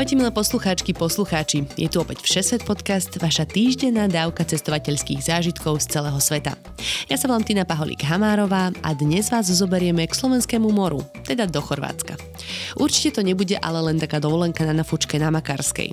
Ahojte 0.00 0.16
milé 0.16 0.32
poslucháčky, 0.32 0.96
poslucháči. 0.96 1.68
Je 1.76 1.84
tu 1.84 2.00
opäť 2.00 2.24
Všesvet 2.24 2.64
podcast, 2.64 3.12
vaša 3.20 3.44
týždenná 3.44 4.08
dávka 4.08 4.48
cestovateľských 4.48 5.20
zážitkov 5.20 5.76
z 5.76 5.92
celého 5.92 6.16
sveta. 6.16 6.56
Ja 7.12 7.20
sa 7.20 7.28
volám 7.28 7.44
Tina 7.44 7.68
Paholík 7.68 8.00
Hamárová 8.08 8.72
a 8.80 8.96
dnes 8.96 9.28
vás 9.28 9.52
zoberieme 9.52 10.08
k 10.08 10.16
slovenskému 10.16 10.72
moru, 10.72 11.04
teda 11.28 11.44
do 11.44 11.60
Chorvátska. 11.60 12.16
Určite 12.80 13.20
to 13.20 13.28
nebude 13.28 13.60
ale 13.60 13.92
len 13.92 14.00
taká 14.00 14.16
dovolenka 14.16 14.64
na 14.64 14.72
nafučke 14.72 15.20
na 15.20 15.28
Makarskej. 15.28 15.92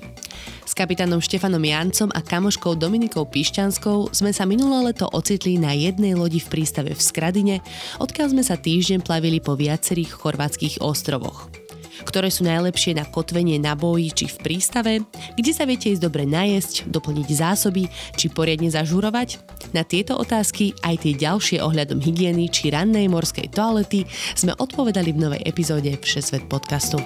S 0.64 0.72
kapitánom 0.72 1.20
Štefanom 1.20 1.60
Jancom 1.60 2.08
a 2.08 2.24
kamoškou 2.24 2.80
Dominikou 2.80 3.28
Pišťanskou 3.28 4.16
sme 4.16 4.32
sa 4.32 4.48
minulé 4.48 4.88
leto 4.88 5.04
ocitli 5.12 5.60
na 5.60 5.76
jednej 5.76 6.16
lodi 6.16 6.40
v 6.40 6.48
prístave 6.48 6.96
v 6.96 7.02
Skradine, 7.04 7.60
odkiaľ 8.00 8.32
sme 8.32 8.40
sa 8.40 8.56
týždeň 8.56 9.04
plavili 9.04 9.36
po 9.44 9.52
viacerých 9.52 10.16
chorvátskych 10.16 10.80
ostrovoch 10.80 11.57
ktoré 12.04 12.28
sú 12.30 12.46
najlepšie 12.46 12.98
na 12.98 13.06
kotvenie 13.06 13.58
na 13.58 13.78
boji 13.78 14.14
či 14.14 14.26
v 14.30 14.36
prístave, 14.44 14.92
kde 15.34 15.52
sa 15.54 15.64
viete 15.64 15.90
ísť 15.90 16.02
dobre 16.02 16.28
najesť, 16.28 16.90
doplniť 16.90 17.28
zásoby 17.30 17.88
či 18.14 18.26
poriadne 18.30 18.68
zažurovať? 18.68 19.40
Na 19.72 19.82
tieto 19.82 20.18
otázky 20.18 20.76
aj 20.84 21.06
tie 21.06 21.14
ďalšie 21.16 21.58
ohľadom 21.62 21.98
hygieny 22.02 22.48
či 22.52 22.70
rannej 22.70 23.08
morskej 23.10 23.50
toalety 23.50 24.04
sme 24.34 24.54
odpovedali 24.56 25.14
v 25.14 25.18
novej 25.18 25.42
epizóde 25.46 25.94
Všesvet 25.98 26.46
podcastu. 26.46 27.00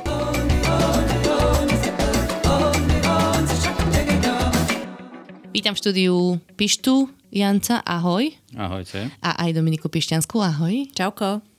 Vítam 5.52 5.76
v 5.76 5.80
štúdiu 5.84 6.16
Pištu 6.56 7.12
Janca, 7.32 7.80
ahoj. 7.86 8.28
Ahojte. 8.56 9.08
A 9.24 9.46
aj 9.46 9.56
Dominiku 9.56 9.88
Pišťanskú, 9.88 10.40
ahoj. 10.40 10.88
Čauko. 10.92 11.51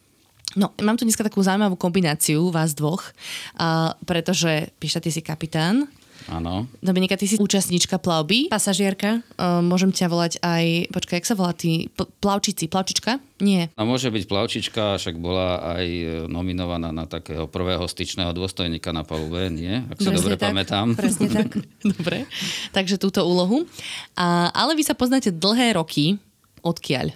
No, 0.53 0.69
mám 0.85 0.97
tu 0.97 1.03
dneska 1.03 1.25
takú 1.25 1.41
zaujímavú 1.41 1.73
kombináciu 1.75 2.53
vás 2.53 2.77
dvoch, 2.77 3.09
uh, 3.57 3.97
pretože 4.05 4.69
Píša, 4.77 5.01
ty 5.01 5.09
si 5.09 5.25
kapitán, 5.25 5.89
Áno. 6.31 6.71
Dominika, 6.79 7.19
ty 7.19 7.27
si 7.27 7.35
účastníčka 7.35 7.99
plavby. 7.99 8.47
Pasažierka. 8.47 9.19
Uh, 9.35 9.59
môžem 9.59 9.91
ťa 9.91 10.07
volať 10.07 10.33
aj, 10.39 10.93
počkaj, 10.95 11.15
jak 11.19 11.27
sa 11.27 11.35
volá 11.35 11.51
ty? 11.51 11.91
P- 11.91 12.07
plavčici, 12.23 12.71
plavčička? 12.71 13.19
Nie. 13.43 13.67
A 13.75 13.83
môže 13.83 14.07
byť 14.07 14.23
plavčička, 14.23 14.95
však 15.03 15.19
bola 15.19 15.75
aj 15.75 15.83
e, 15.83 16.05
nominovaná 16.31 16.95
na 16.95 17.03
takého 17.03 17.43
prvého 17.51 17.83
styčného 17.83 18.31
dôstojníka 18.31 18.95
na 18.95 19.03
palube, 19.03 19.51
nie? 19.51 19.83
Ak 19.91 19.99
si 19.99 20.07
Presne 20.07 20.15
dobre 20.15 20.35
tak, 20.39 20.47
pamätám. 20.47 20.87
Presne 20.95 21.27
tak. 21.27 21.59
Dobre, 21.83 22.23
takže 22.71 22.95
túto 22.95 23.19
úlohu. 23.27 23.67
A, 24.15 24.47
ale 24.55 24.79
vy 24.79 24.87
sa 24.87 24.95
poznáte 24.95 25.27
dlhé 25.27 25.75
roky. 25.75 26.15
Odkiaľ? 26.63 27.11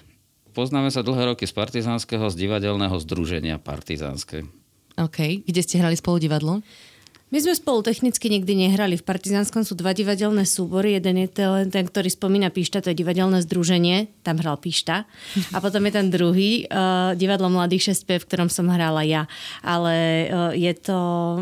Poznáme 0.57 0.89
sa 0.89 1.05
dlhé 1.05 1.37
roky 1.37 1.45
z 1.45 1.53
partizánskeho, 1.53 2.33
z 2.33 2.35
divadelného 2.41 2.97
združenia 2.97 3.61
partizánske. 3.61 4.49
OK. 4.97 5.45
Kde 5.45 5.61
ste 5.61 5.77
hrali 5.77 5.93
spolu 5.93 6.17
divadlo? 6.17 6.65
My 7.27 7.43
sme 7.43 7.51
spolu 7.59 7.83
technicky 7.83 8.31
nikdy 8.31 8.55
nehrali. 8.55 8.95
V 8.95 9.03
Partizánskom 9.03 9.67
sú 9.67 9.75
dva 9.75 9.91
divadelné 9.91 10.47
súbory. 10.47 10.95
Jeden 10.95 11.19
je 11.19 11.27
ten, 11.27 11.67
ten 11.67 11.83
ktorý 11.83 12.07
spomína 12.07 12.47
Píšta, 12.55 12.79
to 12.79 12.89
je 12.89 13.03
divadelné 13.03 13.43
združenie. 13.43 14.07
Tam 14.23 14.39
hral 14.39 14.55
Píšta. 14.55 15.03
A 15.51 15.59
potom 15.59 15.83
je 15.83 15.91
ten 15.91 16.07
druhý, 16.07 16.71
uh, 16.71 17.11
divadlo 17.19 17.51
Mladých 17.51 17.91
6P, 17.91 18.23
v 18.23 18.27
ktorom 18.31 18.47
som 18.47 18.71
hrala 18.71 19.03
ja. 19.03 19.27
Ale 19.59 19.95
uh, 20.31 20.55
je 20.55 20.71
to, 20.79 20.99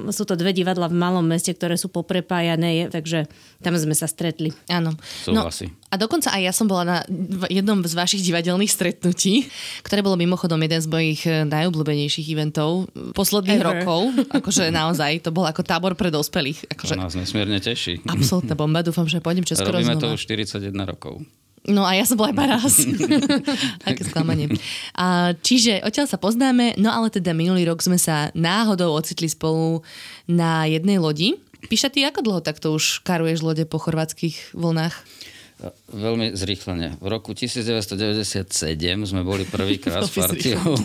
sú 0.09 0.25
to 0.25 0.33
dve 0.33 0.57
divadla 0.57 0.89
v 0.89 0.97
malom 0.97 1.21
meste, 1.21 1.53
ktoré 1.53 1.77
sú 1.77 1.93
poprepájané, 1.93 2.89
takže 2.89 3.29
tam 3.61 3.77
sme 3.77 3.93
sa 3.93 4.09
stretli. 4.09 4.57
Áno. 4.73 4.97
Súhlasí. 5.21 5.69
No, 5.69 5.84
a 5.95 5.97
dokonca 5.97 6.27
aj 6.35 6.41
ja 6.43 6.51
som 6.51 6.67
bola 6.67 6.83
na 6.83 6.97
jednom 7.47 7.79
z 7.79 7.95
vašich 7.95 8.19
divadelných 8.19 8.67
stretnutí, 8.67 9.47
ktoré 9.79 10.03
bolo 10.03 10.19
mimochodom 10.19 10.59
jeden 10.59 10.83
z 10.83 10.87
mojich 10.91 11.21
eh, 11.23 11.47
najobľúbenejších 11.47 12.27
eventov 12.35 12.91
eh, 12.91 13.15
posledných 13.15 13.63
Ever. 13.63 13.67
rokov. 13.79 14.01
Akože 14.27 14.67
naozaj, 14.75 15.23
to 15.23 15.31
bol 15.31 15.47
ako 15.47 15.63
tábor 15.63 15.95
pre 15.95 16.11
dospelých. 16.11 16.67
To 16.67 16.71
Akože 16.75 16.95
nás 16.99 17.15
nesmierne 17.15 17.63
teší. 17.63 18.03
absolútna 18.03 18.59
bomba, 18.59 18.83
dúfam, 18.83 19.07
že 19.07 19.23
pôjdem 19.23 19.47
čoskoro 19.47 19.79
Robíme 19.79 19.95
znova. 19.95 20.11
to 20.11 20.19
už 20.19 20.27
41 20.27 20.75
rokov. 20.83 21.23
No 21.65 21.81
a 21.81 21.97
ja 21.97 22.05
som 22.05 22.13
bola 22.13 22.29
iba 22.29 22.45
raz. 22.45 22.85
Aké 23.89 24.05
sklamanie. 24.05 24.53
A, 24.93 25.33
čiže 25.33 25.81
odtiaľ 25.81 26.05
sa 26.05 26.21
poznáme, 26.21 26.77
no 26.77 26.93
ale 26.93 27.09
teda 27.09 27.33
minulý 27.33 27.65
rok 27.65 27.81
sme 27.81 27.97
sa 27.97 28.29
náhodou 28.37 28.93
ocitli 28.93 29.25
spolu 29.25 29.81
na 30.29 30.69
jednej 30.69 31.01
lodi. 31.01 31.41
Píša, 31.65 31.89
ty 31.89 32.05
ako 32.05 32.21
dlho 32.21 32.41
takto 32.45 32.69
už 32.77 33.01
karuješ 33.01 33.41
lode 33.41 33.65
po 33.65 33.81
chorvátskych 33.81 34.53
vlnách? 34.53 34.93
Veľmi 35.89 36.35
zrýchlene. 36.35 36.99
V 36.99 37.07
roku 37.07 37.31
1997 37.31 38.45
sme 39.05 39.21
boli 39.23 39.47
prvýkrát 39.47 40.05
s 40.05 40.13
partiou. 40.19 40.75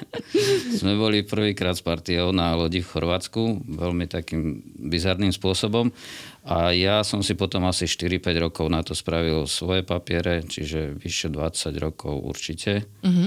sme 0.80 0.94
boli 0.98 1.24
prvýkrát 1.24 1.74
s 1.74 1.82
partiou 1.82 2.30
na 2.30 2.54
lodi 2.54 2.84
v 2.84 2.88
Chorvátsku, 2.90 3.64
veľmi 3.64 4.06
takým 4.06 4.60
bizarným 4.78 5.32
spôsobom. 5.32 5.90
A 6.44 6.76
ja 6.76 7.00
som 7.00 7.24
si 7.24 7.32
potom 7.32 7.64
asi 7.64 7.88
4-5 7.88 8.44
rokov 8.44 8.66
na 8.68 8.84
to 8.84 8.92
spravil 8.92 9.48
svoje 9.48 9.80
papiere, 9.80 10.44
čiže 10.44 10.94
vyše 11.00 11.32
20 11.32 11.72
rokov 11.80 12.20
určite. 12.20 12.84
Mhm. 13.00 13.26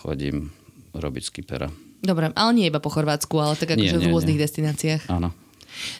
Chodím 0.00 0.48
robiť 0.96 1.22
skipera. 1.28 1.68
Dobre, 2.04 2.32
ale 2.36 2.50
nie 2.52 2.68
iba 2.68 2.80
po 2.84 2.92
Chorvátsku, 2.92 3.36
ale 3.40 3.56
tak 3.56 3.76
akože 3.76 3.96
v 3.96 4.08
rôznych 4.12 4.36
nie. 4.36 4.44
destináciách. 4.44 5.08
Áno. 5.08 5.32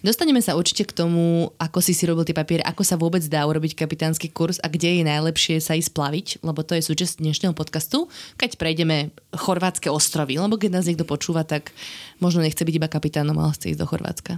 Dostaneme 0.02 0.40
sa 0.40 0.54
určite 0.54 0.86
k 0.86 0.92
tomu, 0.92 1.50
ako 1.58 1.78
si 1.80 1.92
si 1.96 2.04
robil 2.04 2.26
tie 2.26 2.36
papiere, 2.36 2.62
ako 2.62 2.82
sa 2.82 2.98
vôbec 2.98 3.22
dá 3.26 3.44
urobiť 3.44 3.78
kapitánsky 3.78 4.30
kurz 4.30 4.58
a 4.62 4.70
kde 4.70 5.00
je 5.00 5.02
najlepšie 5.04 5.58
sa 5.58 5.74
ísť 5.74 5.90
plaviť, 5.94 6.26
lebo 6.46 6.60
to 6.62 6.78
je 6.78 6.82
súčasť 6.84 7.22
dnešného 7.22 7.54
podcastu, 7.56 8.06
keď 8.38 8.56
prejdeme 8.60 9.10
chorvátske 9.34 9.90
ostrovy, 9.90 10.38
lebo 10.38 10.56
keď 10.60 10.80
nás 10.80 10.86
niekto 10.86 11.08
počúva, 11.08 11.42
tak 11.42 11.74
možno 12.22 12.42
nechce 12.42 12.62
byť 12.62 12.74
iba 12.74 12.88
kapitánom, 12.90 13.36
ale 13.38 13.54
chce 13.56 13.74
ísť 13.74 13.80
do 13.80 13.88
Chorvátska. 13.88 14.32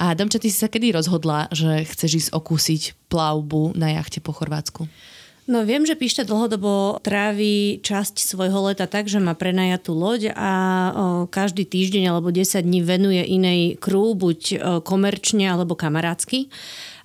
A 0.00 0.16
Domča, 0.16 0.40
ty 0.40 0.48
si 0.48 0.58
sa 0.58 0.72
kedy 0.72 0.96
rozhodla, 0.96 1.46
že 1.52 1.84
chceš 1.86 2.10
ísť 2.26 2.30
okúsiť 2.32 2.82
plavbu 3.12 3.76
na 3.76 4.00
jachte 4.00 4.18
po 4.18 4.32
Chorvátsku? 4.32 4.88
No 5.50 5.66
viem, 5.66 5.82
že 5.82 5.98
Píšta 5.98 6.22
dlhodobo 6.22 7.02
trávi 7.02 7.82
časť 7.82 8.22
svojho 8.22 8.70
leta 8.70 8.86
tak, 8.86 9.10
že 9.10 9.18
má 9.18 9.34
prenajatú 9.34 9.90
loď 9.98 10.30
a 10.38 10.52
o, 10.54 10.62
každý 11.26 11.66
týždeň 11.66 12.14
alebo 12.14 12.30
10 12.30 12.62
dní 12.62 12.86
venuje 12.86 13.18
inej 13.26 13.74
krú, 13.82 14.14
buď 14.14 14.40
o, 14.46 14.54
komerčne 14.78 15.50
alebo 15.50 15.74
kamarátsky. 15.74 16.46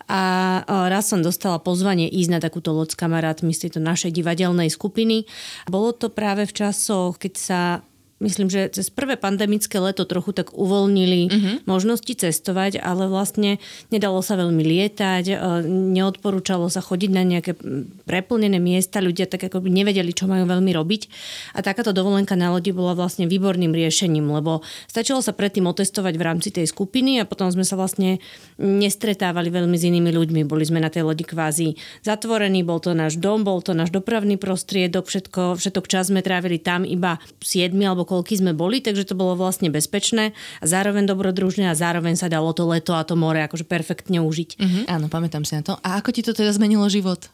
A 0.06 0.62
raz 0.70 1.10
som 1.10 1.26
dostala 1.26 1.58
pozvanie 1.58 2.06
ísť 2.06 2.30
na 2.30 2.38
takúto 2.38 2.70
loď 2.70 2.94
s 2.94 3.02
kamarátmi 3.02 3.50
z 3.50 3.66
tejto 3.66 3.82
našej 3.82 4.14
divadelnej 4.14 4.70
skupiny. 4.70 5.26
Bolo 5.66 5.98
to 5.98 6.14
práve 6.14 6.46
v 6.46 6.54
časoch, 6.54 7.18
keď 7.18 7.34
sa 7.34 7.62
myslím, 8.24 8.48
že 8.48 8.72
cez 8.72 8.88
prvé 8.88 9.20
pandemické 9.20 9.76
leto 9.76 10.08
trochu 10.08 10.32
tak 10.32 10.56
uvoľnili 10.56 11.22
uh-huh. 11.28 11.56
možnosti 11.68 12.08
cestovať, 12.08 12.80
ale 12.80 13.12
vlastne 13.12 13.60
nedalo 13.92 14.24
sa 14.24 14.40
veľmi 14.40 14.64
lietať, 14.64 15.24
e, 15.28 15.36
neodporúčalo 15.68 16.72
sa 16.72 16.80
chodiť 16.80 17.12
na 17.12 17.28
nejaké 17.28 17.60
preplnené 18.08 18.56
miesta, 18.64 19.04
ľudia 19.04 19.28
tak 19.28 19.52
ako 19.52 19.60
by 19.60 19.68
nevedeli, 19.68 20.16
čo 20.16 20.32
majú 20.32 20.48
veľmi 20.48 20.72
robiť. 20.72 21.02
A 21.54 21.60
takáto 21.60 21.92
dovolenka 21.92 22.40
na 22.40 22.56
lodi 22.56 22.72
bola 22.72 22.96
vlastne 22.96 23.28
výborným 23.28 23.76
riešením, 23.76 24.32
lebo 24.32 24.64
stačilo 24.88 25.20
sa 25.20 25.36
predtým 25.36 25.68
otestovať 25.68 26.16
v 26.16 26.24
rámci 26.24 26.50
tej 26.56 26.72
skupiny 26.72 27.20
a 27.20 27.28
potom 27.28 27.52
sme 27.52 27.68
sa 27.68 27.76
vlastne 27.76 28.24
nestretávali 28.56 29.52
veľmi 29.52 29.76
s 29.76 29.84
inými 29.92 30.16
ľuďmi. 30.16 30.48
Boli 30.48 30.64
sme 30.64 30.80
na 30.80 30.88
tej 30.88 31.04
lodi 31.04 31.28
kvázi 31.28 31.76
zatvorení, 32.08 32.64
bol 32.64 32.80
to 32.80 32.96
náš 32.96 33.20
dom, 33.20 33.44
bol 33.44 33.60
to 33.60 33.76
náš 33.76 33.92
dopravný 33.92 34.40
prostriedok, 34.40 35.04
všetko, 35.04 35.60
všetok 35.60 35.86
čas 35.92 36.08
sme 36.08 36.24
trávili 36.24 36.64
tam 36.64 36.88
iba 36.88 37.20
7 37.44 37.76
alebo 37.84 38.05
koľky 38.06 38.38
sme 38.40 38.54
boli, 38.54 38.80
takže 38.80 39.10
to 39.10 39.18
bolo 39.18 39.36
vlastne 39.36 39.74
bezpečné 39.74 40.32
a 40.62 40.66
zároveň 40.66 41.10
dobrodružné 41.10 41.68
a 41.68 41.76
zároveň 41.76 42.16
sa 42.16 42.32
dalo 42.32 42.54
to 42.54 42.64
leto 42.64 42.94
a 42.96 43.04
to 43.04 43.18
more 43.18 43.38
akože 43.38 43.66
perfektne 43.68 44.22
užiť. 44.22 44.62
Mhm. 44.62 44.80
Áno, 44.88 45.10
pamätám 45.12 45.44
si 45.44 45.58
na 45.58 45.66
to. 45.66 45.74
A 45.82 46.00
ako 46.00 46.14
ti 46.14 46.22
to 46.22 46.32
teda 46.32 46.54
zmenilo 46.54 46.86
život? 46.88 47.28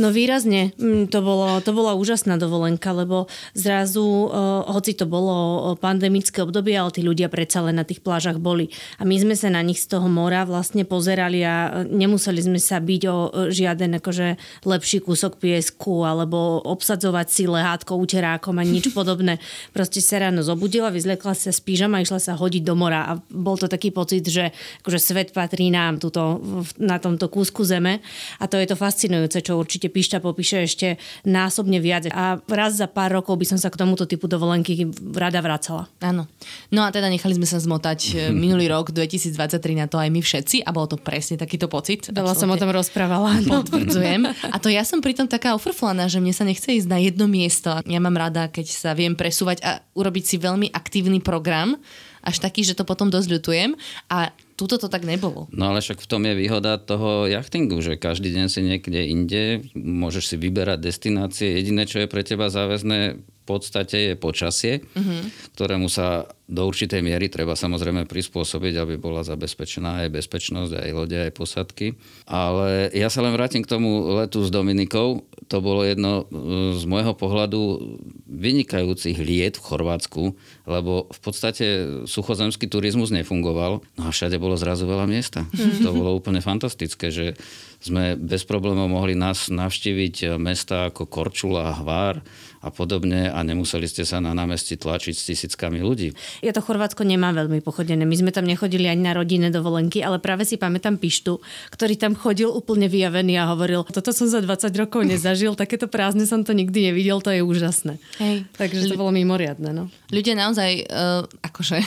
No 0.00 0.12
výrazne. 0.14 0.72
Mm, 0.80 1.08
To, 1.12 1.20
bolo, 1.20 1.60
to 1.60 1.72
bola 1.76 1.92
úžasná 1.98 2.40
dovolenka, 2.40 2.92
lebo 2.94 3.28
zrazu, 3.52 4.02
uh, 4.02 4.62
hoci 4.72 4.92
to 4.96 5.06
bolo 5.08 5.34
eh, 5.34 5.62
pandemické 5.78 6.42
obdobie, 6.42 6.74
ale 6.76 6.94
tí 6.94 7.02
ľudia 7.04 7.28
predsa 7.28 7.64
len 7.64 7.78
na 7.78 7.84
tých 7.84 8.00
plážach 8.00 8.38
boli. 8.38 8.70
A 8.98 9.04
my 9.04 9.16
sme 9.18 9.34
sa 9.34 9.50
na 9.50 9.60
nich 9.60 9.80
z 9.82 9.96
toho 9.96 10.06
mora 10.08 10.46
vlastne 10.46 10.86
pozerali 10.86 11.42
a 11.42 11.84
eh, 11.84 11.88
nemuseli 11.88 12.40
sme 12.42 12.60
sa 12.60 12.78
byť 12.78 13.02
o 13.08 13.16
eh, 13.16 13.54
žiaden 13.54 13.98
akože 13.98 14.26
lepší 14.68 14.98
kúsok 15.02 15.40
piesku 15.40 16.06
alebo 16.06 16.62
obsadzovať 16.62 17.26
si 17.28 17.44
lehátko 17.48 17.98
uterákom 17.98 18.58
a 18.58 18.64
nič 18.64 18.92
podobné. 18.98 19.38
Proste 19.74 19.98
sa 20.02 20.22
ráno 20.22 20.44
zobudila, 20.44 20.92
vyzlekla 20.92 21.34
sa 21.34 21.50
z 21.50 21.60
pížama 21.62 22.00
a 22.00 22.04
išla 22.04 22.20
sa 22.20 22.32
hodiť 22.38 22.62
do 22.62 22.74
mora. 22.74 23.06
A 23.06 23.12
bol 23.30 23.58
to 23.58 23.66
taký 23.66 23.90
pocit, 23.90 24.24
že 24.26 24.54
akože 24.84 24.98
svet 25.00 25.28
patrí 25.34 25.72
nám 25.72 25.98
tuto, 25.98 26.38
na 26.78 26.98
tomto 27.02 27.26
kúsku 27.32 27.64
zeme. 27.66 28.04
A 28.38 28.46
to 28.46 28.58
je 28.58 28.66
to 28.68 28.76
fascinujúce, 28.78 29.42
čo 29.42 29.58
určite 29.58 29.81
určite 29.82 29.98
Pišta 29.98 30.18
popíše 30.22 30.62
ešte 30.62 30.88
násobne 31.26 31.82
viac. 31.82 32.06
A 32.14 32.38
raz 32.46 32.78
za 32.78 32.86
pár 32.86 33.10
rokov 33.18 33.34
by 33.34 33.46
som 33.50 33.58
sa 33.58 33.66
k 33.66 33.78
tomuto 33.82 34.06
typu 34.06 34.30
dovolenky 34.30 34.86
rada 35.10 35.42
vracala. 35.42 35.90
Áno. 35.98 36.30
No 36.70 36.86
a 36.86 36.94
teda 36.94 37.10
nechali 37.10 37.34
sme 37.34 37.46
sa 37.50 37.58
zmotať 37.58 38.00
e, 38.14 38.30
minulý 38.44 38.70
rok 38.70 38.94
2023 38.94 39.58
na 39.74 39.90
to 39.90 39.98
aj 39.98 40.06
my 40.06 40.22
všetci 40.22 40.62
a 40.62 40.70
bolo 40.70 40.94
to 40.94 40.96
presne 41.02 41.34
takýto 41.34 41.66
pocit. 41.66 42.14
Veľa 42.14 42.38
som 42.38 42.46
o 42.46 42.56
tom 42.56 42.70
rozprávala. 42.70 43.42
Potvrdzujem. 43.50 44.22
A 44.54 44.56
to 44.62 44.70
ja 44.70 44.86
som 44.86 45.02
pritom 45.02 45.26
taká 45.26 45.58
ofrflaná, 45.58 46.06
že 46.06 46.22
mne 46.22 46.30
sa 46.30 46.46
nechce 46.46 46.70
ísť 46.70 46.86
na 46.86 47.02
jedno 47.02 47.26
miesto. 47.26 47.74
Ja 47.90 47.98
mám 47.98 48.14
rada, 48.14 48.46
keď 48.46 48.70
sa 48.70 48.90
viem 48.94 49.18
presúvať 49.18 49.58
a 49.66 49.82
urobiť 49.98 50.24
si 50.24 50.36
veľmi 50.38 50.70
aktívny 50.70 51.18
program, 51.18 51.74
až 52.22 52.38
taký, 52.38 52.62
že 52.62 52.78
to 52.78 52.86
potom 52.86 53.10
dosť 53.10 53.28
ľutujem. 53.34 53.74
A 54.06 54.30
túto 54.62 54.78
to 54.78 54.86
tak 54.86 55.02
nebolo. 55.02 55.50
No 55.50 55.74
ale 55.74 55.82
však 55.82 55.98
v 55.98 56.06
tom 56.06 56.22
je 56.22 56.38
výhoda 56.38 56.78
toho 56.78 57.26
jachtingu, 57.26 57.82
že 57.82 57.98
každý 57.98 58.30
deň 58.30 58.46
si 58.46 58.62
niekde 58.62 59.00
inde, 59.10 59.42
môžeš 59.74 60.24
si 60.30 60.36
vyberať 60.38 60.78
destinácie. 60.78 61.58
Jediné, 61.58 61.82
čo 61.90 61.98
je 61.98 62.06
pre 62.06 62.22
teba 62.22 62.46
záväzné, 62.46 63.18
v 63.42 63.44
podstate 63.44 64.14
je 64.14 64.14
počasie, 64.14 64.86
uh-huh. 64.94 65.26
ktorému 65.58 65.90
sa 65.90 66.30
do 66.46 66.62
určitej 66.62 67.02
miery 67.02 67.26
treba 67.26 67.58
samozrejme 67.58 68.06
prispôsobiť, 68.06 68.74
aby 68.78 68.94
bola 69.02 69.26
zabezpečená 69.26 70.06
aj 70.06 70.14
bezpečnosť, 70.14 70.78
aj 70.78 70.90
lode, 70.94 71.18
aj 71.18 71.32
posadky. 71.34 71.98
Ale 72.30 72.94
ja 72.94 73.10
sa 73.10 73.18
len 73.24 73.34
vrátim 73.34 73.66
k 73.66 73.72
tomu 73.72 74.14
letu 74.22 74.46
s 74.46 74.52
Dominikou. 74.52 75.26
To 75.52 75.60
bolo 75.60 75.84
jedno 75.84 76.24
e, 76.24 76.72
z 76.80 76.84
môjho 76.88 77.12
pohľadu 77.12 77.60
vynikajúcich 78.24 79.20
liet 79.20 79.60
v 79.60 79.66
Chorvátsku, 79.68 80.32
lebo 80.64 81.12
v 81.12 81.20
podstate 81.20 81.64
suchozemský 82.08 82.72
turizmus 82.72 83.12
nefungoval, 83.12 83.84
no 83.84 84.02
a 84.08 84.08
všade 84.08 84.40
bolo 84.40 84.56
zrazu 84.56 84.88
veľa 84.88 85.04
miesta. 85.04 85.44
Mm-hmm. 85.52 85.84
To 85.84 85.90
bolo 85.92 86.16
úplne 86.16 86.40
fantastické, 86.40 87.12
že 87.12 87.36
sme 87.82 88.14
bez 88.14 88.46
problémov 88.46 88.86
mohli 88.86 89.18
nás 89.18 89.50
navštíviť 89.50 90.38
mesta 90.38 90.88
ako 90.88 91.10
Korčula, 91.10 91.74
Hvár, 91.82 92.22
a 92.62 92.70
podobne 92.70 93.26
a 93.26 93.42
nemuseli 93.42 93.90
ste 93.90 94.06
sa 94.06 94.22
na 94.22 94.30
námestí 94.30 94.78
tlačiť 94.78 95.14
s 95.18 95.26
tisíckami 95.34 95.82
ľudí. 95.82 96.14
Ja 96.46 96.54
to 96.54 96.62
Chorvátsko 96.62 97.02
nemá 97.02 97.34
veľmi 97.34 97.58
pochodené. 97.58 98.06
My 98.06 98.14
sme 98.14 98.30
tam 98.30 98.46
nechodili 98.46 98.86
ani 98.86 99.02
na 99.02 99.18
rodinné 99.18 99.50
dovolenky, 99.50 99.98
ale 99.98 100.22
práve 100.22 100.46
si 100.46 100.54
pamätám 100.54 101.02
Pištu, 101.02 101.42
ktorý 101.74 101.98
tam 101.98 102.14
chodil 102.14 102.46
úplne 102.46 102.86
vyjavený 102.86 103.34
a 103.42 103.50
hovoril, 103.50 103.82
toto 103.90 104.14
som 104.14 104.30
za 104.30 104.38
20 104.38 104.70
rokov 104.78 105.02
nezažil, 105.02 105.58
takéto 105.58 105.90
prázdne 105.90 106.22
som 106.22 106.46
to 106.46 106.54
nikdy 106.54 106.86
nevidel, 106.86 107.18
to 107.18 107.34
je 107.34 107.42
úžasné. 107.42 107.98
Hej. 108.22 108.46
Takže 108.54 108.94
to 108.94 108.94
bolo 108.94 109.10
mimoriadne. 109.10 109.74
No. 109.74 109.90
Ľudia 110.14 110.38
naozaj, 110.38 110.86
uh, 110.86 111.26
akože 111.42 111.82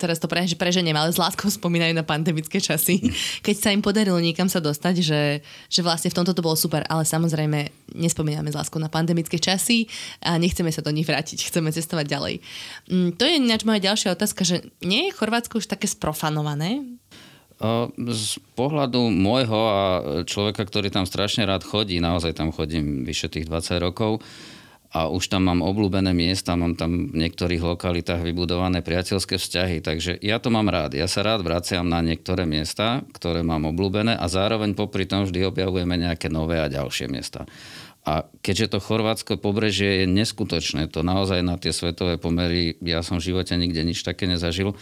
teraz 0.00 0.16
to 0.16 0.24
pre, 0.24 0.40
že 0.48 0.56
preženiem, 0.56 0.96
ale 0.96 1.12
s 1.12 1.20
láskou 1.20 1.52
spomínajú 1.52 1.92
na 1.92 2.00
pandemické 2.00 2.56
časy, 2.56 3.12
keď 3.44 3.56
sa 3.60 3.68
im 3.68 3.84
podarilo 3.84 4.16
niekam 4.16 4.48
sa 4.48 4.64
dostať, 4.64 4.94
že, 5.04 5.44
že 5.68 5.80
vlastne 5.84 6.08
v 6.08 6.16
tomto 6.16 6.32
to 6.32 6.40
bolo 6.40 6.56
super, 6.56 6.88
ale 6.88 7.04
samozrejme 7.04 7.92
nespomíname 7.92 8.48
s 8.48 8.56
láskou 8.56 8.80
na 8.80 8.88
pandemické 8.88 9.36
časy 9.36 9.84
a 10.24 10.40
nechceme 10.40 10.72
sa 10.72 10.80
do 10.80 10.88
nich 10.88 11.04
vrátiť, 11.04 11.52
chceme 11.52 11.68
cestovať 11.68 12.06
ďalej. 12.08 12.34
Mm, 12.88 13.20
to 13.20 13.28
je 13.28 13.36
ináč 13.36 13.68
moja 13.68 13.92
ďalšia 13.92 14.16
otázka, 14.16 14.42
že 14.48 14.64
nie 14.80 15.12
je 15.12 15.16
Chorvátsko 15.20 15.60
už 15.60 15.68
také 15.68 15.84
sprofanované? 15.84 16.80
Z 18.00 18.40
pohľadu 18.56 19.12
môjho 19.12 19.60
a 19.68 19.80
človeka, 20.24 20.64
ktorý 20.64 20.88
tam 20.88 21.04
strašne 21.04 21.44
rád 21.44 21.60
chodí, 21.60 22.00
naozaj 22.00 22.32
tam 22.32 22.56
chodím 22.56 23.04
vyše 23.04 23.28
tých 23.28 23.44
20 23.44 23.84
rokov, 23.84 24.24
a 24.90 25.06
už 25.06 25.30
tam 25.30 25.46
mám 25.46 25.62
obľúbené 25.62 26.10
miesta, 26.10 26.58
mám 26.58 26.74
tam 26.74 27.14
v 27.14 27.22
niektorých 27.22 27.62
lokalitách 27.62 28.26
vybudované 28.26 28.82
priateľské 28.82 29.38
vzťahy, 29.38 29.86
takže 29.86 30.18
ja 30.18 30.42
to 30.42 30.50
mám 30.50 30.66
rád. 30.66 30.98
Ja 30.98 31.06
sa 31.06 31.22
rád 31.22 31.46
vraciam 31.46 31.86
na 31.86 32.02
niektoré 32.02 32.42
miesta, 32.42 33.06
ktoré 33.14 33.46
mám 33.46 33.70
obľúbené 33.70 34.18
a 34.18 34.26
zároveň 34.26 34.74
popri 34.74 35.06
tom 35.06 35.30
vždy 35.30 35.46
objavujeme 35.46 35.94
nejaké 35.94 36.26
nové 36.26 36.58
a 36.58 36.66
ďalšie 36.66 37.06
miesta. 37.06 37.46
A 38.02 38.26
keďže 38.42 38.74
to 38.74 38.78
chorvátsko 38.82 39.38
pobrežie 39.38 40.02
je 40.02 40.06
neskutočné, 40.10 40.90
to 40.90 41.06
naozaj 41.06 41.38
na 41.38 41.54
tie 41.54 41.70
svetové 41.70 42.18
pomery, 42.18 42.74
ja 42.82 43.06
som 43.06 43.22
v 43.22 43.30
živote 43.30 43.54
nikde 43.54 43.86
nič 43.86 44.02
také 44.02 44.26
nezažil, 44.26 44.74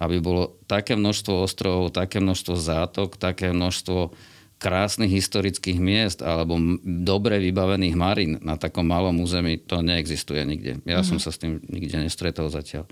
aby 0.00 0.24
bolo 0.24 0.56
také 0.64 0.96
množstvo 0.96 1.44
ostrovov, 1.44 1.92
také 1.92 2.24
množstvo 2.24 2.56
zátok, 2.56 3.20
také 3.20 3.52
množstvo 3.52 4.16
krásnych 4.60 5.08
historických 5.08 5.80
miest 5.80 6.20
alebo 6.20 6.60
dobre 6.84 7.40
vybavených 7.40 7.96
marín 7.96 8.36
na 8.44 8.60
takom 8.60 8.84
malom 8.84 9.24
území, 9.24 9.56
to 9.64 9.80
neexistuje 9.80 10.44
nikde. 10.44 10.84
Ja 10.84 11.00
uh-huh. 11.00 11.16
som 11.16 11.18
sa 11.18 11.32
s 11.32 11.40
tým 11.40 11.64
nikde 11.64 11.96
nestretol 11.96 12.52
zatiaľ. 12.52 12.84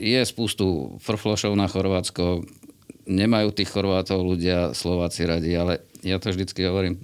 Je 0.00 0.16
spustu 0.24 0.96
frflošov 1.04 1.52
na 1.52 1.68
Chorvátsko, 1.68 2.48
nemajú 3.04 3.52
tých 3.52 3.68
Chorvátov 3.68 4.24
ľudia, 4.24 4.72
Slováci 4.72 5.28
radi, 5.28 5.52
ale 5.52 5.84
ja 6.00 6.16
to 6.16 6.32
vždycky 6.32 6.64
hovorím, 6.64 6.96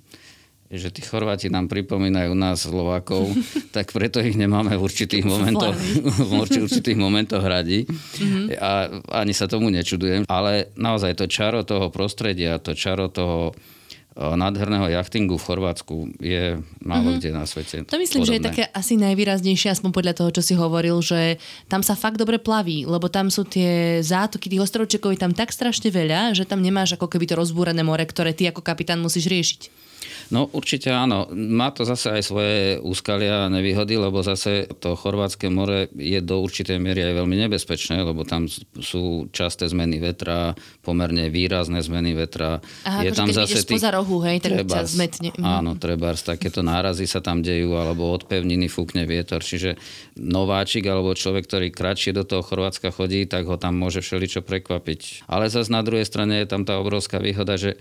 že 0.73 0.91
tí 0.91 1.05
Chorváti 1.05 1.47
nám 1.47 1.71
pripomínajú 1.71 2.33
nás 2.35 2.67
Slovákov, 2.67 3.31
tak 3.77 3.93
preto 3.93 4.19
ich 4.25 4.35
nemáme 4.35 4.75
v 4.75 4.83
určitých 4.83 5.29
momentoch, 5.29 5.77
v 6.31 6.33
určitých 6.41 6.99
momentoch 6.99 7.45
radi. 7.45 7.87
Mm-hmm. 7.87 8.45
A 8.59 8.71
ani 9.23 9.37
sa 9.37 9.47
tomu 9.47 9.69
nečudujem. 9.71 10.25
Ale 10.27 10.73
naozaj 10.75 11.21
to 11.21 11.29
čaro 11.29 11.63
toho 11.63 11.93
prostredia, 11.93 12.59
to 12.59 12.75
čaro 12.75 13.13
toho 13.13 13.55
nádherného 14.17 14.89
jachtingu 14.89 15.37
v 15.37 15.45
Chorvátsku 15.45 15.97
je 16.17 16.57
málo 16.81 17.13
mm-hmm. 17.13 17.21
kde 17.21 17.31
na 17.37 17.45
svete. 17.45 17.85
To 17.85 18.01
myslím, 18.01 18.25
podobné. 18.25 18.33
že 18.33 18.37
je 18.41 18.47
také 18.49 18.65
asi 18.73 18.97
najvýraznejšie, 18.97 19.69
aspoň 19.77 19.91
podľa 19.93 20.15
toho, 20.17 20.31
čo 20.33 20.43
si 20.43 20.57
hovoril, 20.57 20.97
že 21.05 21.37
tam 21.69 21.85
sa 21.85 21.93
fakt 21.93 22.17
dobre 22.17 22.41
plaví, 22.41 22.89
lebo 22.89 23.13
tam 23.13 23.29
sú 23.29 23.45
tie 23.45 24.01
zátoky, 24.01 24.49
tých 24.49 24.65
ostrovčekov 24.65 25.13
je 25.13 25.21
tam 25.21 25.37
tak 25.37 25.53
strašne 25.53 25.93
veľa, 25.93 26.33
že 26.33 26.49
tam 26.49 26.65
nemáš 26.65 26.97
ako 26.97 27.13
keby 27.13 27.29
to 27.29 27.37
rozbúrené 27.37 27.85
more, 27.85 28.01
ktoré 28.09 28.33
ty 28.33 28.49
ako 28.49 28.65
kapitán 28.65 29.05
musíš 29.05 29.29
riešiť. 29.29 29.86
No 30.31 30.51
určite 30.51 30.91
áno. 30.91 31.31
Má 31.31 31.71
to 31.71 31.87
zase 31.87 32.19
aj 32.19 32.23
svoje 32.27 32.57
úskalia 32.83 33.47
a 33.47 33.53
nevýhody, 33.53 33.95
lebo 33.95 34.27
zase 34.27 34.67
to 34.83 34.99
Chorvátske 34.99 35.47
more 35.47 35.87
je 35.95 36.19
do 36.19 36.43
určitej 36.43 36.83
miery 36.83 37.07
aj 37.07 37.15
veľmi 37.23 37.37
nebezpečné, 37.47 38.03
lebo 38.03 38.27
tam 38.27 38.51
sú 38.83 39.31
časté 39.31 39.71
zmeny 39.71 40.03
vetra, 40.03 40.59
pomerne 40.83 41.31
výrazné 41.31 41.79
zmeny 41.79 42.19
vetra. 42.19 42.59
Aha, 42.83 43.07
je 43.07 43.15
akože 43.15 43.19
tam 43.23 43.29
zase 43.31 43.59
tých... 43.63 43.83
rohu, 43.87 44.19
hej, 44.27 44.43
tak 44.43 44.67
zmetne. 44.67 45.31
Mhm. 45.31 45.47
Áno, 45.47 45.71
trebárs, 45.79 46.27
takéto 46.27 46.67
nárazy 46.67 47.07
sa 47.07 47.23
tam 47.23 47.39
dejú, 47.39 47.79
alebo 47.79 48.11
od 48.11 48.27
pevniny 48.27 48.67
fúkne 48.67 49.07
vietor, 49.07 49.47
čiže 49.47 49.79
nováčik 50.19 50.83
alebo 50.91 51.15
človek, 51.15 51.47
ktorý 51.47 51.67
kratšie 51.71 52.11
do 52.11 52.27
toho 52.27 52.43
Chorvátska 52.43 52.91
chodí, 52.91 53.31
tak 53.31 53.47
ho 53.47 53.55
tam 53.55 53.79
môže 53.79 54.03
všeličo 54.03 54.43
prekvapiť. 54.43 55.31
Ale 55.31 55.47
zase 55.47 55.71
na 55.71 55.87
druhej 55.87 56.03
strane 56.03 56.43
je 56.43 56.51
tam 56.51 56.67
tá 56.67 56.83
obrovská 56.83 57.23
výhoda, 57.23 57.55
že 57.55 57.79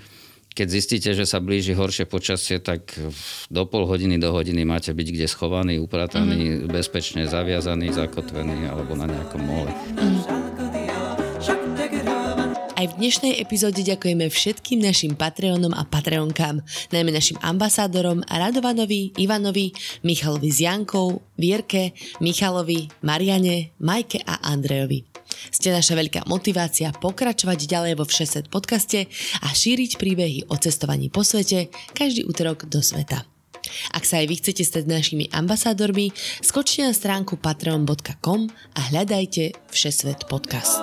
keď 0.56 0.68
zistíte, 0.72 1.12
že 1.12 1.28
sa 1.28 1.44
blíži 1.44 1.76
horšie 1.76 2.08
počasie, 2.08 2.64
tak 2.64 2.96
do 3.52 3.64
pol 3.68 3.84
hodiny 3.84 4.16
do 4.16 4.32
hodiny 4.32 4.64
máte 4.64 4.96
byť 4.96 5.08
kde 5.12 5.28
schovaný, 5.28 5.84
uprataný, 5.84 6.64
mm-hmm. 6.64 6.72
bezpečne 6.72 7.28
zaviazaný, 7.28 7.92
zakotvený 7.92 8.72
alebo 8.72 8.96
na 8.96 9.12
nejakom 9.12 9.42
mole. 9.44 9.72
Mm-hmm. 9.76 10.35
Aj 12.86 12.94
v 12.94 13.02
dnešnej 13.02 13.42
epizóde 13.42 13.82
ďakujeme 13.82 14.30
všetkým 14.30 14.78
našim 14.78 15.18
Patreonom 15.18 15.74
a 15.74 15.90
Patreonkám, 15.90 16.62
najmä 16.94 17.10
našim 17.10 17.34
ambasádorom 17.42 18.22
Radovanovi, 18.30 19.10
Ivanovi, 19.18 19.74
Michalovi 20.06 20.54
z 20.54 20.70
Jankou, 20.70 21.18
Vierke, 21.34 21.98
Michalovi, 22.22 22.86
Mariane, 23.02 23.74
Majke 23.82 24.22
a 24.22 24.38
Andrejovi. 24.54 25.02
Ste 25.50 25.74
naša 25.74 25.98
veľká 25.98 26.30
motivácia 26.30 26.94
pokračovať 26.94 27.66
ďalej 27.66 27.94
vo 27.98 28.06
Všeset 28.06 28.54
podcaste 28.54 29.10
a 29.42 29.50
šíriť 29.50 29.98
príbehy 29.98 30.54
o 30.54 30.56
cestovaní 30.62 31.10
po 31.10 31.26
svete 31.26 31.74
každý 31.98 32.22
útorok 32.30 32.70
do 32.70 32.86
sveta. 32.86 33.26
Ak 33.92 34.04
sa 34.08 34.22
aj 34.22 34.28
vy 34.30 34.36
chcete 34.40 34.64
stať 34.64 34.84
našimi 34.90 35.26
ambasádormi, 35.32 36.14
skočte 36.42 36.86
na 36.86 36.94
stránku 36.94 37.38
patreon.com 37.40 38.50
a 38.78 38.80
hľadajte 38.92 39.56
Všesvet 39.70 40.30
podcast. 40.30 40.80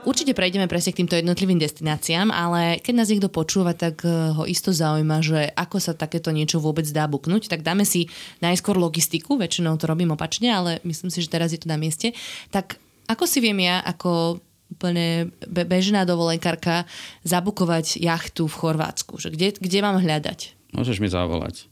Určite 0.00 0.32
prejdeme 0.32 0.64
presne 0.64 0.96
k 0.96 1.04
týmto 1.04 1.12
jednotlivým 1.12 1.60
destináciám, 1.60 2.32
ale 2.32 2.80
keď 2.80 2.94
nás 2.96 3.12
niekto 3.12 3.28
počúva, 3.28 3.76
tak 3.76 4.00
eh, 4.08 4.32
ho 4.32 4.48
isto 4.48 4.72
zaujíma, 4.72 5.20
že 5.20 5.52
ako 5.52 5.76
sa 5.76 5.92
takéto 5.92 6.32
niečo 6.32 6.56
vôbec 6.56 6.88
dá 6.88 7.04
buknúť, 7.04 7.52
tak 7.52 7.60
dáme 7.60 7.84
si 7.84 8.08
najskôr 8.40 8.80
logistiku, 8.80 9.36
väčšinou 9.36 9.76
to 9.76 9.84
robím 9.84 10.16
opačne, 10.16 10.48
ale 10.48 10.70
myslím 10.88 11.12
si, 11.12 11.20
že 11.20 11.28
teraz 11.28 11.52
je 11.52 11.60
to 11.60 11.68
na 11.68 11.76
mieste. 11.76 12.16
Tak 12.48 12.80
ako 13.12 13.28
si 13.28 13.44
viem 13.44 13.60
ja, 13.60 13.84
ako 13.84 14.40
úplne 14.70 15.34
bežná 15.50 16.06
dovolenkárka, 16.06 16.86
zabukovať 17.26 17.98
jachtu 17.98 18.46
v 18.46 18.54
Chorvátsku? 18.54 19.18
Že 19.18 19.34
kde, 19.34 19.48
kde 19.58 19.78
mám 19.82 19.98
hľadať? 19.98 20.59
Môžeš 20.70 21.02
mi 21.02 21.10
zavolať. 21.10 21.66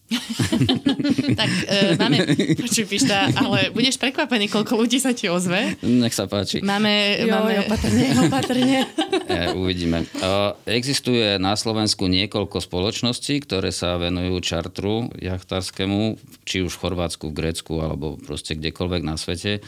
tak 1.39 1.51
e, 1.71 1.95
máme, 1.95 2.19
počuj 2.59 2.83
Pišta, 2.91 3.31
ale 3.31 3.71
budeš 3.71 3.95
prekvapený, 3.95 4.51
koľko 4.51 4.75
ľudí 4.75 4.99
sa 4.99 5.15
ti 5.15 5.31
ozve. 5.31 5.79
Nech 5.87 6.11
sa 6.11 6.27
páči. 6.27 6.59
Máme, 6.67 7.23
jo, 7.23 7.31
máme... 7.31 7.63
opatrne, 7.63 8.07
opatrne. 8.27 8.79
e, 9.31 9.55
uvidíme. 9.55 10.03
E, 10.03 10.31
existuje 10.67 11.39
na 11.39 11.55
Slovensku 11.55 12.11
niekoľko 12.11 12.59
spoločností, 12.59 13.39
ktoré 13.47 13.71
sa 13.71 13.95
venujú 14.03 14.43
čartru 14.43 15.15
jachtárskému, 15.15 16.19
či 16.43 16.67
už 16.67 16.75
v 16.75 16.81
Chorvátsku, 16.83 17.31
v 17.31 17.39
Grécku, 17.39 17.79
alebo 17.79 18.19
proste 18.19 18.59
kdekoľvek 18.59 19.03
na 19.07 19.15
svete. 19.15 19.63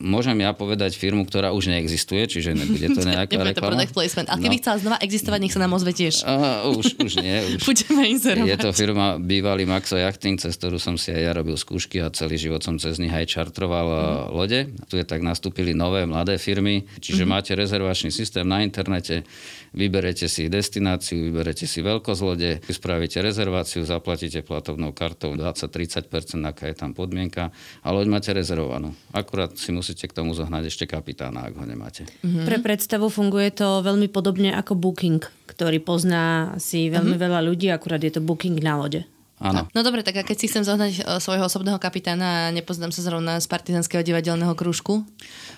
Môžem 0.00 0.40
ja 0.40 0.56
povedať 0.56 0.96
firmu, 0.96 1.28
ktorá 1.28 1.52
už 1.52 1.68
neexistuje, 1.68 2.24
čiže 2.24 2.56
nebude 2.56 2.88
to 2.90 3.04
nejaká 3.12 3.36
Nebude 3.36 3.54
to 3.54 3.62
product 3.62 3.92
placement. 3.92 4.26
Ale 4.32 4.40
keby 4.40 4.56
No. 4.56 4.60
chcela 4.64 4.76
znova 4.80 4.98
existovať, 5.04 5.38
nech 5.44 5.54
sa 5.54 5.60
nám 5.60 5.72
ozve 5.76 5.92
tiež. 5.92 6.24
Uh, 6.24 6.74
už, 6.80 6.96
už 6.96 7.12
nie. 7.20 7.36
Už. 7.54 7.62
Budeme 7.68 8.02
inzerovať. 8.08 8.48
Je 8.48 8.56
to 8.58 8.70
firma 8.72 9.20
bývalý 9.20 9.68
Maxo 9.68 10.00
Yachting, 10.00 10.40
cez 10.40 10.56
ktorú 10.56 10.80
som 10.80 10.96
si 10.96 11.12
aj 11.12 11.22
ja 11.22 11.32
robil 11.36 11.54
skúšky 11.54 12.00
a 12.00 12.08
celý 12.10 12.40
život 12.40 12.64
som 12.64 12.80
cez 12.80 12.96
nich 12.96 13.12
aj 13.12 13.28
čartroval 13.28 13.86
mm. 13.86 14.00
lode. 14.32 14.60
Tu 14.88 14.98
je 14.98 15.04
tak 15.04 15.20
nastúpili 15.20 15.76
nové 15.76 16.08
mladé 16.08 16.40
firmy, 16.40 16.88
čiže 16.98 17.22
mm. 17.22 17.30
máte 17.30 17.52
rezervačný 17.52 18.08
systém 18.08 18.48
na 18.48 18.64
internete, 18.64 19.22
vyberete 19.72 20.26
si 20.26 20.50
destináciu, 20.50 21.30
vyberete 21.30 21.64
si 21.66 21.80
veľkosť 21.80 22.22
lode, 22.22 22.50
spravíte 22.66 23.22
rezerváciu, 23.22 23.86
zaplatíte 23.86 24.42
platovnou 24.42 24.90
kartou 24.90 25.34
20-30%, 25.34 26.42
aká 26.46 26.70
je 26.70 26.76
tam 26.76 26.90
podmienka 26.96 27.54
a 27.84 27.88
loď 27.94 28.06
máte 28.10 28.30
rezervovanú. 28.34 28.94
Akurát 29.14 29.54
si 29.54 29.70
musíte 29.70 30.10
k 30.10 30.16
tomu 30.16 30.34
zohnať 30.34 30.66
ešte 30.66 30.84
kapitána, 30.90 31.50
ak 31.50 31.54
ho 31.58 31.64
nemáte. 31.66 32.06
Mm-hmm. 32.22 32.46
Pre 32.46 32.58
predstavu 32.62 33.06
funguje 33.06 33.54
to 33.54 33.82
veľmi 33.84 34.10
podobne 34.10 34.50
ako 34.54 34.74
Booking, 34.74 35.22
ktorý 35.46 35.78
pozná 35.82 36.54
si 36.58 36.90
veľmi 36.90 37.14
mm-hmm. 37.14 37.24
veľa 37.26 37.40
ľudí, 37.46 37.70
akurát 37.70 38.02
je 38.02 38.12
to 38.14 38.22
Booking 38.22 38.58
na 38.62 38.74
lode. 38.78 39.06
Áno. 39.40 39.64
No 39.72 39.80
dobre, 39.80 40.04
tak 40.04 40.20
a 40.20 40.22
keď 40.22 40.36
si 40.36 40.52
chcem 40.52 40.68
zohnať 40.68 41.00
e, 41.00 41.02
svojho 41.16 41.48
osobného 41.48 41.80
kapitána 41.80 42.52
a 42.52 42.52
nepoznám 42.52 42.92
sa 42.92 43.00
zrovna 43.00 43.40
z 43.40 43.48
partizanského 43.48 44.04
divadelného 44.04 44.52
krúžku? 44.52 45.00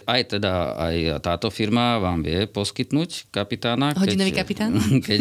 Aj 0.06 0.22
teda, 0.22 0.78
aj 0.78 1.18
táto 1.18 1.50
firma 1.50 1.98
vám 1.98 2.22
vie 2.22 2.46
poskytnúť 2.46 3.34
kapitána. 3.34 3.90
Hodinový 3.98 4.30
kapitán? 4.30 4.78
Keď, 5.06 5.20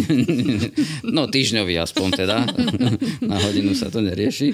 no 1.09 1.25
týždňový 1.25 1.73
aspoň 1.81 2.07
teda. 2.13 2.37
Na 3.33 3.41
hodinu 3.41 3.73
sa 3.73 3.89
to 3.89 4.05
nerieši. 4.05 4.53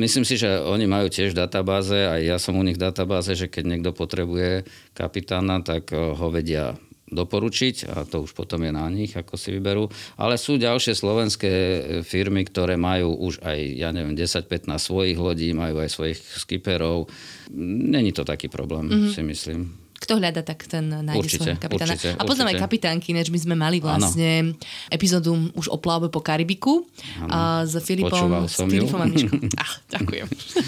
Myslím 0.00 0.24
si, 0.24 0.40
že 0.40 0.56
oni 0.56 0.88
majú 0.88 1.12
tiež 1.12 1.36
databáze, 1.36 2.08
aj 2.08 2.20
ja 2.24 2.36
som 2.40 2.56
u 2.56 2.64
nich 2.64 2.80
v 2.80 2.88
databáze, 2.88 3.36
že 3.36 3.52
keď 3.52 3.68
niekto 3.68 3.90
potrebuje 3.92 4.64
kapitána, 4.96 5.60
tak 5.60 5.92
eh, 5.92 6.00
ho 6.00 6.26
vedia 6.32 6.72
doporučiť 7.12 7.92
a 7.92 8.08
to 8.08 8.24
už 8.24 8.32
potom 8.32 8.64
je 8.64 8.72
na 8.72 8.88
nich, 8.88 9.12
ako 9.12 9.36
si 9.36 9.52
vyberú. 9.52 9.86
Ale 10.16 10.40
sú 10.40 10.56
ďalšie 10.56 10.96
slovenské 10.96 11.52
e, 11.52 11.80
firmy, 12.00 12.48
ktoré 12.48 12.80
majú 12.80 13.12
už 13.28 13.44
aj, 13.44 13.58
ja 13.76 13.92
neviem, 13.92 14.16
10-15 14.16 14.72
svojich 14.80 15.18
lodí, 15.20 15.52
majú 15.52 15.84
aj 15.84 15.92
svojich 15.92 16.18
skipperov. 16.18 17.12
Není 17.52 18.16
to 18.16 18.24
taký 18.24 18.48
problém, 18.48 18.88
mm-hmm. 18.88 19.12
si 19.12 19.22
myslím. 19.22 19.81
Kto 20.02 20.18
hľada, 20.18 20.42
tak 20.42 20.66
ten 20.66 20.82
nájde 20.90 21.22
Určite, 21.22 21.38
svojho 21.46 21.58
kapitána. 21.62 21.94
určite, 21.94 22.08
a 22.18 22.22
poznám 22.26 22.48
aj 22.50 22.56
kapitánky, 22.58 23.14
ináč 23.14 23.30
my 23.30 23.38
sme 23.38 23.54
mali 23.54 23.78
vlastne 23.78 24.58
epizódu 24.90 25.38
už 25.54 25.70
o 25.70 25.78
plavbe 25.78 26.10
po 26.10 26.18
Karibiku 26.18 26.82
a 27.30 27.62
s 27.62 27.78
Filipom. 27.86 28.42
Ju. 28.42 28.66
Filipom 28.66 28.98
a 28.98 29.06
Miškom. 29.06 29.38
Ach, 29.62 29.78
ďakujem. 29.94 30.26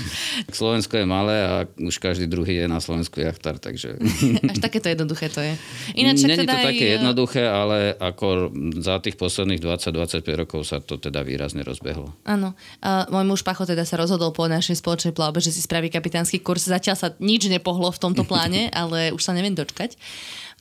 Slovensko 0.63 1.03
je 1.03 1.07
malé 1.11 1.37
a 1.43 1.67
už 1.67 1.99
každý 1.99 2.31
druhý 2.31 2.63
je 2.63 2.67
na 2.71 2.79
Slovensku 2.79 3.19
jachtar, 3.19 3.59
takže... 3.59 3.99
Až 4.55 4.63
takéto 4.63 4.87
jednoduché 4.87 5.27
to 5.27 5.43
je. 5.43 5.59
Ináč 5.99 6.23
Není 6.23 6.47
teda 6.47 6.55
to 6.55 6.59
aj, 6.63 6.67
také 6.71 6.87
jednoduché, 6.95 7.43
ale 7.43 7.99
ako 7.99 8.55
za 8.79 9.03
tých 9.03 9.19
posledných 9.19 9.59
20-25 9.59 10.43
rokov 10.47 10.63
sa 10.63 10.79
to 10.79 11.03
teda 11.03 11.27
výrazne 11.27 11.67
rozbehlo. 11.67 12.15
Áno. 12.23 12.55
Uh, 12.79 13.03
môj 13.11 13.25
muž 13.27 13.41
Pacho 13.43 13.67
teda 13.67 13.83
sa 13.83 13.99
rozhodol 13.99 14.31
po 14.31 14.47
našej 14.47 14.79
spoločnej 14.79 15.11
plavbe, 15.11 15.43
že 15.43 15.51
si 15.51 15.59
spraví 15.59 15.91
kapitánsky 15.91 16.39
kurz. 16.39 16.71
Zatiaľ 16.71 16.95
sa 16.95 17.09
nič 17.19 17.51
nepohlo 17.51 17.91
v 17.91 17.99
tomto 17.99 18.23
pláne, 18.23 18.69
ale 18.71 19.11
už 19.11 19.24
sa 19.25 19.33
neviem 19.33 19.57
dočkať. 19.57 19.97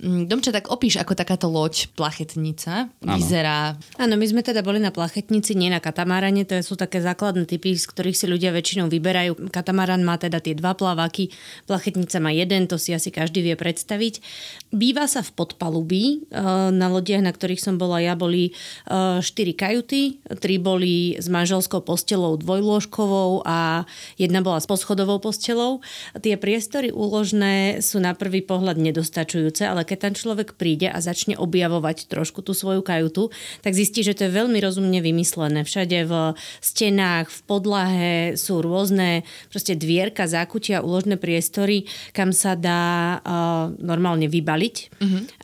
Mm, 0.01 0.25
Domče, 0.25 0.49
tak 0.49 0.73
opíš, 0.73 0.97
ako 0.97 1.13
takáto 1.13 1.45
loď, 1.45 1.85
plachetnica, 1.93 2.89
vyzerá. 2.97 3.77
Áno, 4.01 4.17
my 4.17 4.25
sme 4.25 4.41
teda 4.41 4.65
boli 4.65 4.81
na 4.81 4.89
plachetnici, 4.89 5.53
nie 5.53 5.69
na 5.69 5.77
katamarane, 5.77 6.49
to 6.49 6.57
sú 6.65 6.73
také 6.73 6.97
základné 6.97 7.45
typy, 7.45 7.77
z 7.77 7.85
ktorých 7.85 8.17
si 8.17 8.25
ľudia 8.25 8.49
väčšinou 8.49 8.89
vyberajú. 8.89 9.53
Katamaran 9.53 10.01
má 10.01 10.17
teda 10.17 10.41
tie 10.41 10.57
dva 10.57 10.73
plaváky, 10.73 11.29
plachetnica 11.69 12.17
má 12.17 12.33
jeden, 12.33 12.65
to 12.65 12.81
si 12.81 12.89
asi 12.89 13.13
každý 13.13 13.45
vie 13.45 13.53
predstaviť. 13.53 14.19
Býva 14.73 15.05
sa 15.05 15.21
v 15.21 15.29
podpalubí, 15.37 16.03
e, 16.03 16.41
na 16.73 16.89
lodiach, 16.89 17.21
na 17.21 17.29
ktorých 17.29 17.61
som 17.61 17.77
bola 17.77 18.01
ja, 18.01 18.17
boli 18.17 18.49
e, 18.49 19.21
štyri 19.21 19.53
kajuty, 19.53 20.25
tri 20.41 20.57
boli 20.57 21.21
s 21.21 21.29
manželskou 21.29 21.85
postelou 21.85 22.35
dvojlôžkovou 22.41 23.45
a 23.45 23.87
jedna 24.17 24.41
bola 24.41 24.57
s 24.57 24.65
poschodovou 24.65 25.21
postelou. 25.21 25.85
Tie 26.17 26.33
priestory 26.35 26.89
úložné 26.89 27.85
sú 27.85 28.01
na 28.01 28.17
prvý 28.17 28.41
pohľad 28.41 28.81
nedostačujúce, 28.81 29.63
ale 29.63 29.85
keď 29.93 30.09
tam 30.09 30.17
človek 30.17 30.57
príde 30.57 30.89
a 30.89 30.97
začne 30.97 31.37
objavovať 31.37 32.09
trošku 32.09 32.41
tú 32.41 32.57
svoju 32.57 32.81
kajutu, 32.81 33.29
tak 33.61 33.77
zistí, 33.77 34.01
že 34.01 34.17
to 34.17 34.25
je 34.25 34.33
veľmi 34.33 34.57
rozumne 34.57 34.97
vymyslené. 35.05 35.61
Všade 35.61 36.09
v 36.09 36.33
stenách, 36.65 37.29
v 37.29 37.39
podlahe 37.45 38.13
sú 38.33 38.65
rôzne 38.65 39.21
proste 39.53 39.77
dvierka, 39.77 40.25
zákutia, 40.25 40.81
úložné 40.81 41.21
priestory, 41.21 41.85
kam 42.09 42.33
sa 42.33 42.57
dá 42.57 43.21
uh, 43.21 43.69
normálne 43.77 44.25
vybaliť 44.25 44.75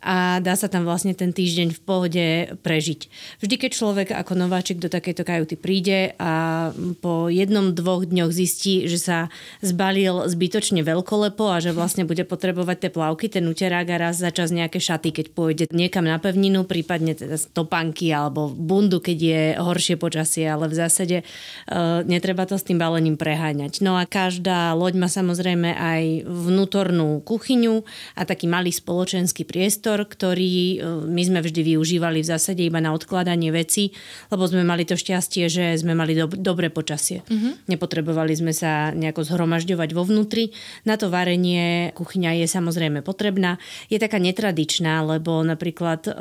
a 0.02 0.42
dá 0.42 0.58
sa 0.58 0.66
tam 0.66 0.90
vlastne 0.90 1.14
ten 1.14 1.30
týždeň 1.30 1.78
v 1.78 1.82
pohode 1.86 2.26
prežiť. 2.66 3.00
Vždy, 3.46 3.56
keď 3.62 3.72
človek 3.78 4.08
ako 4.18 4.34
nováčik 4.34 4.82
do 4.82 4.90
takejto 4.90 5.22
kajuty 5.22 5.56
príde 5.62 6.18
a 6.18 6.74
po 7.06 7.30
jednom, 7.30 7.70
dvoch 7.70 8.10
dňoch 8.10 8.34
zistí, 8.34 8.90
že 8.90 8.98
sa 8.98 9.18
zbalil 9.62 10.26
zbytočne 10.26 10.82
veľkolepo 10.82 11.46
a 11.54 11.62
že 11.62 11.76
vlastne 11.76 12.10
bude 12.10 12.26
potrebovať 12.26 12.88
tie 12.88 12.92
plavky, 12.96 13.30
ten 13.30 13.46
uterák 13.46 13.88
a 13.94 14.10
raz 14.10 14.24
za 14.24 14.29
čas 14.30 14.54
nejaké 14.54 14.78
šaty, 14.78 15.10
keď 15.14 15.26
pôjde 15.34 15.66
niekam 15.74 16.06
na 16.06 16.22
pevninu, 16.22 16.66
prípadne 16.68 17.18
teda 17.18 17.36
stopanky 17.40 18.14
alebo 18.14 18.50
bundu, 18.52 19.02
keď 19.02 19.18
je 19.18 19.42
horšie 19.58 19.96
počasie, 19.98 20.46
ale 20.46 20.70
v 20.70 20.76
zásade 20.78 21.18
uh, 21.22 22.06
netreba 22.06 22.46
to 22.46 22.56
s 22.56 22.68
tým 22.68 22.78
balením 22.78 23.18
preháňať. 23.18 23.82
No 23.82 23.98
a 23.98 24.06
každá 24.06 24.72
loď 24.78 25.02
má 25.02 25.10
samozrejme 25.10 25.74
aj 25.74 26.04
vnútornú 26.30 27.26
kuchyňu 27.26 27.82
a 28.14 28.22
taký 28.24 28.46
malý 28.46 28.70
spoločenský 28.70 29.44
priestor, 29.50 30.06
ktorý 30.06 30.54
uh, 30.54 31.04
my 31.08 31.22
sme 31.26 31.40
vždy 31.42 31.76
využívali 31.76 32.22
v 32.22 32.30
zásade 32.30 32.62
iba 32.62 32.78
na 32.78 32.94
odkladanie 32.94 33.50
veci, 33.50 33.92
lebo 34.30 34.46
sme 34.46 34.62
mali 34.62 34.86
to 34.86 34.94
šťastie, 34.94 35.50
že 35.50 35.66
sme 35.80 35.98
mali 35.98 36.14
dob- 36.14 36.38
dobré 36.38 36.70
počasie. 36.70 37.26
Mm-hmm. 37.26 37.72
Nepotrebovali 37.72 38.34
sme 38.38 38.54
sa 38.54 38.94
nejako 38.94 39.26
zhromažďovať 39.26 39.90
vo 39.98 40.04
vnútri. 40.06 40.54
Na 40.86 41.00
to 41.00 41.10
varenie 41.10 41.90
kuchyňa 41.98 42.44
je 42.44 42.46
samozrejme 42.46 43.02
potrebná. 43.02 43.58
Je 43.90 43.98
taká 43.98 44.19
netradičná, 44.20 45.02
lebo 45.08 45.42
napríklad 45.42 46.02
e, 46.06 46.12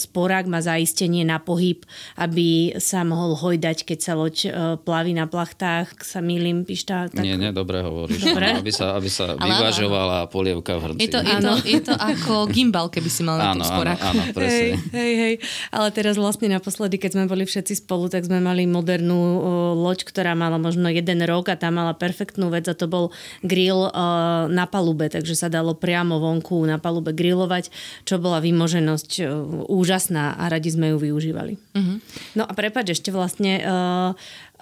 sporák 0.00 0.48
má 0.48 0.64
zaistenie 0.64 1.22
na 1.22 1.36
pohyb, 1.38 1.84
aby 2.16 2.72
sa 2.80 3.04
mohol 3.04 3.36
hojdať, 3.36 3.84
keď 3.84 3.98
sa 4.00 4.12
loď 4.16 4.36
e, 4.42 4.50
plaví 4.80 5.12
na 5.12 5.28
plachtách. 5.28 6.00
Sa 6.00 6.24
milím, 6.24 6.64
Pišta? 6.64 7.12
Tak... 7.12 7.20
Nie, 7.20 7.36
nie, 7.36 7.52
dobre 7.52 7.84
hovoríš. 7.84 8.24
Dobre. 8.24 8.56
Aby 8.58 8.72
sa, 8.72 8.96
aby 8.96 9.12
sa 9.12 9.36
Ale 9.36 9.52
áno, 9.52 9.68
vyvažovala 9.68 10.18
polievka 10.32 10.80
v 10.80 10.82
hrnci. 10.88 11.00
Je 11.04 11.08
to, 11.12 11.20
je, 11.20 11.36
to, 11.38 11.52
je 11.68 11.80
to 11.84 11.94
ako 11.94 12.48
gimbal, 12.48 12.88
keby 12.88 13.12
si 13.12 13.20
mal 13.20 13.36
na 13.36 13.52
Áno, 13.52 13.60
tom 13.60 13.62
áno, 13.62 13.72
sporáku. 13.76 14.02
áno, 14.08 14.22
Hej, 14.22 14.32
presne. 14.32 14.76
hej, 14.96 15.12
hej. 15.14 15.34
Ale 15.68 15.88
teraz 15.92 16.14
vlastne 16.16 16.48
naposledy, 16.48 16.96
keď 16.96 17.10
sme 17.20 17.24
boli 17.28 17.44
všetci 17.44 17.84
spolu, 17.84 18.08
tak 18.08 18.24
sme 18.24 18.40
mali 18.40 18.64
modernú 18.64 19.20
o, 19.20 19.34
loď, 19.76 20.08
ktorá 20.08 20.32
mala 20.32 20.56
možno 20.56 20.88
jeden 20.88 21.20
rok 21.28 21.52
a 21.52 21.56
tá 21.60 21.68
mala 21.68 21.92
perfektnú 21.92 22.48
vec 22.48 22.64
a 22.70 22.74
to 22.78 22.88
bol 22.88 23.10
grill 23.44 23.90
o, 23.90 24.06
na 24.48 24.64
palube, 24.64 25.10
takže 25.10 25.36
sa 25.36 25.52
dalo 25.52 25.74
priamo 25.76 26.16
vonku 26.16 26.62
na 26.64 26.78
palube 26.80 27.12
grillovať, 27.42 27.74
čo 28.06 28.22
bola 28.22 28.38
vymoženosť 28.38 29.10
o, 29.18 29.24
úžasná 29.66 30.38
a 30.38 30.46
radi 30.46 30.70
sme 30.70 30.94
ju 30.94 30.98
využívali. 31.02 31.58
Uh-huh. 31.74 31.98
No 32.38 32.46
a 32.46 32.52
prepáč, 32.54 32.94
ešte 32.94 33.10
vlastne 33.10 33.58
o, 33.58 33.76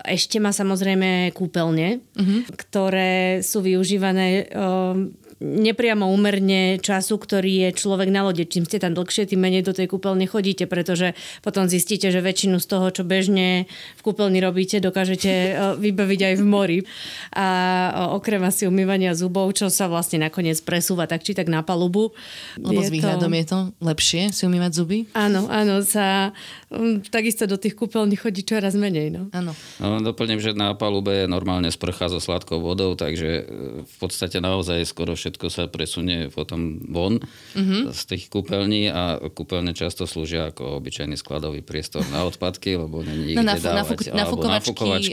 ešte 0.08 0.40
má 0.40 0.49
samozrejme 0.49 1.37
kúpeľne, 1.37 2.00
uh-huh. 2.00 2.40
ktoré 2.56 3.44
sú 3.44 3.60
využívané 3.60 4.49
o, 4.49 5.12
nepriamo 5.40 6.04
úmerne 6.12 6.76
času, 6.78 7.16
ktorý 7.16 7.68
je 7.68 7.80
človek 7.80 8.12
na 8.12 8.28
lode. 8.28 8.44
Čím 8.44 8.68
ste 8.68 8.76
tam 8.76 8.92
dlhšie, 8.92 9.32
tým 9.32 9.40
menej 9.40 9.64
do 9.64 9.73
tej 9.73 9.88
kúpeľne 9.88 10.28
chodíte, 10.28 10.68
pretože 10.68 11.16
potom 11.40 11.66
zistíte, 11.66 12.12
že 12.12 12.20
väčšinu 12.20 12.61
z 12.61 12.66
toho, 12.68 12.87
čo 12.92 13.02
bežne 13.02 13.64
v 13.97 14.02
kúpeľni 14.04 14.38
robíte, 14.40 14.78
dokážete 14.78 15.32
e, 15.49 15.52
vybaviť 15.80 16.20
aj 16.20 16.35
v 16.37 16.44
mori. 16.44 16.78
A 17.35 17.49
okrem 18.12 18.40
asi 18.44 18.68
umývania 18.68 19.16
zubov, 19.16 19.52
čo 19.56 19.73
sa 19.73 19.88
vlastne 19.88 20.20
nakoniec 20.20 20.61
presúva 20.61 21.09
tak 21.09 21.25
či 21.25 21.32
tak 21.32 21.49
na 21.49 21.64
palubu. 21.64 22.12
Lebo 22.61 22.80
s 22.85 22.92
je 22.92 23.00
výhľadom 23.00 23.32
je 23.32 23.47
to 23.49 23.59
lepšie 23.80 24.23
si 24.30 24.44
umývať 24.44 24.73
zuby. 24.76 24.99
Áno, 25.16 25.49
áno, 25.49 25.80
sa 25.80 26.37
um, 26.68 27.00
takisto 27.00 27.49
do 27.49 27.56
tých 27.56 27.75
kúpeľní 27.75 28.20
chodí 28.20 28.44
čoraz 28.44 28.76
menej. 28.76 29.09
No. 29.09 29.23
Áno. 29.32 29.56
No, 29.80 30.04
doplním, 30.04 30.38
že 30.38 30.52
na 30.52 30.76
palube 30.76 31.25
je 31.25 31.26
normálne 31.26 31.73
sprcha 31.73 32.12
so 32.12 32.20
sladkou 32.20 32.61
vodou, 32.61 32.92
takže 32.92 33.28
e, 33.40 33.42
v 33.87 33.97
podstate 33.97 34.38
naozaj 34.42 34.85
skoro 34.85 35.16
všetko 35.16 35.29
sa 35.46 35.66
presunie 35.66 36.26
potom 36.28 36.58
von 36.84 37.20
Mhm. 37.50 37.60
mm-hmm. 37.60 37.82
z 37.90 38.00
tých 38.06 38.25
kúpeľní 38.26 38.88
a 38.88 39.02
kúpeľne 39.20 39.70
často 39.70 40.02
slúžia 40.02 40.49
ako 40.49 40.78
obyčajný 40.78 41.14
skladový 41.14 41.60
priestor 41.60 42.02
na 42.08 42.22
odpadky, 42.22 42.75
lebo 42.75 43.00
není 43.00 43.32
ich 43.32 43.37
No, 43.37 43.42
na 43.42 43.54
kde 43.54 43.60
fu- 43.60 43.68
dávať. 43.68 43.78
nafuk- 43.80 44.08
alebo 44.08 44.18
nafukovačky 44.40 44.50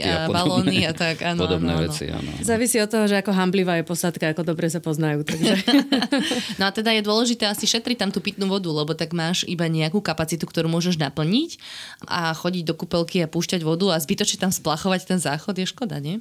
a 0.00 0.26
balóny 0.28 0.78
a 0.82 0.92
tak, 0.92 1.16
áno, 1.22 1.40
podobné 1.40 1.68
áno, 1.68 1.78
áno. 1.78 1.86
veci, 1.86 2.04
áno. 2.08 2.30
Závisí 2.40 2.76
od 2.76 2.88
toho, 2.88 3.04
že 3.04 3.16
ako 3.16 3.30
hamblivá 3.30 3.76
je 3.76 3.84
posadka, 3.84 4.24
ako 4.28 4.42
dobre 4.44 4.66
sa 4.66 4.78
poznajú. 4.78 5.22
Takže... 5.22 5.52
No 6.58 6.64
a 6.64 6.72
teda 6.72 6.90
je 6.90 7.02
dôležité 7.02 7.44
asi 7.44 7.64
šetriť 7.64 7.98
tam 7.98 8.10
tú 8.10 8.18
pitnú 8.18 8.46
vodu, 8.46 8.66
lebo 8.66 8.92
tak 8.92 9.12
máš 9.12 9.44
iba 9.44 9.66
nejakú 9.66 10.00
kapacitu, 10.00 10.42
ktorú 10.42 10.66
môžeš 10.68 10.96
naplniť 10.96 11.58
a 12.04 12.32
chodiť 12.32 12.64
do 12.64 12.74
kúpelky 12.74 13.20
a 13.20 13.28
púšťať 13.28 13.60
vodu 13.60 13.90
a 13.90 13.98
zbytočne 13.98 14.38
tam 14.40 14.50
splachovať 14.50 15.04
ten 15.04 15.18
záchod 15.18 15.54
je 15.54 15.66
škoda, 15.66 15.98
nie? 15.98 16.18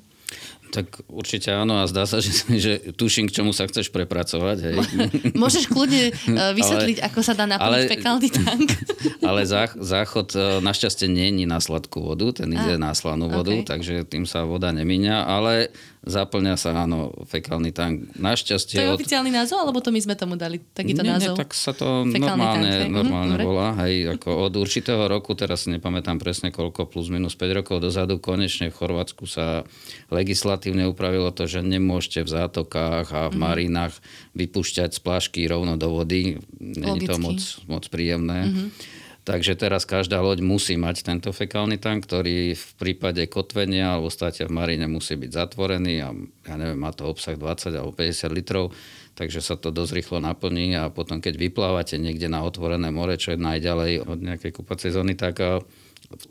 Tak 0.71 1.07
určite 1.07 1.53
áno 1.53 1.81
a 1.81 1.89
zdá 1.89 2.03
sa, 2.03 2.19
že, 2.25 2.31
že 2.57 2.74
tuším, 2.93 3.31
k 3.31 3.41
čomu 3.41 3.51
sa 3.55 3.67
chceš 3.67 3.89
prepracovať. 3.89 4.57
Hej. 4.63 4.75
Môžeš 5.41 5.71
kľudne 5.71 6.09
uh, 6.13 6.53
vysvetliť, 6.53 6.97
ale, 7.01 7.07
ako 7.12 7.19
sa 7.24 7.33
dá 7.33 7.45
naplniť 7.47 7.86
ale, 7.88 7.91
fekálny 7.91 8.29
tank. 8.31 8.67
ale 9.24 9.41
zá, 9.47 9.71
záchod 9.75 10.27
uh, 10.36 10.41
našťastie 10.63 11.07
není 11.09 11.47
na 11.47 11.57
sladkú 11.57 12.03
vodu, 12.03 12.43
ten 12.43 12.53
ide 12.53 12.75
na 12.79 12.91
slanú 12.93 13.27
vodu, 13.31 13.53
okay. 13.53 13.67
takže 13.67 14.07
tým 14.07 14.27
sa 14.27 14.43
voda 14.43 14.69
nemíňa, 14.71 15.27
ale 15.27 15.71
zaplňa 16.05 16.55
sa, 16.59 16.85
áno, 16.85 17.09
fekálny 17.25 17.73
tank. 17.73 18.13
Našťastie... 18.15 18.77
To 18.77 18.83
je 18.85 18.93
od... 18.93 18.99
oficiálny 19.01 19.33
názov, 19.33 19.65
alebo 19.65 19.81
to 19.81 19.89
my 19.89 19.99
sme 20.03 20.13
tomu 20.13 20.37
dali 20.37 20.61
takýto 20.61 21.01
nie, 21.01 21.09
názov? 21.09 21.33
Nie, 21.35 21.41
tak 21.41 21.57
sa 21.57 21.73
to 21.73 22.05
fekálny 22.05 22.21
normálne, 22.21 22.69
tank, 22.69 22.93
normálne 22.93 23.35
mm, 23.37 23.43
volá. 23.43 23.69
Hej, 23.85 24.19
ako 24.19 24.29
od 24.47 24.53
určitého 24.53 25.03
roku, 25.09 25.33
teraz 25.33 25.65
nepamätám 25.65 26.21
presne 26.21 26.53
koľko, 26.53 26.85
plus 26.85 27.09
minus 27.09 27.33
5 27.33 27.57
rokov 27.63 27.81
dozadu, 27.81 28.21
konečne 28.21 28.69
v 28.69 28.77
Chorvátsku 28.77 29.25
sa 29.25 29.65
legislatívne 30.13 30.85
upravilo 30.85 31.33
to, 31.33 31.49
že 31.49 31.65
nemôžete 31.65 32.23
v 32.23 32.29
zátokách 32.29 33.07
a 33.11 33.21
v 33.27 33.35
mm. 33.35 33.41
marinách 33.41 33.93
vypúšťať 34.37 34.93
splášky 34.93 35.49
rovno 35.49 35.75
do 35.75 35.89
vody. 35.89 36.37
Není 36.61 37.09
to 37.09 37.17
moc, 37.17 37.39
moc 37.65 37.83
príjemné. 37.89 38.53
Mm-hmm. 38.53 39.05
Takže 39.27 39.60
teraz 39.60 39.84
každá 39.84 40.24
loď 40.24 40.39
musí 40.39 40.79
mať 40.79 41.03
tento 41.03 41.36
fekálny 41.36 41.75
tank, 41.84 42.07
ktorý 42.07 42.55
v 42.55 42.69
prípade 42.79 43.19
kotvenia 43.27 44.00
alebo 44.00 44.07
státia 44.07 44.48
v 44.48 44.55
marine 44.55 44.88
musí 44.88 45.19
byť 45.19 45.31
zatvorený 45.36 45.96
a 46.00 46.15
ja 46.48 46.55
neviem, 46.55 46.79
má 46.79 46.96
to 46.96 47.12
obsah 47.12 47.36
20 47.36 47.75
alebo 47.75 47.91
50 47.91 48.24
litrov, 48.31 48.72
takže 49.19 49.43
sa 49.43 49.60
to 49.60 49.75
dosť 49.75 50.00
rýchlo 50.00 50.24
naplní 50.24 50.79
a 50.79 50.88
potom 50.88 51.19
keď 51.19 51.43
vyplávate 51.43 52.00
niekde 52.00 52.31
na 52.31 52.39
otvorené 52.39 52.88
more, 52.88 53.19
čo 53.19 53.36
je 53.36 53.43
najďalej 53.43 54.07
od 54.07 54.19
nejakej 54.24 54.51
kúpacej 54.55 54.96
zóny, 54.96 55.19
tak 55.19 55.43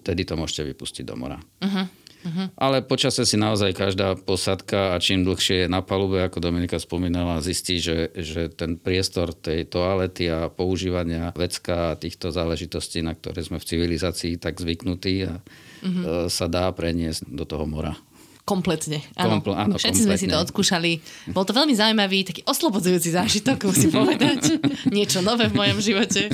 vtedy 0.00 0.24
to 0.24 0.40
môžete 0.40 0.64
vypustiť 0.72 1.04
do 1.04 1.20
mora. 1.20 1.36
Uh-huh. 1.60 1.84
Uh-huh. 2.22 2.46
Ale 2.56 2.86
počasie 2.86 3.26
si 3.26 3.36
naozaj 3.36 3.74
každá 3.74 4.16
posadka 4.16 4.94
a 4.94 5.02
čím 5.02 5.26
dlhšie 5.26 5.66
je 5.66 5.68
na 5.68 5.82
palube, 5.82 6.22
ako 6.22 6.38
Dominika 6.38 6.80
spomínala, 6.80 7.44
zistí, 7.44 7.82
že, 7.82 8.14
že 8.14 8.48
ten 8.48 8.78
priestor 8.78 9.34
tej 9.34 9.66
toalety 9.66 10.30
a 10.30 10.48
používania 10.48 11.34
vecka 11.36 11.92
a 11.92 11.98
týchto 11.98 12.30
záležitostí, 12.32 13.02
na 13.02 13.12
ktoré 13.12 13.42
sme 13.42 13.58
v 13.58 13.68
civilizácii 13.68 14.38
tak 14.38 14.62
zvyknutí, 14.62 15.26
a, 15.26 15.42
uh-huh. 15.82 16.30
sa 16.30 16.46
dá 16.46 16.70
preniesť 16.70 17.28
do 17.28 17.44
toho 17.44 17.66
mora. 17.66 17.98
Kompletne. 18.46 19.02
Áno. 19.18 19.42
Kompl- 19.42 19.58
áno, 19.58 19.74
Všetci 19.74 20.06
kompletne. 20.06 20.06
sme 20.06 20.22
si 20.22 20.30
to 20.30 20.38
odskúšali. 20.38 20.90
Bol 21.34 21.42
to 21.42 21.50
veľmi 21.50 21.74
zaujímavý, 21.74 22.22
taký 22.22 22.46
oslobodzujúci 22.46 23.10
zážitok, 23.10 23.58
musím 23.66 23.90
povedať. 23.90 24.62
Niečo 24.94 25.18
nové 25.18 25.50
v 25.50 25.58
mojom 25.58 25.82
živote. 25.82 26.30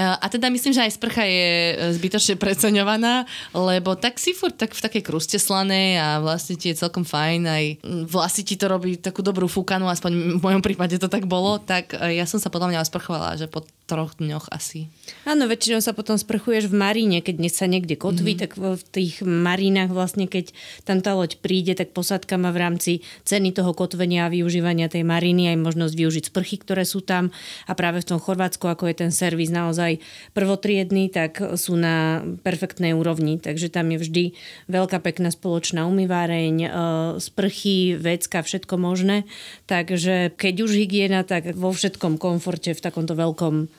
A 0.00 0.24
teda 0.32 0.48
myslím, 0.48 0.72
že 0.72 0.80
aj 0.80 0.96
sprcha 0.96 1.28
je 1.28 1.48
e, 1.52 1.74
zbytočne 1.92 2.40
preceňovaná, 2.40 3.28
lebo 3.52 4.00
tak 4.00 4.16
si 4.16 4.32
furt 4.32 4.56
tak 4.56 4.72
v 4.72 4.80
takej 4.80 5.02
kruste 5.04 5.36
slané 5.36 6.00
a 6.00 6.24
vlastne 6.24 6.56
ti 6.56 6.72
je 6.72 6.80
celkom 6.80 7.04
fajn. 7.04 7.40
Aj 7.44 7.64
vlastne 8.08 8.40
ti 8.40 8.56
to 8.56 8.72
robí 8.72 8.96
takú 8.96 9.20
dobrú 9.20 9.44
fúkanu, 9.44 9.92
aspoň 9.92 10.40
v 10.40 10.40
mojom 10.40 10.64
prípade 10.64 10.96
to 10.96 11.12
tak 11.12 11.28
bolo. 11.28 11.60
Tak 11.60 12.00
e, 12.00 12.16
ja 12.16 12.24
som 12.24 12.40
sa 12.40 12.48
podľa 12.48 12.72
mňa 12.72 12.80
osprchovala, 12.88 13.36
že 13.36 13.44
po 13.44 13.60
troch 13.86 14.18
dňoch 14.18 14.50
asi. 14.50 14.90
Áno, 15.22 15.46
väčšinou 15.46 15.78
sa 15.78 15.94
potom 15.94 16.18
sprchuješ 16.18 16.66
v 16.66 16.74
maríne, 16.74 17.22
keď 17.22 17.38
sa 17.54 17.70
niekde 17.70 17.94
kotví, 17.94 18.34
mm-hmm. 18.34 18.42
tak 18.42 18.58
v 18.58 18.82
tých 18.90 19.22
marínach 19.22 19.94
vlastne, 19.94 20.26
keď 20.26 20.50
tam 20.82 20.98
tá 20.98 21.14
loď 21.14 21.38
príde, 21.38 21.78
tak 21.78 21.94
posádka 21.94 22.34
má 22.34 22.50
v 22.50 22.66
rámci 22.66 22.92
ceny 23.22 23.54
toho 23.54 23.70
kotvenia 23.78 24.26
a 24.26 24.32
využívania 24.34 24.90
tej 24.90 25.06
mariny 25.06 25.54
aj 25.54 25.62
možnosť 25.62 25.94
využiť 25.94 26.24
sprchy, 26.34 26.56
ktoré 26.66 26.82
sú 26.82 26.98
tam 26.98 27.30
a 27.70 27.72
práve 27.78 28.02
v 28.02 28.10
tom 28.10 28.18
Chorvátsku, 28.18 28.66
ako 28.66 28.90
je 28.90 29.06
ten 29.06 29.10
servis 29.14 29.54
naozaj 29.54 30.02
prvotriedný, 30.34 31.06
tak 31.14 31.38
sú 31.54 31.78
na 31.78 32.26
perfektnej 32.42 32.90
úrovni, 32.90 33.38
takže 33.38 33.70
tam 33.70 33.94
je 33.94 34.02
vždy 34.02 34.24
veľká 34.66 34.98
pekná 34.98 35.30
spoločná 35.30 35.86
umýváreň, 35.86 36.54
e, 36.58 36.68
sprchy, 37.22 37.94
vecka, 37.94 38.42
všetko 38.42 38.74
možné, 38.82 39.22
takže 39.70 40.34
keď 40.34 40.54
už 40.66 40.74
hygiena, 40.74 41.22
tak 41.22 41.54
vo 41.54 41.70
všetkom 41.70 42.18
komforte 42.18 42.74
v 42.74 42.82
takomto 42.82 43.14
veľkom 43.14 43.75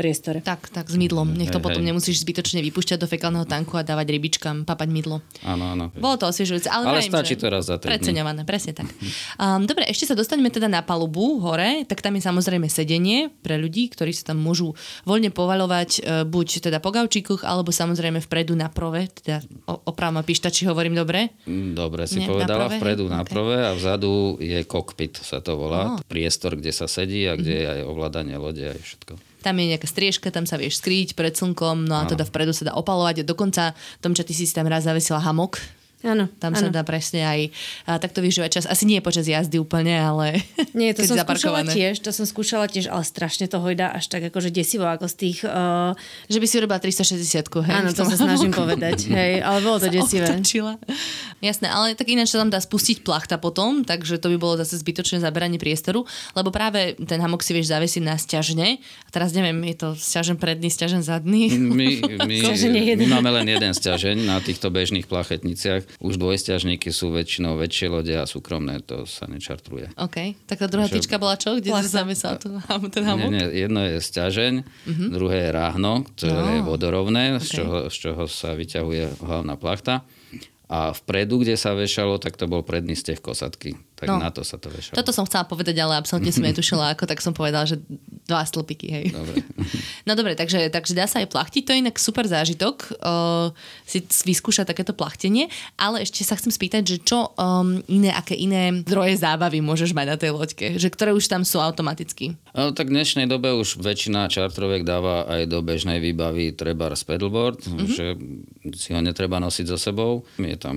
priestore. 0.00 0.40
Tak, 0.40 0.72
tak, 0.72 0.88
s 0.88 0.96
mydlom. 0.96 1.36
Nech 1.36 1.52
to 1.52 1.60
hej, 1.60 1.66
potom 1.68 1.84
hej. 1.84 1.92
nemusíš 1.92 2.24
zbytočne 2.24 2.64
vypúšťať 2.64 2.96
do 2.96 3.04
fekálneho 3.04 3.44
tanku 3.44 3.76
a 3.76 3.84
dávať 3.84 4.16
rybičkám, 4.16 4.64
papať 4.64 4.88
mydlo. 4.88 5.20
Áno, 5.44 5.76
áno. 5.76 5.92
Bolo 5.92 6.16
to 6.16 6.24
osviežujúce. 6.32 6.72
Ale, 6.72 6.88
ale 6.88 7.04
stačí 7.04 7.36
to 7.36 7.52
raz 7.52 7.68
za 7.68 7.76
Preceňované, 7.76 8.48
presne 8.48 8.72
tak. 8.72 8.88
Um, 9.36 9.68
dobre, 9.68 9.84
ešte 9.92 10.08
sa 10.08 10.16
dostaneme 10.16 10.48
teda 10.48 10.72
na 10.72 10.80
palubu 10.80 11.36
hore, 11.44 11.84
tak 11.84 12.00
tam 12.00 12.16
je 12.16 12.24
samozrejme 12.24 12.64
sedenie 12.72 13.28
pre 13.44 13.60
ľudí, 13.60 13.92
ktorí 13.92 14.16
sa 14.16 14.32
tam 14.32 14.40
môžu 14.40 14.72
voľne 15.04 15.28
povalovať, 15.28 15.90
uh, 16.00 16.24
buď 16.24 16.70
teda 16.70 16.80
po 16.80 16.96
gaučíkoch, 16.96 17.44
alebo 17.44 17.68
samozrejme 17.68 18.24
vpredu 18.24 18.56
na 18.56 18.72
prove, 18.72 19.04
teda 19.20 19.44
opravom 19.68 20.16
a 20.16 20.24
pištači 20.24 20.64
hovorím 20.64 20.96
dobre. 20.96 21.36
Mm, 21.44 21.76
dobre 21.76 22.08
si 22.08 22.24
Nie, 22.24 22.28
povedala, 22.30 22.72
na 22.72 22.78
vpredu 22.80 23.04
na 23.10 23.20
okay. 23.20 23.32
prove 23.36 23.58
a 23.58 23.76
vzadu 23.76 24.40
je 24.40 24.64
kokpit, 24.64 25.20
sa 25.20 25.44
to 25.44 25.60
volá. 25.60 25.96
Oh. 25.96 26.00
Priestor, 26.08 26.56
kde 26.56 26.72
sa 26.72 26.88
sedí 26.88 27.28
a 27.28 27.36
kde 27.36 27.52
mm-hmm. 27.52 27.68
je 27.68 27.74
aj 27.74 27.80
ovládanie 27.84 28.36
lode 28.40 28.64
a 28.64 28.74
všetko. 28.76 29.29
Tam 29.40 29.56
je 29.56 29.72
nejaká 29.72 29.88
striežka, 29.88 30.28
tam 30.28 30.44
sa 30.44 30.60
vieš 30.60 30.84
skrýť 30.84 31.16
pred 31.16 31.32
slnkom, 31.32 31.88
no 31.88 31.96
a 31.96 32.04
teda 32.04 32.28
vpredu 32.28 32.52
sa 32.52 32.68
dá 32.68 32.72
opalovať. 32.76 33.24
Dokonca 33.24 33.72
tom, 34.04 34.12
ty 34.12 34.32
si 34.36 34.44
tam 34.52 34.68
raz 34.68 34.84
zavesila 34.84 35.20
hamok, 35.24 35.79
Áno. 36.00 36.32
Tam 36.40 36.56
áno. 36.56 36.60
sa 36.64 36.68
dá 36.72 36.80
presne 36.80 37.28
aj 37.28 37.40
a 37.84 38.00
takto 38.00 38.24
vyžívať 38.24 38.50
čas. 38.56 38.64
Asi 38.64 38.88
nie 38.88 39.04
počas 39.04 39.28
jazdy 39.28 39.60
úplne, 39.60 40.00
ale 40.00 40.40
Nie, 40.78 40.96
to 40.96 41.04
som 41.04 41.20
skúšala 41.20 41.68
tiež, 41.68 42.00
to 42.00 42.08
som 42.08 42.24
skúšala 42.24 42.66
tiež, 42.72 42.88
ale 42.88 43.04
strašne 43.04 43.44
to 43.52 43.60
hojda 43.60 43.92
až 43.92 44.08
tak 44.08 44.24
akože 44.32 44.48
desivo, 44.48 44.88
ako 44.88 45.04
z 45.12 45.14
tých... 45.20 45.38
Uh... 45.44 45.92
Že 46.32 46.38
by 46.40 46.46
si 46.48 46.54
urobila 46.56 46.80
360 46.80 47.44
hej? 47.68 47.74
Áno, 47.76 47.92
to 47.92 48.08
sa 48.08 48.16
snažím 48.24 48.48
povedať, 48.48 49.12
hej, 49.12 49.44
ale 49.44 49.60
bolo 49.60 49.76
to 49.76 49.92
desivé. 50.00 50.24
Otočila. 50.24 50.80
Jasné, 51.44 51.68
ale 51.68 51.92
tak 51.92 52.08
ináč 52.08 52.32
sa 52.32 52.40
tam 52.40 52.48
dá 52.48 52.60
spustiť 52.60 53.04
plachta 53.04 53.36
potom, 53.36 53.84
takže 53.84 54.16
to 54.16 54.32
by 54.32 54.36
bolo 54.40 54.54
zase 54.60 54.80
zbytočné 54.80 55.20
zaberanie 55.20 55.60
priestoru, 55.60 56.08
lebo 56.32 56.48
práve 56.48 56.96
ten 56.96 57.20
hamok 57.20 57.44
si 57.44 57.52
vieš 57.52 57.72
zavesiť 57.76 58.02
na 58.04 58.16
stiažne. 58.16 58.80
A 58.80 59.08
teraz 59.12 59.36
neviem, 59.36 59.56
je 59.68 59.76
to 59.76 59.88
stiažen 59.96 60.40
predný, 60.40 60.72
stiažen 60.72 61.04
zadný. 61.04 61.52
My, 61.56 62.00
my, 62.24 62.36
my 62.96 63.06
máme 63.08 63.30
len 63.40 63.46
jeden 63.52 63.72
stiažeň 63.72 64.16
na 64.24 64.40
týchto 64.40 64.72
bežných 64.72 65.04
plachetniciach 65.04 65.89
už 65.98 66.14
dvojstiažníky 66.20 66.94
sú 66.94 67.10
väčšinou 67.10 67.58
väčšie 67.58 67.86
lode 67.90 68.14
a 68.14 68.24
súkromné, 68.28 68.78
to 68.86 69.02
sa 69.08 69.26
nečartruje. 69.26 69.90
OK. 69.98 70.38
Tak 70.46 70.56
tá 70.62 70.66
druhá 70.70 70.86
Takže... 70.86 70.96
tyčka 71.02 71.16
bola 71.18 71.34
čo? 71.34 71.58
Kde 71.58 71.74
sa 71.74 72.06
zamesal 72.06 72.38
ten 72.94 73.02
hamok? 73.02 73.30
Nie, 73.32 73.50
nie, 73.50 73.66
jedno 73.66 73.80
je 73.82 73.98
stiažeň, 73.98 74.54
uh-huh. 74.62 75.08
druhé 75.10 75.48
je 75.48 75.50
ráhno, 75.50 76.06
ktoré 76.14 76.38
no. 76.38 76.52
je 76.54 76.60
vodorovné, 76.62 77.24
okay. 77.36 77.42
z, 77.42 77.48
čoho, 77.58 77.76
z 77.90 77.96
čoho 77.96 78.22
sa 78.30 78.54
vyťahuje 78.54 79.24
hlavná 79.24 79.54
plachta. 79.58 80.06
A 80.70 80.94
vpredu, 80.94 81.42
kde 81.42 81.58
sa 81.58 81.74
vešalo, 81.74 82.22
tak 82.22 82.38
to 82.38 82.46
bol 82.46 82.62
predný 82.62 82.94
steh 82.94 83.18
kosatky. 83.18 83.74
Tak 84.00 84.08
no, 84.08 84.16
na 84.16 84.32
to 84.32 84.40
sa 84.40 84.56
to 84.56 84.72
vešalo. 84.72 84.96
Toto 84.96 85.12
som 85.12 85.28
chcela 85.28 85.44
povedať, 85.44 85.76
ale 85.76 86.00
absolútne 86.00 86.32
som 86.32 86.40
netušila 86.40 86.96
ako, 86.96 87.04
tak 87.04 87.20
som 87.20 87.36
povedala, 87.36 87.68
že 87.68 87.76
dva 88.24 88.40
stĺpiky, 88.42 88.88
hej. 88.88 89.06
Dobre. 89.12 89.44
No 90.08 90.16
dobre, 90.16 90.32
takže, 90.32 90.72
takže 90.72 90.96
dá 90.96 91.04
sa 91.04 91.20
aj 91.20 91.28
plachtiť, 91.28 91.62
to 91.62 91.70
je 91.76 91.82
inak 91.84 92.00
super 92.00 92.24
zážitok, 92.24 92.98
uh, 93.04 93.52
si 93.84 94.00
vyskúšať 94.00 94.72
takéto 94.72 94.96
plachtenie, 94.96 95.52
ale 95.76 96.02
ešte 96.02 96.24
sa 96.24 96.34
chcem 96.40 96.48
spýtať, 96.48 96.82
že 96.82 96.96
čo 97.04 97.36
um, 97.36 97.78
iné, 97.84 98.10
aké 98.10 98.32
iné 98.32 98.80
zdroje 98.82 99.20
zábavy 99.20 99.60
môžeš 99.60 99.92
mať 99.92 100.06
na 100.08 100.16
tej 100.16 100.30
loďke, 100.32 100.66
že 100.80 100.88
ktoré 100.88 101.12
už 101.12 101.28
tam 101.28 101.44
sú 101.44 101.60
automaticky? 101.60 102.34
No, 102.56 102.72
tak 102.72 102.88
v 102.88 102.96
dnešnej 102.96 103.28
dobe 103.28 103.52
už 103.52 103.78
väčšina 103.78 104.32
čartroviek 104.32 104.82
dáva 104.82 105.28
aj 105.28 105.46
do 105.46 105.60
bežnej 105.60 106.00
výbavy 106.00 106.56
treba 106.56 106.90
pedalboard, 106.90 107.60
mm-hmm. 107.60 107.88
že 107.92 108.06
si 108.74 108.96
ho 108.96 109.00
netreba 109.04 109.38
nosiť 109.38 109.66
so 109.68 109.78
sebou. 109.78 110.24
Je 110.40 110.56
tam 110.56 110.76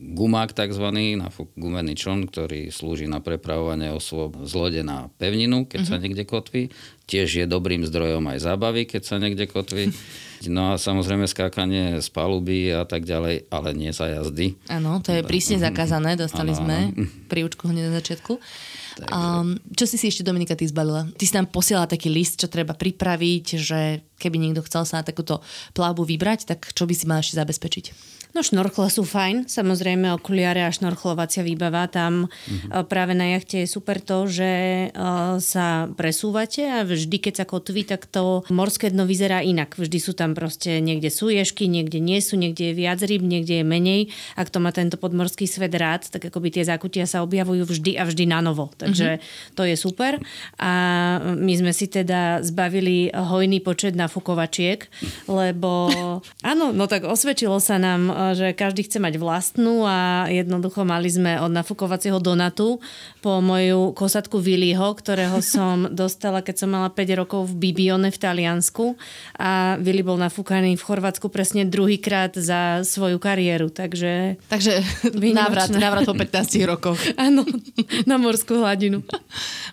gumák 0.00 0.56
tzv. 0.56 0.86
na 1.20 1.28
gumený 1.60 1.92
čln, 1.92 2.32
ktorý 2.32 2.72
slúži 2.72 3.04
na 3.04 3.20
prepravovanie 3.20 3.92
osôb 3.92 4.40
z 4.48 4.52
lode 4.56 4.80
na 4.80 5.12
pevninu, 5.20 5.68
keď 5.68 5.84
uh-huh. 5.84 5.90
sa 5.92 5.96
mhm. 6.00 6.02
niekde 6.08 6.24
kotví. 6.24 6.62
Tiež 7.04 7.28
je 7.42 7.44
dobrým 7.44 7.84
zdrojom 7.84 8.24
aj 8.32 8.38
zábavy, 8.40 8.88
keď 8.88 9.02
sa 9.04 9.16
niekde 9.20 9.44
kotví. 9.44 9.92
No 10.48 10.72
a 10.72 10.80
samozrejme 10.80 11.28
skákanie 11.28 12.00
z 12.00 12.08
paluby 12.16 12.72
a 12.72 12.88
tak 12.88 13.04
ďalej, 13.04 13.52
ale 13.52 13.76
nie 13.76 13.92
za 13.92 14.08
jazdy. 14.08 14.56
Áno, 14.72 15.04
to 15.04 15.12
je 15.12 15.20
prísne 15.20 15.60
zakázané, 15.60 16.16
dostali 16.16 16.56
ano, 16.56 16.64
sme 16.64 16.76
príučku 17.28 17.68
hneď 17.68 17.92
na 17.92 18.00
začiatku. 18.00 18.40
Um, 19.12 19.60
čo 19.76 19.84
si 19.84 20.00
si 20.00 20.08
ešte, 20.08 20.24
Dominika, 20.24 20.56
ty 20.56 20.64
zbalila? 20.64 21.12
Ty 21.12 21.24
si 21.28 21.36
nám 21.36 21.52
posielala 21.52 21.92
taký 21.92 22.08
list, 22.08 22.40
čo 22.40 22.48
treba 22.48 22.72
pripraviť, 22.72 23.46
že 23.60 24.00
keby 24.20 24.36
niekto 24.36 24.60
chcel 24.68 24.84
sa 24.84 25.00
na 25.00 25.08
takúto 25.08 25.40
plavbu 25.72 26.04
vybrať, 26.04 26.44
tak 26.44 26.68
čo 26.76 26.84
by 26.84 26.94
si 26.94 27.08
mal 27.08 27.24
ešte 27.24 27.40
zabezpečiť? 27.40 27.84
No 28.30 28.46
šnorchle 28.46 28.86
sú 28.94 29.02
fajn, 29.02 29.50
samozrejme 29.50 30.14
okuliare 30.14 30.62
a 30.62 30.70
šnorchlovacia 30.70 31.42
výbava. 31.42 31.90
Tam 31.90 32.30
mm-hmm. 32.30 32.86
práve 32.86 33.18
na 33.18 33.34
jachte 33.34 33.66
je 33.66 33.66
super 33.66 33.98
to, 33.98 34.30
že 34.30 34.50
uh, 34.94 35.42
sa 35.42 35.90
presúvate 35.98 36.62
a 36.62 36.86
vždy, 36.86 37.18
keď 37.18 37.42
sa 37.42 37.46
kotví, 37.50 37.82
tak 37.82 38.06
to 38.06 38.46
morské 38.46 38.94
dno 38.94 39.02
vyzerá 39.02 39.42
inak. 39.42 39.74
Vždy 39.74 39.98
sú 39.98 40.14
tam 40.14 40.38
proste, 40.38 40.78
niekde 40.78 41.10
sú 41.10 41.26
ješky, 41.26 41.66
niekde 41.66 41.98
nie 41.98 42.22
sú, 42.22 42.38
niekde 42.38 42.70
je 42.70 42.78
viac 42.78 43.02
ryb, 43.02 43.18
niekde 43.18 43.60
je 43.60 43.64
menej. 43.66 44.14
Ak 44.38 44.46
to 44.54 44.62
má 44.62 44.70
tento 44.70 44.94
podmorský 44.94 45.50
svet 45.50 45.74
rád, 45.74 46.06
tak 46.06 46.30
akoby 46.30 46.54
tie 46.54 46.62
zákutia 46.62 47.10
sa 47.10 47.26
objavujú 47.26 47.66
vždy 47.66 47.98
a 47.98 48.06
vždy 48.06 48.30
na 48.30 48.38
novo. 48.38 48.70
Takže 48.78 49.00
takže 49.00 49.10
mm-hmm. 49.16 49.54
to 49.56 49.62
je 49.64 49.76
super. 49.78 50.12
A 50.60 50.72
my 51.22 51.54
sme 51.56 51.72
si 51.72 51.86
teda 51.88 52.42
zbavili 52.44 53.08
hojný 53.14 53.62
počet 53.62 53.96
nafukovačiek, 54.10 54.90
lebo 55.30 55.86
áno, 56.50 56.74
no 56.74 56.90
tak 56.90 57.06
osvedčilo 57.06 57.62
sa 57.62 57.78
nám, 57.78 58.34
že 58.34 58.50
každý 58.50 58.82
chce 58.82 58.98
mať 58.98 59.22
vlastnú 59.22 59.86
a 59.86 60.26
jednoducho 60.26 60.82
mali 60.82 61.06
sme 61.06 61.38
od 61.38 61.54
nafukovacieho 61.54 62.18
Donatu 62.18 62.82
po 63.22 63.38
moju 63.38 63.94
kosatku 63.94 64.42
Viliho, 64.42 64.90
ktorého 64.98 65.38
som 65.54 65.86
dostala, 65.94 66.42
keď 66.42 66.66
som 66.66 66.74
mala 66.74 66.90
5 66.90 67.20
rokov 67.22 67.54
v 67.54 67.70
Bibione 67.70 68.10
v 68.10 68.18
Taliansku 68.18 68.98
a 69.38 69.78
Vili 69.78 70.02
bol 70.02 70.18
nafúkaný 70.18 70.74
v 70.74 70.82
Chorvátsku 70.82 71.30
presne 71.30 71.62
druhýkrát 71.62 72.34
za 72.34 72.82
svoju 72.82 73.22
kariéru, 73.22 73.70
takže... 73.70 74.40
Takže 74.48 74.82
návrat, 75.38 75.70
návrat 75.70 76.02
po 76.08 76.16
15 76.16 76.58
rokoch. 76.66 76.98
Áno, 77.14 77.44
na 78.08 78.16
morskú 78.16 78.58
hladinu. 78.58 79.04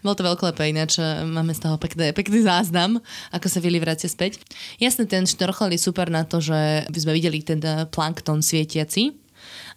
Bol 0.04 0.14
to 0.14 0.28
veľkolepé, 0.28 0.70
ináč 0.70 1.00
e, 1.00 1.24
máme 1.24 1.56
z 1.56 1.64
toho 1.64 1.80
pekný, 1.80 2.12
pekný 2.12 2.44
záznam, 2.44 3.00
ako 3.32 3.48
sa 3.48 3.60
Vili 3.64 3.80
vracia 3.80 4.12
späť. 4.12 4.27
Jasne, 4.82 5.08
ten 5.08 5.24
šnorchel 5.24 5.76
je 5.76 5.80
super 5.80 6.12
na 6.12 6.28
to, 6.28 6.44
že 6.44 6.88
by 6.90 7.00
sme 7.00 7.16
videli 7.16 7.40
ten 7.46 7.62
e, 7.64 7.86
plankton 7.88 8.44
svietiaci, 8.44 9.28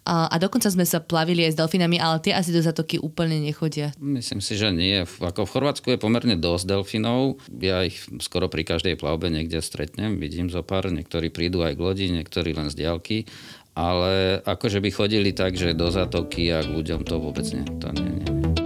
a, 0.00 0.32
a 0.32 0.36
dokonca 0.40 0.72
sme 0.72 0.88
sa 0.88 1.04
plavili 1.04 1.44
aj 1.44 1.52
s 1.52 1.58
delfinami, 1.60 2.00
ale 2.00 2.24
tie 2.24 2.32
asi 2.32 2.56
do 2.56 2.64
zatoky 2.64 2.96
úplne 2.96 3.36
nechodia. 3.36 3.92
Myslím 4.00 4.40
si, 4.40 4.56
že 4.56 4.72
nie. 4.72 5.04
Ako 5.04 5.44
v 5.44 5.52
Chorvátsku 5.52 5.92
je 5.92 6.00
pomerne 6.00 6.40
dosť 6.40 6.64
delfinov. 6.64 7.36
Ja 7.60 7.84
ich 7.84 8.00
skoro 8.24 8.48
pri 8.48 8.64
každej 8.64 8.96
plavbe 8.96 9.28
niekde 9.28 9.60
stretnem. 9.60 10.16
Vidím 10.16 10.48
zo 10.48 10.64
pár. 10.64 10.88
Niektorí 10.88 11.28
prídu 11.28 11.60
aj 11.60 11.76
k 11.76 11.84
lodi, 11.84 12.06
niektorí 12.08 12.56
len 12.56 12.72
z 12.72 12.80
diálky. 12.80 13.28
Ale 13.76 14.40
akože 14.42 14.80
by 14.80 14.90
chodili 14.90 15.30
tak, 15.36 15.54
že 15.54 15.76
do 15.76 15.92
zatoky 15.92 16.48
a 16.50 16.64
k 16.64 16.72
ľuďom 16.72 17.04
to 17.04 17.20
vôbec 17.20 17.44
nie. 17.52 17.64
To 17.84 17.92
nie, 17.92 18.08
nie. 18.24 18.59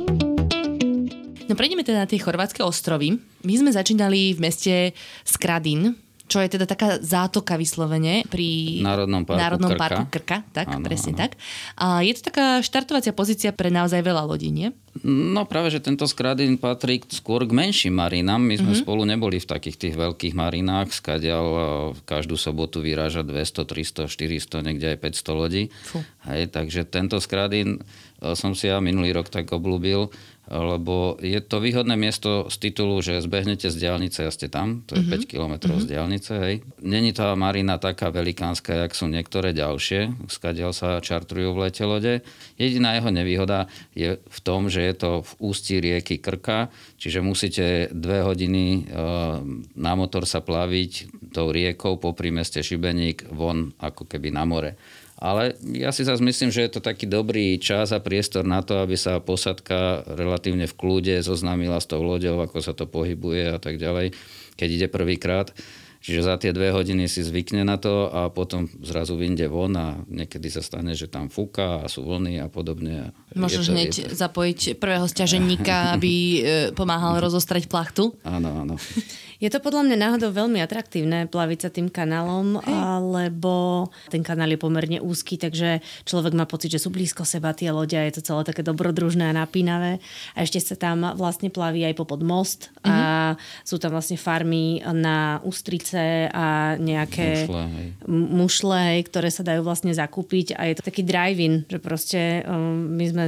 No 1.44 1.52
prejdeme 1.52 1.84
teda 1.84 2.04
na 2.04 2.08
tie 2.08 2.16
chorvátske 2.16 2.64
ostrovy. 2.64 3.20
My 3.44 3.54
sme 3.60 3.68
začínali 3.68 4.32
v 4.32 4.40
meste 4.40 4.74
Skradin, 5.28 5.92
čo 6.24 6.40
je 6.40 6.48
teda 6.48 6.64
taká 6.64 6.96
zátoka 7.04 7.60
vyslovene 7.60 8.24
pri 8.32 8.80
Národnom 8.80 9.28
parku 9.28 9.40
Národnom 9.44 9.70
Krka. 9.76 9.80
parku 9.84 10.02
Krka. 10.08 10.38
Tak, 10.56 10.66
Áno, 10.72 10.84
presne 10.88 11.12
áno. 11.12 11.20
tak. 11.20 11.36
A 11.76 12.00
je 12.00 12.16
to 12.16 12.32
taká 12.32 12.64
štartovacia 12.64 13.12
pozícia 13.12 13.52
pre 13.52 13.68
naozaj 13.68 14.00
veľa 14.00 14.24
lodí, 14.24 14.48
nie? 14.48 14.72
No 15.04 15.44
práve, 15.44 15.68
že 15.68 15.84
tento 15.84 16.08
skradin 16.08 16.56
patrí 16.56 17.04
skôr 17.12 17.44
k 17.44 17.52
menším 17.52 18.00
marinám. 18.00 18.40
My 18.40 18.56
sme 18.56 18.72
mm-hmm. 18.72 18.84
spolu 18.88 19.04
neboli 19.04 19.36
v 19.36 19.50
takých 19.52 19.76
tých 19.76 19.94
veľkých 20.00 20.32
marinách, 20.32 20.96
skadiaľ 20.96 21.44
e, 21.44 21.60
každú 22.08 22.40
sobotu 22.40 22.80
vyráža 22.80 23.20
200, 23.20 23.68
300, 23.68 24.08
400, 24.08 24.64
niekde 24.64 24.96
aj 24.96 24.98
500 25.04 25.34
lodí. 25.36 25.68
Fú. 25.84 26.00
Hej, 26.24 26.56
takže 26.56 26.88
tento 26.88 27.20
skradin 27.20 27.76
e, 27.76 28.32
som 28.32 28.56
si 28.56 28.70
ja 28.70 28.80
minulý 28.80 29.12
rok 29.12 29.28
tak 29.28 29.50
obľúbil, 29.50 30.08
lebo 30.44 31.16
je 31.24 31.40
to 31.40 31.56
výhodné 31.56 31.96
miesto 31.96 32.52
z 32.52 32.56
titulu, 32.68 33.00
že 33.00 33.24
zbehnete 33.24 33.72
z 33.72 33.76
diálnice 33.80 34.28
a 34.28 34.30
ste 34.30 34.52
tam, 34.52 34.84
to 34.84 35.00
je 35.00 35.02
mm-hmm. 35.04 35.24
5 35.24 35.30
km 35.30 35.54
mm-hmm. 35.56 35.80
z 35.80 35.84
diálnice, 35.88 36.32
hej. 36.36 36.54
Není 36.84 37.16
tá 37.16 37.32
marina 37.32 37.80
taká 37.80 38.12
velikánska, 38.12 38.84
jak 38.84 38.92
sú 38.92 39.08
niektoré 39.08 39.56
ďalšie, 39.56 40.28
skadiaľ 40.28 40.76
sa 40.76 41.00
čartrujú 41.00 41.56
v 41.56 41.62
lete 41.64 41.84
lode. 41.88 42.20
Jediná 42.60 42.92
jeho 42.92 43.08
nevýhoda 43.08 43.72
je 43.96 44.20
v 44.20 44.38
tom, 44.44 44.68
že 44.68 44.84
je 44.84 44.94
to 44.94 45.10
v 45.24 45.32
ústí 45.40 45.80
rieky 45.80 46.20
Krka, 46.20 46.68
čiže 47.00 47.24
musíte 47.24 47.88
dve 47.88 48.20
hodiny 48.20 48.64
e, 48.64 48.80
na 49.80 49.92
motor 49.96 50.28
sa 50.28 50.44
plaviť 50.44 50.92
tou 51.32 51.48
riekou 51.48 51.96
popri 51.96 52.28
meste 52.28 52.60
Šibeník 52.60 53.32
von 53.32 53.72
ako 53.80 54.04
keby 54.04 54.28
na 54.28 54.44
more. 54.44 54.76
Ale 55.14 55.54
ja 55.62 55.94
si 55.94 56.02
zase 56.02 56.20
myslím, 56.26 56.50
že 56.50 56.66
je 56.66 56.70
to 56.74 56.80
taký 56.82 57.06
dobrý 57.06 57.56
čas 57.62 57.94
a 57.94 58.02
priestor 58.02 58.42
na 58.42 58.66
to, 58.66 58.82
aby 58.82 58.98
sa 58.98 59.22
posadka 59.22 60.02
relatívne 60.10 60.66
v 60.66 60.74
kľude 60.74 61.14
zoznámila 61.22 61.78
s 61.78 61.86
tou 61.86 62.02
loďou, 62.02 62.42
ako 62.42 62.58
sa 62.58 62.74
to 62.74 62.90
pohybuje 62.90 63.54
a 63.54 63.58
tak 63.62 63.78
ďalej, 63.78 64.10
keď 64.58 64.68
ide 64.68 64.88
prvýkrát. 64.90 65.54
Čiže 66.04 66.20
za 66.20 66.36
tie 66.36 66.52
dve 66.52 66.68
hodiny 66.68 67.08
si 67.08 67.24
zvykne 67.24 67.64
na 67.64 67.80
to 67.80 68.12
a 68.12 68.28
potom 68.28 68.68
zrazu 68.84 69.16
vyjde 69.16 69.48
von 69.48 69.72
a 69.72 70.04
niekedy 70.04 70.52
sa 70.52 70.60
stane, 70.60 70.92
že 70.92 71.08
tam 71.08 71.32
fúka 71.32 71.80
a 71.80 71.88
sú 71.88 72.04
vlny 72.04 72.44
a 72.44 72.52
podobne. 72.52 73.16
Môžeš 73.32 73.72
hneď 73.72 73.88
je 73.88 74.06
to- 74.12 74.20
zapojiť 74.20 74.76
prvého 74.76 75.08
stiaženníka, 75.08 75.96
aby 75.96 76.12
e, 76.12 76.38
pomáhal 76.76 77.16
rozostrať 77.24 77.72
plachtu. 77.72 78.12
Áno, 78.20 78.52
áno. 78.52 78.76
Je 79.42 79.48
to 79.50 79.58
podľa 79.58 79.86
mňa 79.90 79.96
náhodou 79.98 80.30
veľmi 80.30 80.62
atraktívne 80.62 81.26
plaviť 81.26 81.58
sa 81.58 81.70
tým 81.70 81.90
kanálom, 81.90 82.58
lebo 83.14 83.86
ten 84.08 84.22
kanál 84.22 84.54
je 84.54 84.60
pomerne 84.60 84.98
úzky, 85.02 85.38
takže 85.38 85.82
človek 86.06 86.32
má 86.36 86.46
pocit, 86.46 86.70
že 86.74 86.82
sú 86.82 86.94
blízko 86.94 87.26
seba 87.26 87.50
tie 87.54 87.74
lode 87.74 87.98
a 87.98 88.06
je 88.06 88.20
to 88.20 88.26
celé 88.26 88.42
také 88.46 88.62
dobrodružné 88.62 89.30
a 89.30 89.34
napínavé. 89.34 89.98
A 90.38 90.46
ešte 90.46 90.62
sa 90.62 90.78
tam 90.78 91.02
vlastne 91.18 91.50
plaví 91.50 91.82
aj 91.82 91.98
popod 91.98 92.22
most 92.22 92.70
a 92.86 93.34
sú 93.66 93.78
tam 93.82 93.94
vlastne 93.94 94.18
farmy 94.20 94.82
na 94.94 95.42
ústrice 95.42 96.30
a 96.30 96.78
nejaké 96.78 97.44
Mušle, 97.44 97.64
hej. 97.68 97.88
mušle, 98.08 98.78
hej, 98.94 99.00
ktoré 99.10 99.28
sa 99.28 99.42
dajú 99.42 99.62
vlastne 99.66 99.92
zakúpiť 99.92 100.54
a 100.54 100.70
je 100.70 100.74
to 100.78 100.86
taký 100.86 101.02
drive-in, 101.02 101.66
že 101.66 101.78
proste 101.82 102.20
um, 102.46 102.94
my 102.94 103.04
sme 103.10 103.24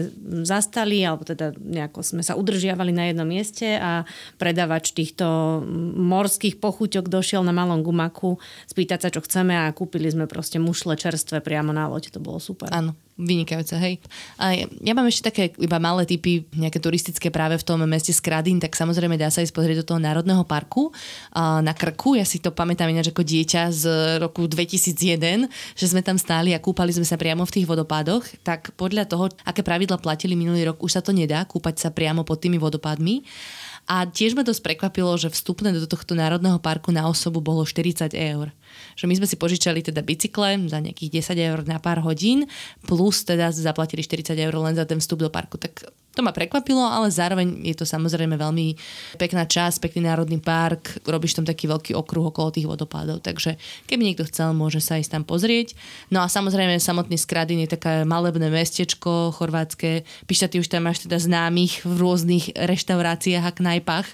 zastali, 0.46 1.02
alebo 1.02 1.26
teda 1.26 1.52
nejako 1.56 2.02
sme 2.02 2.22
sa 2.22 2.38
udržiavali 2.38 2.92
na 2.94 3.10
jednom 3.10 3.28
mieste 3.28 3.76
a 3.76 4.06
predávač 4.40 4.94
týchto 4.94 5.60
morských 5.96 6.60
pochuťok 6.60 7.08
došiel 7.08 7.40
na 7.40 7.56
malom 7.56 7.80
gumaku 7.80 8.36
spýtať 8.68 8.98
sa, 9.00 9.08
čo 9.08 9.24
chceme 9.24 9.56
a 9.56 9.72
kúpili 9.72 10.12
sme 10.12 10.28
proste 10.28 10.60
mušle 10.60 10.94
čerstvé 11.00 11.40
priamo 11.40 11.72
na 11.72 11.88
loď. 11.88 12.12
To 12.12 12.20
bolo 12.20 12.36
super. 12.36 12.68
Áno, 12.68 12.92
vynikajúce, 13.16 13.80
hej. 13.80 13.96
A 14.36 14.52
ja, 14.52 14.68
ja 14.68 14.92
mám 14.92 15.08
ešte 15.08 15.32
také 15.32 15.42
iba 15.56 15.80
malé 15.80 16.04
typy, 16.04 16.44
nejaké 16.52 16.76
turistické 16.76 17.32
práve 17.32 17.56
v 17.56 17.64
tom 17.64 17.80
meste 17.88 18.12
Skradin, 18.12 18.60
tak 18.60 18.76
samozrejme 18.76 19.16
dá 19.16 19.32
sa 19.32 19.40
ísť 19.40 19.56
pozrieť 19.56 19.82
do 19.82 19.88
toho 19.96 20.00
národného 20.00 20.44
parku 20.44 20.92
a 21.32 21.64
na 21.64 21.72
Krku. 21.72 22.20
Ja 22.20 22.28
si 22.28 22.38
to 22.44 22.52
pamätám 22.52 22.92
ináč 22.92 23.08
ako 23.08 23.24
dieťa 23.24 23.72
z 23.72 23.82
roku 24.20 24.44
2001, 24.44 25.48
že 25.72 25.86
sme 25.88 26.04
tam 26.04 26.20
stáli 26.20 26.52
a 26.52 26.60
kúpali 26.60 26.92
sme 26.92 27.08
sa 27.08 27.16
priamo 27.16 27.48
v 27.48 27.54
tých 27.56 27.66
vodopádoch. 27.66 28.22
Tak 28.44 28.76
podľa 28.76 29.08
toho, 29.08 29.32
aké 29.48 29.64
pravidla 29.64 29.96
platili 29.96 30.36
minulý 30.36 30.68
rok, 30.68 30.84
už 30.84 31.00
sa 31.00 31.02
to 31.02 31.16
nedá 31.16 31.48
kúpať 31.48 31.80
sa 31.80 31.88
priamo 31.88 32.20
pod 32.20 32.44
tými 32.44 32.60
vodopádmi. 32.60 33.24
A 33.86 34.02
tiež 34.02 34.34
ma 34.34 34.42
dosť 34.42 34.66
prekvapilo, 34.66 35.14
že 35.14 35.30
vstupné 35.30 35.70
do 35.70 35.86
tohto 35.86 36.18
národného 36.18 36.58
parku 36.58 36.90
na 36.90 37.06
osobu 37.06 37.38
bolo 37.38 37.62
40 37.62 38.10
eur. 38.18 38.50
Že 38.98 39.04
my 39.06 39.14
sme 39.22 39.26
si 39.30 39.38
požičali 39.38 39.78
teda 39.78 40.02
bicykle 40.02 40.58
za 40.66 40.82
nejakých 40.82 41.22
10 41.22 41.38
eur 41.38 41.58
na 41.62 41.78
pár 41.78 42.02
hodín, 42.02 42.50
plus 42.82 43.22
teda 43.22 43.54
zaplatili 43.54 44.02
40 44.02 44.34
eur 44.34 44.54
len 44.58 44.74
za 44.74 44.82
ten 44.82 44.98
vstup 44.98 45.22
do 45.22 45.30
parku. 45.30 45.54
Tak 45.54 45.86
to 46.16 46.24
ma 46.24 46.32
prekvapilo, 46.32 46.80
ale 46.80 47.12
zároveň 47.12 47.60
je 47.60 47.76
to 47.76 47.84
samozrejme 47.84 48.40
veľmi 48.40 48.72
pekná 49.20 49.44
časť, 49.44 49.84
pekný 49.84 50.08
národný 50.08 50.40
park, 50.40 51.04
robíš 51.04 51.36
tam 51.36 51.44
taký 51.44 51.68
veľký 51.68 51.92
okruh 51.92 52.32
okolo 52.32 52.48
tých 52.56 52.64
vodopádov, 52.64 53.20
takže 53.20 53.60
keby 53.84 54.08
niekto 54.08 54.24
chcel, 54.24 54.56
môže 54.56 54.80
sa 54.80 54.96
ísť 54.96 55.20
tam 55.20 55.24
pozrieť. 55.28 55.76
No 56.08 56.24
a 56.24 56.32
samozrejme 56.32 56.80
samotný 56.80 57.20
Skradin 57.20 57.60
je 57.68 57.76
také 57.76 58.08
malebné 58.08 58.48
mestečko 58.48 59.36
chorvátske. 59.36 60.08
Píša, 60.24 60.48
ty 60.48 60.56
už 60.56 60.72
tam 60.72 60.88
máš 60.88 61.04
teda 61.04 61.20
známych 61.20 61.84
v 61.84 61.92
rôznych 62.00 62.56
reštauráciách 62.56 63.44
a 63.44 63.52
knajpách. 63.52 64.08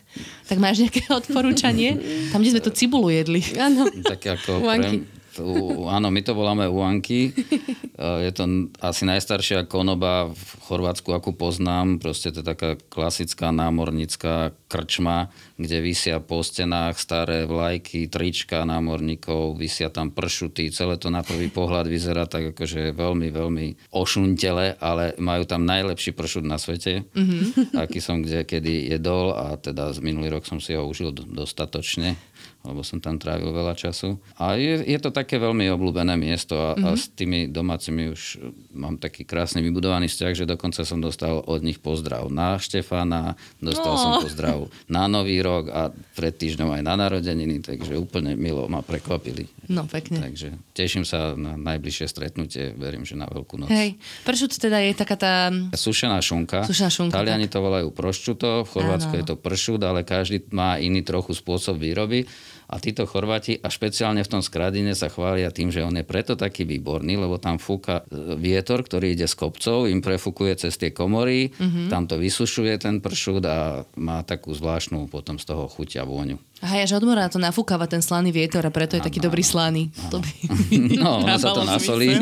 Tak 0.50 0.58
máš 0.58 0.82
nejaké 0.82 1.06
odporúčanie? 1.22 1.94
Tam, 2.34 2.42
kde 2.42 2.58
sme 2.58 2.66
tú 2.66 2.74
cibulu 2.74 3.14
jedli. 3.14 3.46
Áno. 3.62 3.86
Tak 4.02 4.42
ako 4.42 4.66
pre, 4.66 5.21
u, 5.40 5.88
áno, 5.88 6.12
my 6.12 6.20
to 6.20 6.36
voláme 6.36 6.68
uanky. 6.68 7.32
Je 8.26 8.32
to 8.34 8.68
asi 8.82 9.06
najstaršia 9.06 9.64
konoba 9.70 10.28
v 10.28 10.48
Chorvátsku, 10.66 11.14
akú 11.14 11.32
poznám. 11.32 12.02
Proste 12.02 12.34
to 12.34 12.42
je 12.42 12.50
taká 12.50 12.74
klasická 12.90 13.54
námornická 13.54 14.50
krčma, 14.66 15.30
kde 15.54 15.78
vysia 15.84 16.18
po 16.18 16.42
stenách 16.42 16.98
staré 16.98 17.46
vlajky, 17.46 18.10
trička 18.10 18.66
námorníkov, 18.66 19.54
vysia 19.54 19.92
tam 19.92 20.10
pršuty. 20.10 20.72
Celé 20.74 20.98
to 20.98 21.12
na 21.12 21.22
prvý 21.22 21.46
pohľad 21.52 21.86
vyzerá 21.86 22.26
tak 22.26 22.56
akože 22.56 22.96
veľmi, 22.96 23.28
veľmi 23.30 23.66
ošuntele, 23.94 24.80
ale 24.82 25.14
majú 25.22 25.44
tam 25.46 25.62
najlepší 25.62 26.16
pršut 26.16 26.42
na 26.42 26.58
svete, 26.58 27.06
mm-hmm. 27.12 27.78
aký 27.78 28.02
som 28.02 28.24
kde 28.24 28.42
kedy 28.48 28.98
jedol 28.98 29.36
a 29.36 29.54
teda 29.60 29.92
z 29.94 30.02
minulý 30.02 30.32
rok 30.32 30.48
som 30.48 30.58
si 30.58 30.74
ho 30.74 30.88
užil 30.88 31.14
do- 31.14 31.28
dostatočne 31.28 32.18
lebo 32.62 32.82
som 32.86 33.02
tam 33.02 33.18
trávil 33.18 33.50
veľa 33.50 33.74
času. 33.74 34.18
A 34.38 34.54
je, 34.58 34.82
je 34.82 34.98
to 35.02 35.10
také 35.10 35.38
veľmi 35.38 35.66
obľúbené 35.74 36.14
miesto 36.14 36.54
a, 36.54 36.74
mm-hmm. 36.74 36.86
a 36.86 36.98
s 36.98 37.10
tými 37.10 37.50
domácimi 37.50 38.14
už 38.14 38.38
mám 38.74 38.98
taký 39.02 39.26
krásny 39.26 39.62
vybudovaný 39.62 40.06
vzťah, 40.06 40.32
že 40.32 40.44
dokonca 40.46 40.86
som 40.86 41.02
dostal 41.02 41.42
od 41.42 41.60
nich 41.62 41.82
pozdrav 41.82 42.30
na 42.30 42.58
Štefana, 42.58 43.34
dostal 43.58 43.92
No. 43.92 44.00
som 44.00 44.12
pozdrav 44.24 44.58
na 44.88 45.04
Nový 45.04 45.42
rok 45.44 45.68
a 45.68 45.92
pred 46.16 46.32
týždňom 46.32 46.72
aj 46.72 46.82
na 46.86 46.94
narodeniny, 46.96 47.60
takže 47.60 47.98
úplne 48.00 48.38
milo 48.38 48.64
ma 48.70 48.80
prekvapili. 48.80 49.44
No, 49.68 49.84
pekne. 49.84 50.22
Takže 50.22 50.56
teším 50.72 51.04
sa 51.04 51.36
na 51.36 51.60
najbližšie 51.60 52.06
stretnutie, 52.08 52.72
verím, 52.72 53.04
že 53.04 53.18
na 53.18 53.28
Veľkú 53.28 53.60
noc. 53.60 53.68
Hej, 53.68 54.00
pršut 54.24 54.56
teda 54.56 54.80
je 54.80 54.92
taká 54.96 55.16
tá... 55.16 55.34
Sušená 55.76 56.20
šunka. 56.24 56.64
Sušená 56.64 56.90
šunka, 56.90 57.14
Taliani 57.16 57.48
to 57.48 57.60
volajú 57.60 57.88
proščuto, 57.92 58.64
v 58.64 58.68
Chorvátsku 58.68 59.12
je 59.18 59.24
to 59.24 59.36
pršut, 59.36 59.80
ale 59.84 60.04
každý 60.06 60.44
má 60.52 60.80
iný 60.80 61.04
trochu 61.04 61.36
spôsob 61.36 61.76
výroby. 61.80 62.24
A 62.72 62.80
títo 62.80 63.04
Chorváti 63.04 63.60
a 63.60 63.68
špeciálne 63.68 64.24
v 64.24 64.32
tom 64.32 64.40
Skradine 64.40 64.96
sa 64.96 65.12
chvália 65.12 65.52
tým, 65.52 65.68
že 65.68 65.84
on 65.84 65.92
je 65.92 66.08
preto 66.08 66.40
taký 66.40 66.64
výborný, 66.64 67.20
lebo 67.20 67.36
tam 67.36 67.60
fúka 67.60 68.00
e, 68.08 68.32
vietor, 68.40 68.80
ktorý 68.80 69.12
ide 69.12 69.28
z 69.28 69.36
kopcov, 69.36 69.92
im 69.92 70.00
prefúkuje 70.00 70.56
cez 70.56 70.80
tie 70.80 70.88
komory, 70.88 71.52
mm-hmm. 71.52 71.92
tam 71.92 72.08
to 72.08 72.16
vysušuje 72.16 72.80
ten 72.80 73.04
pršút 73.04 73.44
a 73.44 73.84
má 74.00 74.24
takú 74.24 74.56
zvláštnu 74.56 75.04
potom 75.12 75.36
z 75.36 75.44
toho 75.52 75.68
chuť 75.68 76.00
a 76.00 76.08
vôňu. 76.08 76.40
Aha, 76.62 76.86
že 76.86 76.94
od 76.94 77.02
mora 77.02 77.26
to 77.26 77.42
nafúkava 77.42 77.90
ten 77.90 77.98
slaný 77.98 78.30
vietor 78.30 78.62
a 78.62 78.70
preto 78.70 78.94
je 78.94 79.02
taký 79.02 79.18
dobrý 79.18 79.42
slaný. 79.42 79.90
To 80.14 80.22
by 80.22 80.30
no, 81.02 81.26
ono 81.26 81.34
sa 81.34 81.50
to 81.50 81.66
nasolí, 81.66 82.14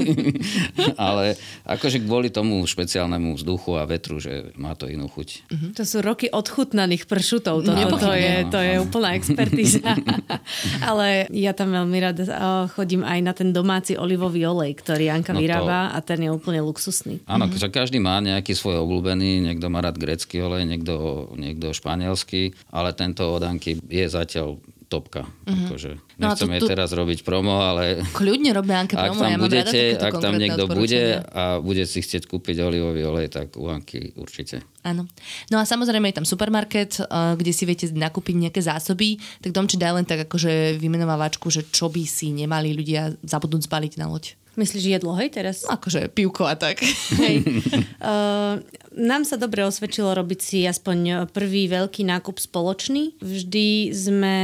ale 0.97 1.37
akože 1.69 2.01
kvôli 2.01 2.33
tomu 2.33 2.65
špeciálnemu 2.65 3.37
vzduchu 3.37 3.77
a 3.77 3.85
vetru, 3.85 4.17
že 4.17 4.49
má 4.57 4.73
to 4.73 4.89
inú 4.89 5.13
chuť. 5.13 5.29
Uh-huh. 5.45 5.71
To 5.77 5.85
sú 5.85 6.01
roky 6.01 6.33
odchutnaných 6.33 7.05
pršutov, 7.05 7.69
to, 7.69 7.77
no, 7.77 8.01
to, 8.01 8.17
je, 8.17 8.49
to 8.49 8.57
je 8.57 8.75
úplná 8.81 9.13
expertíza. 9.13 9.93
ale 10.89 11.29
ja 11.37 11.53
tam 11.53 11.77
veľmi 11.77 11.99
rada 12.01 12.25
chodím 12.73 13.05
aj 13.05 13.21
na 13.21 13.37
ten 13.37 13.53
domáci 13.53 14.01
olivový 14.01 14.49
olej, 14.49 14.73
ktorý 14.81 15.13
Janka 15.13 15.37
no 15.37 15.45
vyrába 15.45 15.93
to... 15.93 15.95
a 15.95 15.99
ten 16.01 16.25
je 16.25 16.31
úplne 16.33 16.65
luxusný. 16.65 17.21
Áno, 17.29 17.45
uh-huh. 17.45 17.69
každý 17.69 18.01
má 18.01 18.17
nejaký 18.25 18.57
svoj 18.57 18.89
obľúbený, 18.89 19.53
niekto 19.53 19.69
má 19.69 19.85
rád 19.85 20.01
grecký 20.01 20.41
olej, 20.41 20.65
niekto, 20.65 21.29
niekto 21.37 21.77
španielský, 21.77 22.57
ale 22.73 22.97
tento 22.97 23.29
od 23.29 23.45
Anky 23.45 23.77
je 23.85 24.07
zatiaľ 24.09 24.30
zatiaľ 24.31 24.63
topka. 24.87 25.27
Mm-hmm. 25.27 25.67
Akože 25.67 25.91
nechcem 26.19 26.51
no 26.51 26.55
jej 26.55 26.63
teraz 26.67 26.91
robiť 26.95 27.23
promo, 27.23 27.63
ale... 27.63 28.03
Kľudne 28.15 28.51
robíme 28.55 28.75
Anke 28.75 28.95
promo, 28.95 29.19
ak 29.19 29.23
tam 29.23 29.31
ja 29.31 29.39
budete, 29.39 29.81
ak 29.99 30.15
tam 30.19 30.35
niekto 30.39 30.67
bude 30.71 31.23
a 31.31 31.59
bude 31.63 31.83
si 31.87 32.03
chcieť 32.03 32.27
kúpiť 32.31 32.63
olivový 32.63 33.07
olej, 33.07 33.31
tak 33.31 33.55
u 33.55 33.71
Anky 33.71 34.15
určite. 34.19 34.63
Áno. 34.83 35.07
No 35.51 35.63
a 35.63 35.67
samozrejme 35.67 36.11
je 36.11 36.19
tam 36.23 36.27
supermarket, 36.27 37.03
eh, 37.03 37.35
kde 37.39 37.53
si 37.55 37.67
viete 37.67 37.87
nakúpiť 37.91 38.51
nejaké 38.51 38.63
zásoby, 38.63 39.19
tak 39.43 39.55
Domči 39.55 39.79
daj 39.79 39.95
len 39.95 40.07
tak 40.07 40.27
akože 40.27 40.79
vymenovávačku, 40.79 41.47
že 41.51 41.67
čo 41.71 41.87
by 41.87 42.03
si 42.07 42.35
nemali 42.35 42.75
ľudia 42.75 43.15
zabudnúť 43.23 43.67
zbaliť 43.71 43.93
na 43.99 44.11
loď. 44.11 44.35
Myslíš 44.59 44.99
jedlo, 44.99 45.15
hej, 45.15 45.31
teraz? 45.31 45.63
No, 45.63 45.79
akože 45.79 46.11
pivko 46.11 46.47
a 46.47 46.59
tak. 46.59 46.83
Hej. 47.19 47.47
uh, 48.03 48.59
nám 48.99 49.23
sa 49.23 49.39
dobre 49.39 49.63
osvedčilo 49.63 50.11
robiť 50.11 50.41
si 50.43 50.59
aspoň 50.67 51.31
prvý 51.31 51.71
veľký 51.71 52.03
nákup 52.03 52.37
spoločný. 52.43 53.19
Vždy 53.23 53.95
sme 53.95 54.37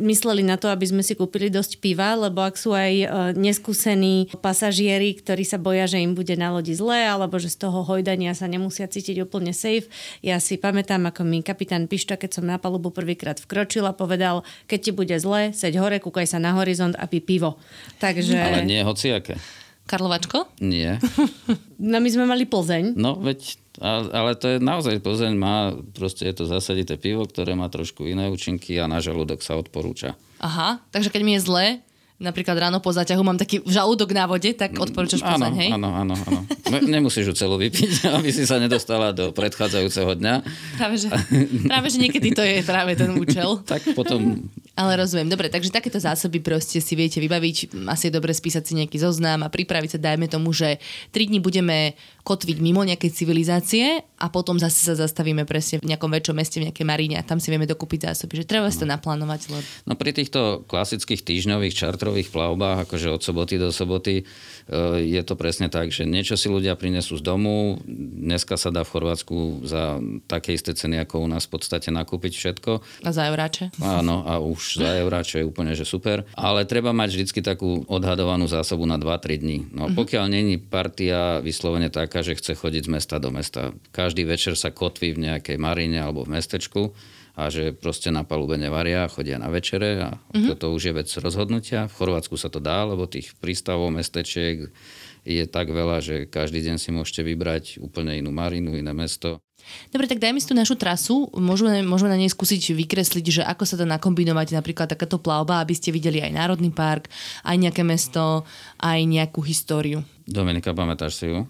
mysleli 0.00 0.40
na 0.40 0.56
to, 0.56 0.72
aby 0.72 0.88
sme 0.88 1.04
si 1.04 1.12
kúpili 1.14 1.52
dosť 1.52 1.78
piva, 1.78 2.16
lebo 2.16 2.40
ak 2.40 2.56
sú 2.56 2.72
aj 2.72 2.92
e, 2.92 3.06
neskúsení 3.36 4.32
pasažieri, 4.40 5.14
ktorí 5.20 5.44
sa 5.44 5.60
boja, 5.60 5.84
že 5.84 6.00
im 6.00 6.16
bude 6.16 6.32
na 6.34 6.50
lodi 6.50 6.72
zle, 6.72 7.06
alebo 7.06 7.36
že 7.36 7.52
z 7.52 7.68
toho 7.68 7.84
hojdania 7.84 8.32
sa 8.32 8.48
nemusia 8.48 8.88
cítiť 8.88 9.22
úplne 9.22 9.52
safe. 9.52 9.86
Ja 10.24 10.40
si 10.40 10.56
pamätám, 10.56 11.04
ako 11.06 11.22
mi 11.22 11.44
kapitán 11.44 11.86
Pišta, 11.86 12.16
keď 12.16 12.40
som 12.40 12.44
na 12.48 12.56
palubu 12.56 12.88
prvýkrát 12.90 13.36
vkročil 13.38 13.84
a 13.84 13.92
povedal, 13.92 14.42
keď 14.66 14.78
ti 14.80 14.90
bude 14.96 15.16
zle, 15.20 15.52
seď 15.52 15.78
hore, 15.78 16.00
kúkaj 16.00 16.26
sa 16.26 16.40
na 16.40 16.56
horizont 16.56 16.96
a 16.96 17.04
pí 17.04 17.20
pivo. 17.20 17.60
Takže... 18.00 18.40
Ale 18.40 18.64
nie 18.64 18.80
hociaké. 18.80 19.36
Karlovačko? 19.90 20.46
Nie. 20.62 21.02
no 21.90 21.98
my 21.98 22.08
sme 22.08 22.30
mali 22.30 22.46
Plzeň. 22.46 22.94
No 22.94 23.18
veď 23.18 23.58
ale 23.80 24.36
to 24.36 24.46
je 24.46 24.56
naozaj, 24.60 25.00
Plzeň 25.00 25.32
má, 25.40 25.72
proste 25.96 26.28
je 26.28 26.34
to 26.36 26.44
zasadité 26.44 27.00
pivo, 27.00 27.24
ktoré 27.24 27.56
má 27.56 27.72
trošku 27.72 28.04
iné 28.04 28.28
účinky 28.28 28.76
a 28.76 28.84
na 28.84 29.00
žalúdok 29.00 29.40
sa 29.40 29.56
odporúča. 29.56 30.20
Aha, 30.36 30.84
takže 30.92 31.08
keď 31.08 31.22
mi 31.24 31.32
je 31.36 31.44
zle, 31.44 31.66
napríklad 32.20 32.68
ráno 32.68 32.78
po 32.84 32.92
zaťahu 32.92 33.22
mám 33.24 33.40
taký 33.40 33.64
žalúdok 33.64 34.12
na 34.12 34.28
vode, 34.28 34.52
tak 34.52 34.76
odporúčaš 34.76 35.24
Plzeň, 35.24 35.54
hej? 35.56 35.70
Áno, 35.72 35.88
áno, 35.96 36.14
áno. 36.14 36.40
Nemusíš 36.84 37.32
ju 37.32 37.34
celú 37.34 37.56
vypiť, 37.56 38.04
aby 38.20 38.28
si 38.28 38.44
sa 38.44 38.60
nedostala 38.60 39.16
do 39.16 39.32
predchádzajúceho 39.32 40.20
dňa. 40.20 40.34
Práve 40.76 40.94
že, 41.00 41.08
práve, 41.72 41.86
že 41.88 41.98
niekedy 41.98 42.36
to 42.36 42.44
je 42.44 42.60
práve 42.62 42.92
ten 42.94 43.10
účel. 43.16 43.58
tak 43.72 43.82
potom 43.96 44.44
ale 44.80 44.96
rozumiem. 44.96 45.28
Dobre, 45.28 45.52
takže 45.52 45.68
takéto 45.68 46.00
zásoby 46.00 46.40
proste 46.40 46.80
si 46.80 46.96
viete 46.96 47.20
vybaviť. 47.20 47.76
Asi 47.84 48.08
je 48.08 48.16
dobre 48.16 48.32
spísať 48.32 48.64
si 48.64 48.72
nejaký 48.80 48.96
zoznam 48.96 49.44
a 49.44 49.52
pripraviť 49.52 49.96
sa, 49.96 49.98
dajme 50.00 50.24
tomu, 50.24 50.56
že 50.56 50.80
3 51.12 51.28
dní 51.28 51.36
budeme 51.36 51.92
kotviť 52.22 52.58
mimo 52.60 52.84
nejakej 52.84 53.10
civilizácie 53.12 54.04
a 54.20 54.26
potom 54.28 54.60
zase 54.60 54.92
sa 54.92 54.94
zastavíme 54.96 55.48
presne 55.48 55.80
v 55.80 55.90
nejakom 55.92 56.12
väčšom 56.12 56.36
meste, 56.36 56.60
v 56.60 56.68
nejakej 56.68 56.86
maríne 56.86 57.16
a 57.16 57.26
tam 57.26 57.40
si 57.40 57.48
vieme 57.48 57.64
dokúpiť 57.64 58.12
zásoby. 58.12 58.44
Že 58.44 58.48
treba 58.48 58.68
si 58.68 58.78
to 58.80 58.86
naplánovať. 58.88 59.40
Lebo... 59.52 59.64
No 59.88 59.94
pri 59.96 60.12
týchto 60.12 60.64
klasických 60.68 61.24
týždňových 61.24 61.74
čartrových 61.74 62.28
plavbách, 62.28 62.88
akože 62.88 63.08
od 63.12 63.22
soboty 63.24 63.56
do 63.56 63.72
soboty, 63.72 64.24
Eh, 64.70 65.18
je 65.18 65.22
to 65.26 65.34
presne 65.34 65.66
tak, 65.66 65.90
že 65.90 66.06
niečo 66.06 66.38
si 66.38 66.46
ľudia 66.46 66.78
prinesú 66.78 67.18
z 67.18 67.26
domu. 67.26 67.82
Dneska 67.90 68.54
sa 68.54 68.70
dá 68.70 68.86
v 68.86 68.92
Chorvátsku 68.94 69.66
za 69.66 69.98
také 70.30 70.54
isté 70.54 70.78
ceny 70.78 71.02
ako 71.02 71.26
u 71.26 71.28
nás 71.28 71.50
v 71.50 71.58
podstate 71.58 71.90
nakúpiť 71.90 72.32
všetko. 72.38 72.70
A 73.02 73.10
za 73.10 73.26
euráče? 73.26 73.74
Áno, 73.82 74.22
a 74.22 74.38
už 74.38 74.78
za 74.78 75.02
euráče 75.02 75.42
je 75.42 75.48
úplne 75.48 75.74
že 75.74 75.82
super. 75.82 76.22
Ale 76.38 76.62
treba 76.70 76.94
mať 76.94 77.18
vždy 77.18 77.42
takú 77.42 77.82
odhadovanú 77.90 78.46
zásobu 78.46 78.86
na 78.86 78.94
2-3 78.94 79.42
dní. 79.42 79.58
No 79.74 79.90
uh-huh. 79.90 79.98
pokiaľ 79.98 80.24
není 80.30 80.62
partia 80.62 81.42
vyslovene 81.42 81.90
taká, 81.90 82.19
že 82.20 82.36
chce 82.36 82.56
chodiť 82.56 82.86
z 82.86 82.92
mesta 82.92 83.16
do 83.18 83.32
mesta. 83.32 83.74
Každý 83.92 84.24
večer 84.24 84.54
sa 84.54 84.70
kotví 84.70 85.12
v 85.16 85.30
nejakej 85.30 85.56
marine 85.60 86.00
alebo 86.00 86.24
v 86.24 86.38
mestečku 86.38 86.92
a 87.38 87.48
že 87.48 87.72
proste 87.72 88.12
na 88.12 88.26
palube 88.26 88.58
nevaria, 88.60 89.08
chodia 89.08 89.40
na 89.40 89.48
večere 89.48 90.02
a 90.02 90.10
mm-hmm. 90.12 90.48
toto 90.54 90.74
už 90.74 90.90
je 90.90 90.96
vec 90.96 91.08
rozhodnutia. 91.22 91.88
V 91.88 91.96
Chorvátsku 91.96 92.36
sa 92.36 92.52
to 92.52 92.60
dá, 92.60 92.84
lebo 92.84 93.08
tých 93.08 93.32
prístavov, 93.38 93.88
mestečiek 93.94 94.68
je 95.24 95.44
tak 95.44 95.68
veľa, 95.68 96.00
že 96.00 96.16
každý 96.28 96.64
deň 96.64 96.76
si 96.80 96.90
môžete 96.92 97.20
vybrať 97.24 97.64
úplne 97.80 98.16
inú 98.16 98.32
marinu, 98.32 98.72
iné 98.72 98.92
mesto. 98.96 99.40
Dobre, 99.92 100.08
tak 100.08 100.18
dajme 100.18 100.40
si 100.40 100.48
tú 100.48 100.56
našu 100.56 100.74
trasu. 100.80 101.28
Môžeme, 101.36 101.84
môžeme 101.84 102.08
na 102.08 102.18
nej 102.18 102.32
skúsiť 102.32 102.72
vykresliť, 102.72 103.26
že 103.28 103.42
ako 103.44 103.68
sa 103.68 103.76
dá 103.76 103.84
nakombinovať 103.84 104.56
napríklad 104.56 104.88
takáto 104.88 105.20
plavba, 105.20 105.60
aby 105.60 105.76
ste 105.76 105.92
videli 105.92 106.24
aj 106.24 106.32
Národný 106.32 106.72
park, 106.72 107.12
aj 107.44 107.56
nejaké 107.60 107.84
mesto, 107.84 108.48
aj 108.80 109.04
nejakú 109.04 109.44
históriu. 109.44 110.00
Dominika, 110.24 110.72
pamätáš 110.72 111.20
si 111.20 111.28
ju? 111.28 111.44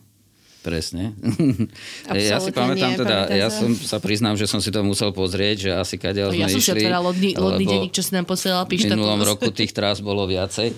Presne. 0.61 1.17
ja 2.13 2.37
si 2.37 2.53
pamätám 2.53 2.93
nie, 2.93 3.01
teda, 3.01 3.33
ja 3.33 3.49
som 3.49 3.73
sa 3.73 3.97
priznám, 3.97 4.37
že 4.37 4.45
som 4.45 4.61
si 4.61 4.69
to 4.69 4.85
musel 4.85 5.09
pozrieť, 5.09 5.57
že 5.57 5.71
asi 5.73 5.97
kadeľ 5.97 6.29
no, 6.29 6.37
sme 6.37 6.45
ja 6.45 6.49
išli. 6.49 6.53
Ja 6.53 6.61
som 6.61 6.61
si 6.61 6.71
otvorila 6.77 7.01
lodný, 7.01 7.31
lodný 7.33 7.65
denník, 7.65 7.93
čo 7.97 8.05
si 8.05 8.13
nám 8.13 8.29
posielal 8.29 8.69
píšta. 8.69 8.93
V 8.93 9.01
minulom 9.01 9.25
roku 9.25 9.49
tých 9.49 9.73
trás 9.73 10.05
bolo 10.05 10.29
viacej. 10.29 10.77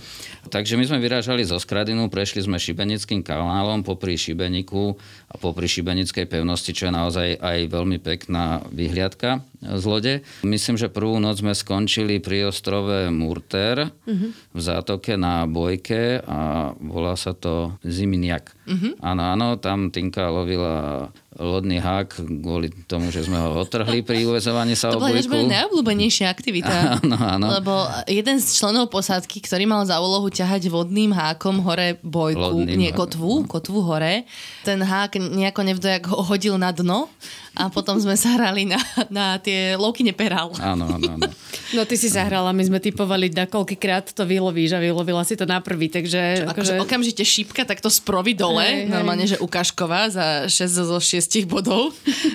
Takže 0.50 0.74
my 0.74 0.84
sme 0.86 0.98
vyrážali 0.98 1.46
zo 1.46 1.54
Skradinu, 1.62 2.10
prešli 2.10 2.42
sme 2.42 2.58
Šibenickým 2.58 3.22
kanálom 3.22 3.86
popri 3.86 4.18
Šibeniku 4.18 4.98
a 5.30 5.38
popri 5.38 5.70
Šibenickej 5.70 6.26
pevnosti, 6.26 6.74
čo 6.74 6.90
je 6.90 6.92
naozaj 6.92 7.28
aj 7.38 7.58
veľmi 7.70 8.02
pekná 8.02 8.58
vyhliadka 8.74 9.46
z 9.62 9.84
lode. 9.86 10.14
Myslím, 10.42 10.74
že 10.74 10.90
prvú 10.90 11.22
noc 11.22 11.38
sme 11.38 11.54
skončili 11.54 12.18
pri 12.18 12.50
ostrove 12.50 13.06
Murter 13.14 13.86
uh-huh. 13.86 14.30
v 14.34 14.58
zátoke 14.58 15.14
na 15.14 15.46
Bojke 15.46 16.18
a 16.26 16.74
volá 16.74 17.14
sa 17.14 17.38
to 17.38 17.78
Ziminiak. 17.86 18.50
Uh-huh. 18.66 18.98
Áno, 18.98 19.22
áno, 19.30 19.46
tam 19.62 19.71
tam 19.72 19.88
tinká 19.88 20.28
lovila 20.28 21.08
lodný 21.40 21.80
hák 21.80 22.20
kvôli 22.44 22.68
tomu, 22.84 23.08
že 23.08 23.24
sme 23.24 23.40
ho 23.40 23.64
otrhli 23.64 24.04
pri 24.04 24.28
uvezovaní 24.28 24.76
sa 24.76 24.92
to 24.92 25.00
bola 25.00 25.16
To 25.16 25.48
najobľúbenejšia 25.48 26.28
aktivita. 26.28 26.74
Áno, 27.02 27.16
áno. 27.16 27.46
Lebo 27.56 27.72
jeden 28.04 28.36
z 28.36 28.46
členov 28.52 28.92
posádky, 28.92 29.40
ktorý 29.40 29.64
mal 29.64 29.82
za 29.88 29.96
úlohu 29.96 30.28
ťahať 30.28 30.68
vodným 30.68 31.14
hákom 31.14 31.64
hore 31.64 31.96
bojku, 32.04 32.36
Lodným 32.36 32.76
nie, 32.76 32.92
kotvu, 32.92 33.48
kotvu 33.48 33.80
hore, 33.80 34.28
ten 34.66 34.82
hák 34.82 35.16
nejako 35.16 35.60
nevdojak 35.72 36.02
ho 36.12 36.20
hodil 36.20 36.60
na 36.60 36.68
dno 36.68 37.08
a 37.52 37.68
potom 37.68 38.00
sme 38.00 38.16
sa 38.16 38.36
hrali 38.36 38.64
na, 38.64 38.80
na 39.12 39.36
tie 39.36 39.76
lovky 39.76 40.04
neperal. 40.04 40.52
Áno, 40.60 40.88
áno, 40.88 41.06
áno. 41.16 41.28
No 41.72 41.88
ty 41.88 41.96
si 41.96 42.12
zahrala, 42.12 42.52
my 42.52 42.68
sme 42.68 42.84
typovali, 42.84 43.32
na 43.32 43.48
koľkýkrát 43.48 44.12
to 44.12 44.28
vylovíš 44.28 44.76
a 44.76 44.80
vylovila 44.84 45.24
si 45.24 45.40
to 45.40 45.48
na 45.48 45.56
prvý, 45.64 45.88
takže... 45.88 46.44
Čo, 46.44 46.52
akože... 46.52 46.72
okamžite 46.84 47.24
šípka 47.24 47.64
takto 47.64 47.88
sprovi 47.88 48.36
dole, 48.36 48.84
hej, 48.84 48.92
normálne, 48.92 49.24
hej. 49.24 49.36
že 49.36 49.38
ukážková 49.40 50.12
za 50.12 50.52
6 50.52 50.68
zo 50.68 50.98
6 51.00 51.21
bodov. 51.46 51.92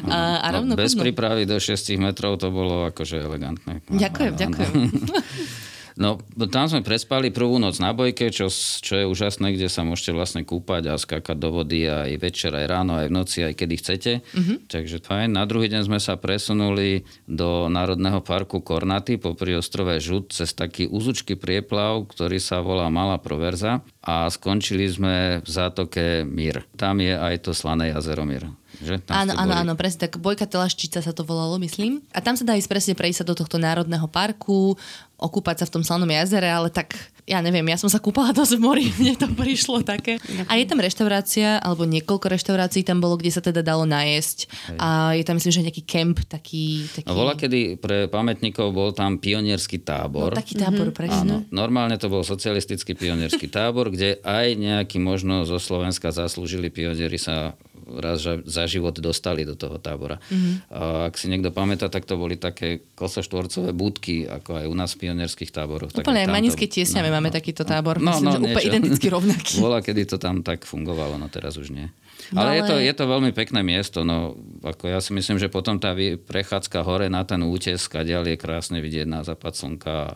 A, 0.08 0.44
a 0.44 0.48
rovno 0.54 0.76
no, 0.76 0.80
bez 0.80 0.94
prípravy 0.96 1.44
do 1.50 1.58
6 1.60 1.76
metrov 1.98 2.40
to 2.40 2.48
bolo 2.54 2.88
akože 2.88 3.20
elegantné. 3.20 3.84
Ďakujem, 3.90 4.34
áno, 4.36 4.40
ďakujem. 4.40 4.72
No, 5.98 6.22
tam 6.54 6.70
sme 6.70 6.86
prespali 6.86 7.34
prvú 7.34 7.58
noc 7.58 7.82
na 7.82 7.90
bojke, 7.90 8.30
čo, 8.30 8.54
čo 8.54 8.94
je 9.02 9.10
úžasné, 9.10 9.58
kde 9.58 9.66
sa 9.66 9.82
môžete 9.82 10.14
vlastne 10.14 10.46
kúpať 10.46 10.94
a 10.94 11.02
skákať 11.02 11.34
do 11.34 11.50
vody 11.50 11.90
aj 11.90 12.22
večer, 12.22 12.54
aj 12.54 12.70
ráno, 12.70 13.02
aj 13.02 13.10
v 13.10 13.16
noci, 13.18 13.38
aj 13.42 13.54
kedy 13.58 13.76
chcete. 13.82 14.12
Mm-hmm. 14.22 14.58
Takže 14.70 15.02
fajn. 15.02 15.34
Na 15.34 15.50
druhý 15.50 15.74
deň 15.74 15.90
sme 15.90 15.98
sa 15.98 16.14
presunuli 16.22 17.02
do 17.26 17.66
Národného 17.66 18.22
parku 18.22 18.62
Kornaty 18.62 19.18
popri 19.18 19.58
ostrove 19.58 19.98
Žut 19.98 20.38
cez 20.38 20.54
taký 20.54 20.86
úzučký 20.86 21.34
prieplav, 21.34 22.06
ktorý 22.14 22.38
sa 22.38 22.62
volá 22.62 22.94
Malá 22.94 23.18
Proverza 23.18 23.82
a 24.06 24.30
skončili 24.30 24.86
sme 24.86 25.42
v 25.42 25.50
zátoke 25.50 26.22
Mir. 26.30 26.62
Tam 26.78 27.02
je 27.02 27.18
aj 27.18 27.50
to 27.50 27.58
slané 27.58 27.90
jazero 27.90 28.22
Mir. 28.22 28.46
Že? 28.80 29.02
Tam 29.02 29.26
Áno, 29.26 29.34
áno, 29.34 29.54
boli. 29.54 29.62
áno, 29.64 29.72
presne 29.74 30.00
tak. 30.06 30.18
Bojka 30.18 30.46
Telaščica 30.46 31.00
sa 31.00 31.12
to 31.12 31.22
volalo, 31.22 31.58
myslím. 31.58 32.02
A 32.12 32.20
tam 32.20 32.34
sa 32.34 32.44
dá 32.44 32.54
ísť 32.54 32.70
presne 32.70 32.94
prejsť 32.94 33.22
sa 33.22 33.26
do 33.26 33.34
tohto 33.34 33.58
národného 33.58 34.06
parku, 34.08 34.76
okúpať 35.18 35.62
sa 35.62 35.66
v 35.66 35.74
tom 35.74 35.84
slanom 35.84 36.06
jazere, 36.08 36.46
ale 36.46 36.70
tak 36.70 36.94
ja 37.28 37.42
neviem, 37.42 37.66
ja 37.68 37.76
som 37.76 37.90
sa 37.90 37.98
kúpala 37.98 38.32
dosť 38.32 38.56
v 38.56 38.62
mori, 38.62 38.86
mne 39.02 39.18
to 39.18 39.28
prišlo 39.28 39.82
také. 39.82 40.16
A 40.48 40.56
je 40.56 40.64
tam 40.64 40.78
reštaurácia, 40.78 41.58
alebo 41.58 41.84
niekoľko 41.84 42.32
reštaurácií 42.32 42.86
tam 42.86 43.02
bolo, 43.02 43.18
kde 43.18 43.34
sa 43.34 43.42
teda 43.42 43.60
dalo 43.60 43.84
najesť. 43.84 44.48
A 44.78 45.12
je 45.12 45.26
tam, 45.26 45.36
myslím, 45.36 45.52
že 45.52 45.66
nejaký 45.66 45.84
kemp, 45.84 46.18
taký... 46.24 46.86
taký... 46.94 47.08
A 47.10 47.12
bola, 47.12 47.34
kedy 47.34 47.82
pre 47.82 48.06
pamätníkov 48.08 48.72
bol 48.72 48.94
tam 48.94 49.18
pionierský 49.18 49.78
No, 49.78 49.84
tábor. 49.84 50.32
taký 50.36 50.56
tábor, 50.56 50.94
presne. 50.94 51.20
Áno, 51.24 51.36
normálne 51.50 51.98
to 51.98 52.08
bol 52.08 52.22
socialistický 52.22 52.94
pionierský 52.94 53.48
tábor, 53.48 53.90
kde 53.90 54.22
aj 54.22 54.54
nejaký 54.54 54.98
možno 54.98 55.44
zo 55.44 55.58
Slovenska 55.58 56.12
zaslúžili 56.12 56.70
pionieri 56.70 57.16
sa 57.16 57.58
raz 57.98 58.20
za- 58.22 58.68
život 58.68 58.94
dostali 58.94 59.42
do 59.42 59.54
toho 59.54 59.78
tábora. 59.78 60.20
Mhm. 60.28 60.52
A 60.70 60.80
ak 61.08 61.16
si 61.16 61.28
niekto 61.28 61.50
pamätá, 61.50 61.88
tak 61.88 62.04
to 62.04 62.16
boli 62.16 62.36
také 62.36 62.84
kosoštvorcové 62.94 63.72
budky, 63.72 64.24
ako 64.24 64.60
aj 64.60 64.66
u 64.68 64.76
nás 64.76 64.92
v 64.94 65.08
pionierských 65.08 65.50
táboroch. 65.50 65.90
Úplne 65.90 66.04
aj 66.22 66.28
tamto- 66.28 66.36
Manickej 66.36 66.70
tiesňame 66.70 67.10
máme 67.10 67.30
takýto 67.30 67.64
tábor. 67.64 67.98
No, 67.98 68.12
Myslím, 68.12 68.26
no, 68.26 68.32
že 68.32 68.40
úplne 68.42 68.54
niečo. 68.54 68.70
identicky 68.70 69.08
rovnaký. 69.08 69.54
Bola, 69.64 69.80
kedy 69.80 70.02
to 70.06 70.18
tam 70.18 70.42
tak 70.42 70.64
fungovalo, 70.64 71.16
no 71.16 71.28
teraz 71.28 71.56
už 71.56 71.72
nie. 71.72 71.88
No 72.30 72.44
Ale, 72.44 72.58
je, 72.58 72.64
to, 72.64 72.76
ale- 72.76 72.84
je 72.84 72.94
to 72.94 73.06
veľmi 73.06 73.32
pekné 73.32 73.62
miesto, 73.62 74.02
no 74.02 74.36
ako 74.62 74.90
ja 74.90 75.00
si 75.00 75.14
myslím, 75.14 75.38
že 75.38 75.48
potom 75.48 75.78
tá 75.78 75.96
prechádzka 75.96 76.82
hore 76.82 77.08
na 77.08 77.24
ten 77.24 77.40
útes, 77.40 77.80
kadiaľ 77.80 78.28
je 78.28 78.36
krásne 78.36 78.78
vidieť 78.78 79.06
na 79.06 79.22
západ 79.22 79.54
slnka 79.54 79.94
a 79.94 80.10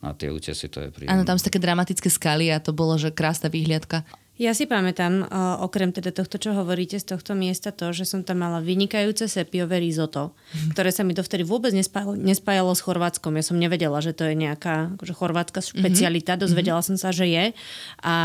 na 0.00 0.16
tie 0.16 0.32
útesy, 0.32 0.64
to 0.64 0.80
je 0.80 0.88
príjemné. 0.88 1.12
Áno, 1.12 1.28
tam 1.28 1.36
sú 1.36 1.44
také 1.44 1.60
dramatické 1.60 2.08
skaly 2.08 2.48
a 2.48 2.56
to 2.56 2.72
bolo, 2.72 2.96
že 2.96 3.12
krásna 3.12 3.52
výhliadka. 3.52 4.06
Ja 4.40 4.56
si 4.56 4.64
pamätám, 4.64 5.20
uh, 5.20 5.60
okrem 5.60 5.92
teda 5.92 6.16
tohto, 6.16 6.40
čo 6.40 6.56
hovoríte 6.56 6.96
z 6.96 7.12
tohto 7.12 7.36
miesta, 7.36 7.76
to, 7.76 7.92
že 7.92 8.08
som 8.08 8.24
tam 8.24 8.40
mala 8.40 8.64
vynikajúce 8.64 9.28
sepiové 9.28 9.76
risotto, 9.76 10.32
ktoré 10.72 10.88
sa 10.88 11.04
mi 11.04 11.12
dovtedy 11.12 11.44
vôbec 11.44 11.76
nespájalo, 11.76 12.16
nespájalo 12.16 12.72
s 12.72 12.80
Chorvátskom. 12.80 13.36
Ja 13.36 13.44
som 13.44 13.60
nevedela, 13.60 14.00
že 14.00 14.16
to 14.16 14.24
je 14.24 14.32
nejaká 14.32 14.96
akože 14.96 15.12
chorvátska 15.12 15.60
špecialita, 15.60 16.40
dozvedela 16.40 16.80
som 16.80 16.96
sa, 16.96 17.12
že 17.12 17.28
je. 17.28 17.44
A 18.00 18.16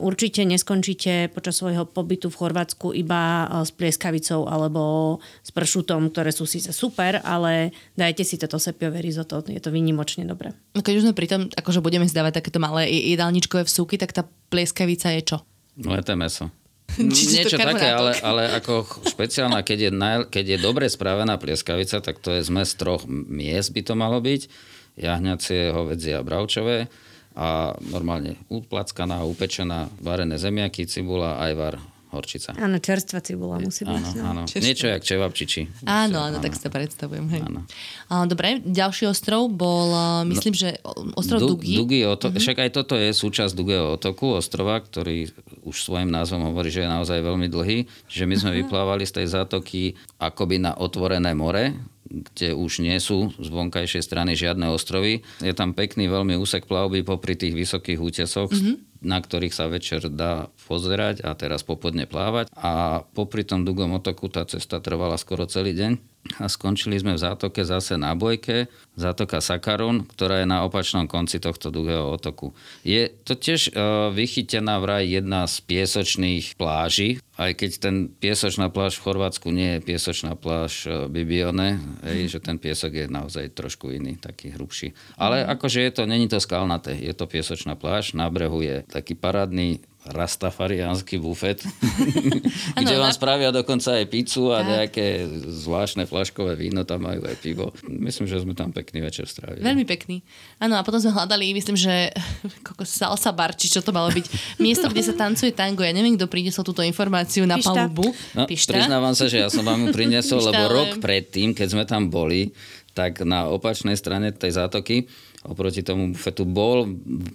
určite 0.00 0.40
neskončíte 0.48 1.28
počas 1.28 1.60
svojho 1.60 1.84
pobytu 1.84 2.32
v 2.32 2.38
Chorvátsku 2.40 2.96
iba 2.96 3.44
uh, 3.44 3.60
s 3.60 3.76
plieskavicou 3.76 4.48
alebo 4.48 5.20
s 5.44 5.52
pršutom, 5.52 6.16
ktoré 6.16 6.32
sú 6.32 6.48
síce 6.48 6.72
super, 6.72 7.20
ale 7.20 7.76
dajte 7.92 8.24
si 8.24 8.40
toto 8.40 8.56
sepiové 8.56 9.04
risotto, 9.04 9.44
je 9.44 9.60
to 9.60 9.68
výnimočne 9.68 10.24
dobré. 10.24 10.56
No 10.72 10.80
keď 10.80 10.96
už 10.96 11.04
sme 11.04 11.18
pri 11.18 11.28
tom, 11.28 11.40
akože 11.52 11.84
budeme 11.84 12.08
zdávať 12.08 12.40
takéto 12.40 12.56
malé 12.56 12.88
je- 12.88 13.12
jedálničkové 13.12 13.68
vsúky, 13.68 14.00
tak 14.00 14.16
tá 14.16 14.24
plieskavica 14.46 15.10
je 15.10 15.25
čo? 15.26 15.42
Leté 15.82 16.14
meso. 16.14 16.48
Čiže 16.96 17.50
to 17.50 17.58
Niečo 17.58 17.58
také, 17.58 17.88
ale, 17.92 18.16
ale 18.22 18.42
ako 18.56 19.04
špeciálna, 19.04 19.60
keď 19.60 19.78
je, 19.78 19.90
naj, 19.92 20.16
keď 20.30 20.56
je 20.56 20.58
dobre 20.62 20.86
spravená 20.88 21.36
plieskavica, 21.36 22.00
tak 22.00 22.22
to 22.22 22.32
je 22.32 22.46
zmes 22.46 22.72
troch 22.78 23.04
miest 23.10 23.74
by 23.74 23.82
to 23.84 23.92
malo 23.98 24.22
byť. 24.22 24.48
Jahňacie, 24.96 25.76
hovedzie 25.76 26.16
a 26.16 26.24
bravčové. 26.24 26.88
A 27.36 27.76
normálne 27.92 28.40
uplackaná, 28.48 29.20
upečená, 29.28 29.92
varené 30.00 30.40
zemiaky, 30.40 30.88
cibula, 30.88 31.36
ajvar, 31.36 31.76
horčica. 32.16 32.56
Áno, 32.56 32.80
čerstvá 32.80 33.20
cibula 33.20 33.60
musí 33.60 33.84
byť. 33.84 33.92
Áno, 33.92 34.10
no. 34.16 34.24
áno. 34.24 34.42
Niečo 34.48 34.88
jak 34.88 35.04
čevapčiči. 35.04 35.84
Áno, 35.84 36.18
áno, 36.24 36.40
tak 36.40 36.56
si 36.56 36.64
to 36.64 36.72
predstavujem. 36.72 37.28
Hej. 37.28 37.42
Áno. 37.44 37.60
A, 38.08 38.24
Dobre, 38.24 38.64
ďalší 38.64 39.06
ostrov 39.12 39.52
bol, 39.52 39.92
myslím, 40.32 40.56
že 40.56 40.80
o- 40.80 41.12
ostrov 41.14 41.44
Du- 41.44 41.54
Dugi. 41.54 41.76
Dugi 41.76 42.00
otok, 42.08 42.34
mm-hmm. 42.34 42.42
Však 42.42 42.56
aj 42.64 42.70
toto 42.72 42.94
je 42.96 43.12
súčasť 43.12 43.52
Dugého 43.52 43.94
otoku, 43.94 44.34
ostrova, 44.34 44.80
ktorý 44.80 45.28
už 45.62 45.76
svojim 45.84 46.08
názvom 46.08 46.48
hovorí, 46.50 46.72
že 46.72 46.82
je 46.82 46.90
naozaj 46.90 47.20
veľmi 47.20 47.46
dlhý. 47.52 47.84
Čiže 48.08 48.24
my 48.24 48.34
sme 48.34 48.50
vyplávali 48.64 49.04
z 49.04 49.22
tej 49.22 49.26
zátoky 49.30 49.94
akoby 50.16 50.62
na 50.62 50.72
otvorené 50.78 51.36
more, 51.36 51.76
kde 52.06 52.54
už 52.54 52.86
nie 52.86 52.94
sú 53.02 53.34
z 53.34 53.48
vonkajšej 53.50 54.02
strany 54.02 54.38
žiadne 54.38 54.70
ostrovy. 54.70 55.26
Je 55.42 55.50
tam 55.50 55.74
pekný 55.74 56.06
veľmi 56.06 56.38
úsek 56.38 56.64
plavby 56.70 57.02
popri 57.02 57.34
tých 57.34 57.58
vysokých 57.58 57.98
útesoch, 57.98 58.50
mm-hmm. 58.54 58.95
Na 59.00 59.18
ktorých 59.20 59.54
sa 59.54 59.66
večer 59.66 60.06
dá 60.12 60.48
pozerať 60.66 61.22
a 61.22 61.32
teraz 61.38 61.62
popodne 61.62 62.04
plávať. 62.04 62.50
A 62.56 63.02
popri 63.14 63.46
tom 63.46 63.62
dugom 63.62 63.94
otoku 63.96 64.28
tá 64.28 64.44
cesta 64.44 64.82
trvala 64.82 65.16
skoro 65.16 65.46
celý 65.46 65.72
deň. 65.74 66.16
A 66.42 66.50
skončili 66.50 66.98
sme 66.98 67.14
v 67.14 67.22
zátoke 67.22 67.62
zase 67.62 67.94
na 67.94 68.18
Bojke, 68.18 68.66
zátoka 68.98 69.38
Sakarun, 69.38 70.10
ktorá 70.10 70.42
je 70.42 70.50
na 70.50 70.66
opačnom 70.66 71.06
konci 71.06 71.38
tohto 71.38 71.70
dlhého 71.70 72.18
otoku. 72.18 72.50
Je 72.82 73.06
to 73.22 73.38
tiež 73.38 73.70
uh, 73.70 74.10
vychytená 74.10 74.82
vraj 74.82 75.06
jedna 75.06 75.46
z 75.46 75.62
piesočných 75.62 76.58
pláží, 76.58 77.22
aj 77.36 77.52
keď 77.54 77.70
ten 77.78 77.96
piesočná 78.10 78.72
pláž 78.72 78.98
v 78.98 79.04
Chorvátsku 79.06 79.52
nie 79.52 79.78
je 79.78 79.86
piesočná 79.86 80.34
pláž 80.34 80.88
uh, 80.88 81.06
Bibione, 81.06 81.78
hej, 82.02 82.26
že 82.26 82.38
ten 82.42 82.58
piesok 82.58 82.90
je 82.90 83.06
naozaj 83.06 83.54
trošku 83.54 83.92
iný, 83.92 84.18
taký 84.18 84.50
hrubší. 84.56 84.96
Ale 85.20 85.44
akože 85.46 85.78
je 85.78 85.92
to, 85.94 86.02
není 86.08 86.26
to 86.26 86.42
skalnaté, 86.42 86.96
je 86.96 87.14
to 87.14 87.30
piesočná 87.30 87.78
pláž, 87.78 88.16
na 88.18 88.26
brehu 88.32 88.64
je 88.64 88.82
taký 88.86 89.14
parádny 89.14 89.82
rastafariánsky 90.06 91.18
bufet, 91.18 91.66
kde 92.78 92.94
vám 92.94 93.10
na- 93.10 93.16
spravia 93.16 93.50
dokonca 93.50 93.98
aj 93.98 94.06
pizzu 94.06 94.54
a 94.54 94.62
Tak. 94.62 94.66
nejaké 94.66 95.06
zvláštne 95.50 96.06
flaškové 96.06 96.54
víno, 96.54 96.86
tam 96.86 97.02
majú 97.02 97.26
aj 97.26 97.36
pivo. 97.38 97.74
Myslím, 97.82 98.30
že 98.30 98.38
sme 98.38 98.54
tam 98.54 98.70
pekný 98.70 99.02
večer 99.02 99.26
strávili. 99.26 99.62
Veľmi 99.62 99.82
pekný. 99.82 100.22
Áno, 100.58 100.78
a 100.78 100.86
potom 100.86 100.98
sme 100.98 101.10
hľadali, 101.10 101.50
myslím, 101.52 101.74
že 101.74 102.14
koko, 102.66 102.86
salsa 102.86 103.34
bar, 103.34 103.54
či 103.54 103.66
čo 103.66 103.82
to 103.82 103.90
malo 103.90 104.06
byť. 104.08 104.26
Miesto, 104.58 104.86
kde 104.86 105.02
sa 105.02 105.14
tancuje 105.16 105.50
tango. 105.50 105.82
Ja 105.82 105.90
neviem, 105.90 106.14
kto 106.14 106.30
priniesol 106.30 106.62
túto 106.62 106.86
informáciu 106.86 107.42
na 107.42 107.58
Pišta. 107.58 107.74
palubu. 107.90 108.14
No, 108.34 108.46
priznávam 108.46 109.14
sa, 109.14 109.26
že 109.26 109.42
ja 109.42 109.50
som 109.50 109.66
vám 109.66 109.82
ju 109.82 109.88
priniesol, 109.90 110.38
Pišta, 110.38 110.50
lebo 110.50 110.62
ale- 110.62 110.72
rok 110.72 110.90
predtým, 111.02 111.50
keď 111.50 111.68
sme 111.68 111.82
tam 111.82 112.06
boli, 112.06 112.54
tak 112.94 113.20
na 113.22 113.50
opačnej 113.50 113.92
strane 113.92 114.32
tej 114.32 114.56
zátoky 114.56 115.04
oproti 115.46 115.80
tomu 115.80 116.12
bufetu 116.12 116.44
bol 116.44 116.86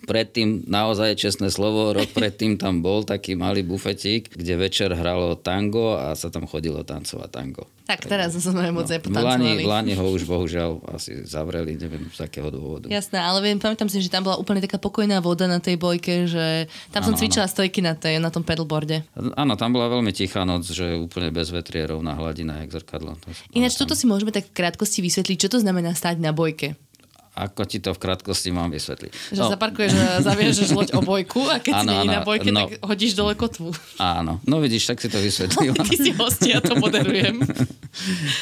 predtým 0.06 0.68
naozaj 0.68 1.18
čestné 1.18 1.48
slovo, 1.50 1.96
rok 1.96 2.12
predtým 2.20 2.60
tam 2.60 2.84
bol 2.84 3.08
taký 3.08 3.40
malý 3.40 3.64
bufetík, 3.64 4.32
kde 4.32 4.54
večer 4.60 4.92
hralo 4.92 5.40
tango 5.40 5.96
a 5.96 6.14
sa 6.14 6.28
tam 6.28 6.46
chodilo 6.46 6.84
tancovať 6.84 7.30
tango. 7.32 7.66
Tak 7.92 8.08
teraz 8.08 8.32
sme 8.40 8.72
moc 8.72 8.88
Lani, 8.88 9.04
nepotancovali. 9.04 9.64
v 9.64 9.68
Lani 9.68 9.94
ho 10.00 10.06
už 10.16 10.24
bohužiaľ 10.24 10.80
asi 10.96 11.28
zavreli, 11.28 11.76
neviem 11.76 12.08
z 12.08 12.24
akého 12.24 12.48
dôvodu. 12.48 12.88
Jasné, 12.88 13.20
ale 13.20 13.44
viem, 13.44 13.60
pamätám 13.60 13.92
si, 13.92 14.00
že 14.00 14.08
tam 14.08 14.24
bola 14.24 14.40
úplne 14.40 14.64
taká 14.64 14.80
pokojná 14.80 15.20
voda 15.20 15.44
na 15.44 15.60
tej 15.60 15.76
bojke, 15.76 16.24
že 16.24 16.72
tam 16.96 17.04
som 17.04 17.12
Áno, 17.12 17.20
cvičila 17.20 17.52
stojky 17.52 17.84
na, 17.84 18.00
tej, 18.00 18.24
na 18.24 18.32
tom 18.32 18.48
pedalboarde. 18.48 19.04
Áno, 19.36 19.60
tam 19.60 19.76
bola 19.76 19.92
veľmi 19.92 20.16
tichá 20.16 20.48
noc, 20.48 20.64
že 20.72 20.96
úplne 20.96 21.36
bez 21.36 21.52
vetrie, 21.52 21.84
rovná 21.84 22.16
hladina, 22.16 22.64
jak 22.64 22.80
zrkadlo. 22.80 23.20
To 23.20 23.28
Ináč, 23.52 23.76
toto 23.76 23.92
si 23.92 24.08
môžeme 24.08 24.32
tak 24.32 24.48
v 24.48 24.56
krátkosti 24.56 25.04
vysvetliť, 25.04 25.38
čo 25.48 25.50
to 25.52 25.58
znamená 25.60 25.92
stať 25.92 26.24
na 26.24 26.32
bojke. 26.32 26.80
Ako 27.42 27.66
ti 27.66 27.82
to 27.82 27.98
v 27.98 28.00
krátkosti 28.06 28.54
mám 28.54 28.70
vysvetliť? 28.70 29.34
Že 29.34 29.42
no. 29.42 29.50
zaparkuješ 29.50 29.92
zaviažeš 30.22 30.70
loď 30.78 30.90
o 30.98 31.02
bojku 31.02 31.42
a 31.50 31.58
keď 31.58 31.74
si 31.74 31.82
Áno, 31.82 31.92
není 31.98 32.10
áno, 32.14 32.18
na 32.18 32.22
bojke, 32.22 32.50
no. 32.54 32.70
tak 32.70 32.70
hodíš 32.86 33.18
dole 33.18 33.34
kotvu. 33.34 33.74
Áno, 33.98 34.38
no 34.46 34.56
vidíš, 34.62 34.94
tak 34.94 35.02
si 35.02 35.10
to 35.10 35.18
vysvetlila. 35.18 35.82
Ty 35.90 35.98
si 35.98 36.12
host, 36.14 36.42
ja 36.46 36.62
to 36.62 36.78
moderujem. 36.78 37.42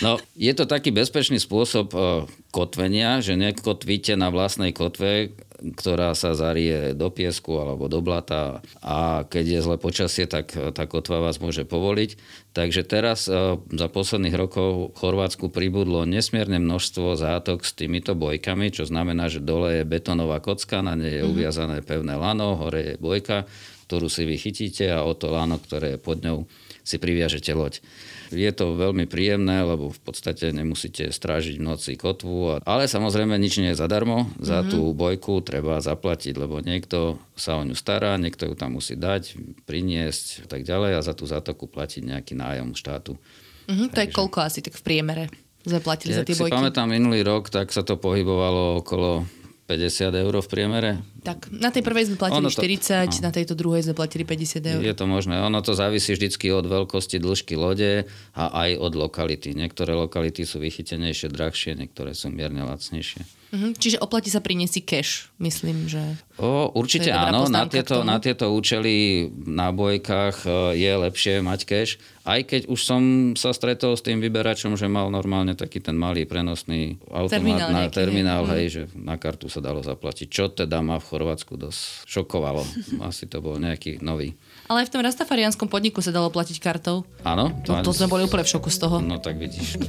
No, 0.05 0.21
je 0.37 0.53
to 0.53 0.69
taký 0.69 0.93
bezpečný 0.93 1.41
spôsob 1.41 1.89
e, 1.97 2.29
kotvenia, 2.53 3.17
že 3.17 3.33
nekotvíte 3.33 4.13
na 4.13 4.29
vlastnej 4.29 4.77
kotve, 4.77 5.33
ktorá 5.59 6.15
sa 6.15 6.31
zarie 6.31 6.95
do 6.95 7.11
piesku 7.11 7.59
alebo 7.59 7.91
do 7.91 7.99
blata 7.99 8.63
a 8.79 9.27
keď 9.27 9.45
je 9.45 9.65
zle 9.65 9.77
počasie, 9.77 10.25
tak 10.25 10.55
tá 10.55 10.83
kotva 10.87 11.19
vás 11.19 11.43
môže 11.43 11.67
povoliť. 11.67 12.15
Takže 12.55 12.81
teraz 12.87 13.27
e, 13.27 13.59
za 13.59 13.87
posledných 13.91 14.35
rokov 14.35 14.95
v 14.95 14.97
Chorvátsku 14.97 15.51
pribudlo 15.51 16.07
nesmierne 16.07 16.57
množstvo 16.57 17.19
zátok 17.19 17.67
s 17.67 17.75
týmito 17.75 18.15
bojkami, 18.15 18.71
čo 18.71 18.87
znamená, 18.87 19.27
že 19.27 19.43
dole 19.43 19.83
je 19.83 19.89
betónová 19.89 20.39
kocka, 20.39 20.79
na 20.79 20.95
nej 20.95 21.19
je 21.19 21.27
uviazané 21.27 21.83
pevné 21.83 22.15
lano, 22.15 22.55
hore 22.55 22.95
je 22.95 23.01
bojka, 23.01 23.45
ktorú 23.91 24.07
si 24.07 24.23
vy 24.23 24.35
chytíte 24.39 24.87
a 24.89 25.03
o 25.03 25.13
to 25.13 25.29
lano, 25.29 25.59
ktoré 25.59 25.95
je 25.95 25.99
pod 25.99 26.23
ňou, 26.23 26.47
si 26.87 26.97
priviažete 26.97 27.51
loď. 27.51 27.83
Je 28.29 28.51
to 28.53 28.77
veľmi 28.77 29.09
príjemné, 29.09 29.65
lebo 29.65 29.89
v 29.89 29.99
podstate 30.05 30.53
nemusíte 30.53 31.09
strážiť 31.09 31.57
v 31.57 31.65
noci 31.65 31.97
kotvu, 31.97 32.61
ale 32.61 32.85
samozrejme 32.85 33.33
nič 33.41 33.57
nie 33.57 33.73
je 33.73 33.81
zadarmo. 33.81 34.29
Za 34.37 34.61
tú 34.65 34.93
bojku 34.93 35.41
treba 35.41 35.81
zaplatiť, 35.81 36.37
lebo 36.37 36.61
niekto 36.61 37.17
sa 37.33 37.57
o 37.57 37.65
ňu 37.65 37.73
stará, 37.73 38.21
niekto 38.21 38.45
ju 38.45 38.53
tam 38.53 38.77
musí 38.77 38.93
dať, 38.93 39.33
priniesť 39.65 40.45
a 40.45 40.47
tak 40.47 40.61
ďalej 40.61 40.91
a 40.97 41.05
za 41.05 41.17
tú 41.17 41.25
zátoku 41.25 41.65
platiť 41.65 42.05
nejaký 42.05 42.33
nájom 42.37 42.77
štátu. 42.77 43.17
Mhm, 43.65 43.93
to 43.93 43.99
je 44.01 44.09
koľko 44.13 44.45
asi 44.45 44.61
tak 44.61 44.77
v 44.77 44.83
priemere 44.85 45.25
sme 45.59 45.83
platili 45.83 46.15
za 46.15 46.23
tie 46.23 46.33
si 46.33 46.41
bojky? 46.41 46.55
pamätám 46.55 46.87
minulý 46.87 47.21
rok, 47.21 47.51
tak 47.51 47.69
sa 47.75 47.83
to 47.83 47.99
pohybovalo 47.99 48.79
okolo 48.79 49.27
50 49.69 50.09
eur 50.17 50.33
v 50.33 50.47
priemere. 50.49 50.97
Tak, 51.21 51.53
na 51.53 51.69
tej 51.69 51.85
prvej 51.85 52.09
sme 52.09 52.17
platili 52.17 52.41
Ono 52.41 52.49
to- 52.49 52.57
40, 52.57 53.21
na 53.21 53.29
tejto 53.29 53.53
druhej 53.53 53.85
sme 53.85 53.93
platili 53.93 54.25
50 54.25 54.65
eur. 54.65 54.81
Je 54.81 54.95
to 54.97 55.05
možné. 55.05 55.37
Ono 55.37 55.61
to 55.61 55.77
závisí 55.77 56.17
vždycky 56.17 56.49
od 56.49 56.65
veľkosti 56.65 57.21
dĺžky 57.21 57.53
lode 57.53 58.09
a 58.33 58.43
aj 58.65 58.81
od 58.81 58.93
lokality. 58.97 59.53
Niektoré 59.53 59.93
lokality 59.93 60.41
sú 60.41 60.57
vychytenejšie, 60.57 61.29
drahšie, 61.29 61.77
niektoré 61.77 62.17
sú 62.17 62.33
mierne 62.33 62.65
lacnejšie. 62.65 63.38
Mhm, 63.49 63.81
čiže 63.81 63.97
oplatí 63.97 64.29
sa 64.29 64.45
priniesť 64.45 64.85
cash, 64.85 65.33
myslím, 65.41 65.89
že... 65.89 66.01
O, 66.37 66.69
určite 66.77 67.09
áno, 67.09 67.49
na 67.49 67.65
tieto, 67.65 68.05
na 68.05 68.21
tieto 68.21 68.53
účely 68.53 69.25
na 69.49 69.73
bojkách 69.73 70.45
e, 70.45 70.77
je 70.77 70.91
lepšie 70.93 71.41
mať 71.41 71.59
cash, 71.65 71.97
aj 72.29 72.45
keď 72.45 72.61
už 72.69 72.79
som 72.79 73.01
sa 73.33 73.49
stretol 73.49 73.97
s 73.97 74.05
tým 74.05 74.21
vyberačom, 74.21 74.77
že 74.77 74.85
mal 74.85 75.09
normálne 75.09 75.57
taký 75.57 75.81
ten 75.81 75.97
malý 75.97 76.29
prenosný 76.29 77.01
automat 77.09 77.41
terminál 77.41 77.69
na 77.73 77.79
nejaký, 77.89 77.95
terminál, 77.97 78.43
hej, 78.53 78.53
hej, 78.53 78.67
že 78.69 78.81
na 78.93 79.17
kartu 79.17 79.49
sa 79.49 79.65
dalo 79.65 79.81
zaplatiť. 79.81 80.29
Čo 80.29 80.53
teda 80.53 80.85
ma 80.85 81.01
v 81.01 81.09
Chorvátsku 81.09 81.57
dosť 81.57 82.05
šokovalo. 82.05 82.61
Asi 83.09 83.25
to 83.25 83.41
bol 83.41 83.57
nejaký 83.57 83.97
nový. 84.05 84.37
Ale 84.69 84.85
aj 84.85 84.93
v 84.93 84.93
tom 84.93 85.01
rastafarianskom 85.01 85.65
podniku 85.65 86.05
sa 86.05 86.13
dalo 86.13 86.29
platiť 86.29 86.61
kartou. 86.61 87.01
Áno. 87.25 87.49
To, 87.65 87.81
to 87.81 87.89
sme 87.89 88.05
boli 88.05 88.29
úplne 88.29 88.45
v 88.45 88.53
šoku 88.53 88.69
z 88.69 88.77
toho. 88.77 89.01
No 89.01 89.17
tak 89.17 89.41
vidíš. 89.41 89.81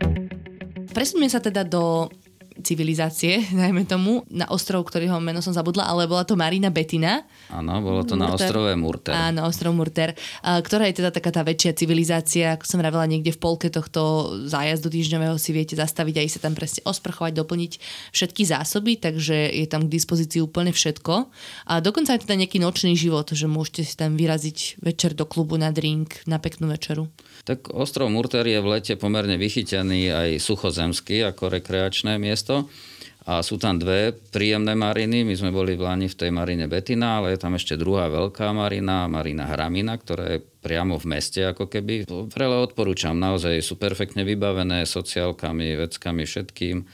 Presuňme 0.96 1.28
sa 1.28 1.44
teda 1.44 1.60
do 1.60 2.08
civilizácie, 2.62 3.44
najmä 3.62 3.84
tomu, 3.84 4.24
na 4.32 4.48
ostrov, 4.48 4.84
ktorého 4.86 5.18
meno 5.20 5.40
som 5.40 5.52
zabudla, 5.52 5.88
ale 5.88 6.08
bola 6.08 6.24
to 6.24 6.36
Marina 6.38 6.72
Betina. 6.72 7.24
Áno, 7.52 7.80
bolo 7.80 8.04
to 8.04 8.14
Murter. 8.14 8.20
na 8.20 8.34
ostrove 8.36 8.70
Murter. 8.76 9.14
Áno, 9.14 9.40
ostrov 9.48 9.72
Murter, 9.74 10.12
ktorá 10.42 10.88
je 10.88 11.02
teda 11.02 11.10
taká 11.10 11.30
tá 11.32 11.42
väčšia 11.42 11.72
civilizácia, 11.76 12.54
ako 12.54 12.64
som 12.68 12.78
vravela, 12.78 13.08
niekde 13.08 13.34
v 13.34 13.40
polke 13.40 13.68
tohto 13.72 14.32
zájazdu 14.46 14.92
týždňového 14.92 15.36
si 15.40 15.50
viete 15.56 15.74
zastaviť 15.74 16.14
a 16.20 16.24
ísť 16.24 16.34
sa 16.38 16.44
tam 16.46 16.54
presne 16.54 16.80
osprchovať, 16.86 17.32
doplniť 17.36 17.72
všetky 18.12 18.42
zásoby, 18.46 18.98
takže 19.00 19.36
je 19.52 19.66
tam 19.66 19.88
k 19.88 19.92
dispozícii 19.92 20.40
úplne 20.44 20.70
všetko. 20.70 21.14
A 21.66 21.80
dokonca 21.82 22.14
je 22.14 22.22
teda 22.22 22.38
nejaký 22.38 22.62
nočný 22.62 22.94
život, 22.94 23.26
že 23.32 23.50
môžete 23.50 23.82
si 23.82 23.94
tam 23.98 24.14
vyraziť 24.14 24.80
večer 24.82 25.18
do 25.18 25.26
klubu 25.26 25.58
na 25.58 25.74
drink, 25.74 26.22
na 26.30 26.38
peknú 26.38 26.70
večeru. 26.70 27.10
Tak 27.46 27.70
ostrov 27.74 28.10
Murter 28.10 28.46
je 28.46 28.58
v 28.58 28.66
lete 28.66 28.94
pomerne 28.98 29.38
vychytený 29.38 30.10
aj 30.10 30.30
suchozemský 30.42 31.22
ako 31.26 31.50
rekreačné 31.58 32.18
miesto. 32.18 32.45
A 33.26 33.42
sú 33.42 33.58
tam 33.58 33.74
dve 33.74 34.14
príjemné 34.14 34.78
mariny. 34.78 35.26
My 35.26 35.34
sme 35.34 35.50
boli 35.50 35.74
v 35.74 35.82
Lani 35.82 36.06
v 36.06 36.14
tej 36.14 36.30
marine 36.30 36.70
Betina, 36.70 37.18
ale 37.18 37.34
je 37.34 37.42
tam 37.42 37.58
ešte 37.58 37.74
druhá 37.74 38.06
veľká 38.06 38.54
marina, 38.54 39.10
marina 39.10 39.50
Hramina, 39.50 39.98
ktorá 39.98 40.38
je 40.38 40.38
priamo 40.38 40.94
v 40.94 41.10
meste 41.10 41.42
ako 41.42 41.66
keby. 41.66 42.06
Vrele 42.06 42.56
odporúčam, 42.62 43.18
naozaj 43.18 43.58
sú 43.66 43.82
perfektne 43.82 44.22
vybavené 44.22 44.86
sociálkami, 44.86 45.74
veckami, 45.74 46.22
všetkým 46.22 46.86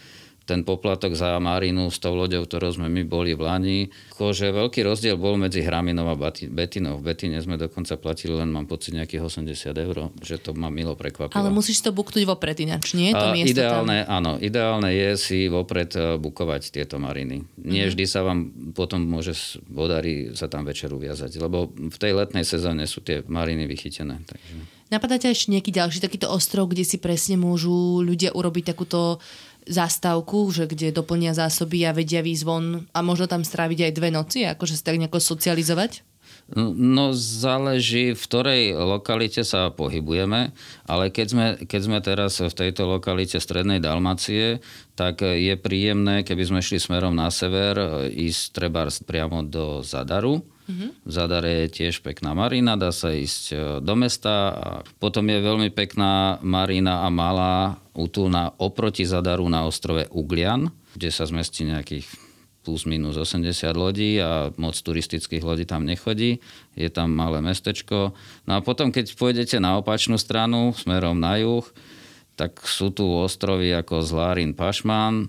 ten 0.44 0.66
poplatok 0.66 1.14
za 1.14 1.38
Marinu 1.38 1.88
s 1.88 2.02
tou 2.02 2.14
loďou, 2.18 2.44
ktorou 2.44 2.74
sme 2.74 2.90
my 2.90 3.02
boli 3.06 3.38
v 3.38 3.42
Lani. 3.46 3.78
Akože 4.14 4.50
veľký 4.50 4.82
rozdiel 4.82 5.14
bol 5.14 5.38
medzi 5.38 5.62
Hraminou 5.62 6.10
a 6.10 6.16
Betinou. 6.18 6.98
V 6.98 7.12
Betine 7.12 7.38
sme 7.38 7.54
dokonca 7.58 7.94
platili 7.98 8.34
len, 8.34 8.50
mám 8.50 8.66
pocit, 8.66 8.94
nejakých 8.94 9.22
80 9.22 9.72
eur, 9.74 9.96
že 10.20 10.42
to 10.42 10.54
ma 10.54 10.68
milo 10.68 10.98
prekvapilo. 10.98 11.38
Ale 11.38 11.54
musíš 11.54 11.82
to 11.82 11.94
buknúť 11.94 12.26
vopred 12.26 12.58
ináč, 12.58 12.98
nie? 12.98 13.14
To 13.14 13.30
a 13.30 13.36
ideálne, 13.38 14.04
tam... 14.04 14.16
áno, 14.18 14.32
ideálne 14.42 14.90
je 14.90 15.10
si 15.18 15.38
vopred 15.46 15.94
e, 15.94 16.18
bukovať 16.18 16.74
tieto 16.74 16.98
mariny. 16.98 17.46
Nie 17.62 17.86
mm-hmm. 17.86 17.90
vždy 17.94 18.04
sa 18.08 18.20
vám 18.26 18.38
potom 18.74 19.04
môže 19.04 19.34
vodári 19.70 20.34
sa 20.34 20.48
tam 20.50 20.66
večer 20.66 20.90
uviazať, 20.90 21.38
lebo 21.38 21.70
v 21.70 21.96
tej 21.96 22.12
letnej 22.16 22.44
sezóne 22.46 22.84
sú 22.88 23.04
tie 23.04 23.22
mariny 23.26 23.68
vychytené. 23.68 24.22
Takže... 24.26 24.82
Napadá 24.92 25.16
ťa 25.16 25.32
ešte 25.32 25.48
nejaký 25.56 25.72
ďalší 25.72 25.98
takýto 26.04 26.28
ostrov, 26.28 26.68
kde 26.68 26.84
si 26.84 27.00
presne 27.00 27.40
môžu 27.40 28.04
ľudia 28.04 28.36
urobiť 28.36 28.76
takúto 28.76 29.24
zástavku, 29.66 30.50
že 30.50 30.66
kde 30.66 30.94
doplnia 30.94 31.34
zásoby 31.34 31.86
a 31.86 31.94
vedia 31.94 32.22
von 32.42 32.86
a 32.90 32.98
možno 33.00 33.26
tam 33.30 33.46
stráviť 33.46 33.90
aj 33.90 33.92
dve 33.94 34.08
noci, 34.10 34.46
akože 34.46 34.74
sa 34.78 34.92
tak 34.92 34.98
nejako 34.98 35.22
socializovať? 35.22 36.02
No 36.52 37.16
záleží, 37.16 38.12
v 38.12 38.20
ktorej 38.20 38.62
lokalite 38.76 39.40
sa 39.40 39.72
pohybujeme, 39.72 40.52
ale 40.84 41.04
keď 41.08 41.26
sme, 41.30 41.46
keď 41.64 41.80
sme 41.80 41.98
teraz 42.02 42.42
v 42.42 42.52
tejto 42.52 42.84
lokalite 42.84 43.40
Strednej 43.40 43.80
Dalmacie, 43.80 44.60
tak 44.92 45.22
je 45.22 45.54
príjemné, 45.56 46.26
keby 46.26 46.42
sme 46.44 46.60
šli 46.60 46.76
smerom 46.76 47.16
na 47.16 47.32
sever, 47.32 47.78
ísť 48.10 48.42
treba 48.52 48.84
priamo 49.06 49.46
do 49.46 49.80
Zadaru, 49.80 50.44
Mm-hmm. 50.68 50.90
V 51.02 51.10
Zadare 51.10 51.52
je 51.64 51.82
tiež 51.82 52.06
pekná 52.06 52.32
marina, 52.38 52.78
dá 52.78 52.94
sa 52.94 53.10
ísť 53.10 53.44
e, 53.50 53.56
do 53.82 53.94
mesta. 53.98 54.34
A 54.54 54.68
potom 55.02 55.26
je 55.26 55.42
veľmi 55.42 55.74
pekná 55.74 56.38
marina 56.40 57.02
a 57.02 57.08
malá 57.10 57.82
útulná 57.92 58.54
oproti 58.62 59.02
Zadaru 59.02 59.50
na 59.50 59.66
ostrove 59.66 60.06
Uglian, 60.14 60.70
kde 60.94 61.10
sa 61.10 61.26
zmestí 61.26 61.66
nejakých 61.66 62.06
plus 62.62 62.86
minus 62.86 63.18
80 63.18 63.74
lodí 63.74 64.22
a 64.22 64.54
moc 64.54 64.78
turistických 64.78 65.42
lodí 65.42 65.66
tam 65.66 65.82
nechodí. 65.82 66.38
Je 66.78 66.88
tam 66.88 67.10
malé 67.10 67.42
mestečko. 67.42 68.14
No 68.46 68.52
a 68.54 68.62
potom, 68.62 68.94
keď 68.94 69.10
pôjdete 69.18 69.58
na 69.58 69.82
opačnú 69.82 70.14
stranu, 70.14 70.70
smerom 70.78 71.18
na 71.18 71.42
juh, 71.42 71.66
tak 72.38 72.62
sú 72.64 72.94
tu 72.94 73.04
ostrovy 73.04 73.74
ako 73.74 74.00
Zlárin 74.06 74.56
Pašman, 74.56 75.28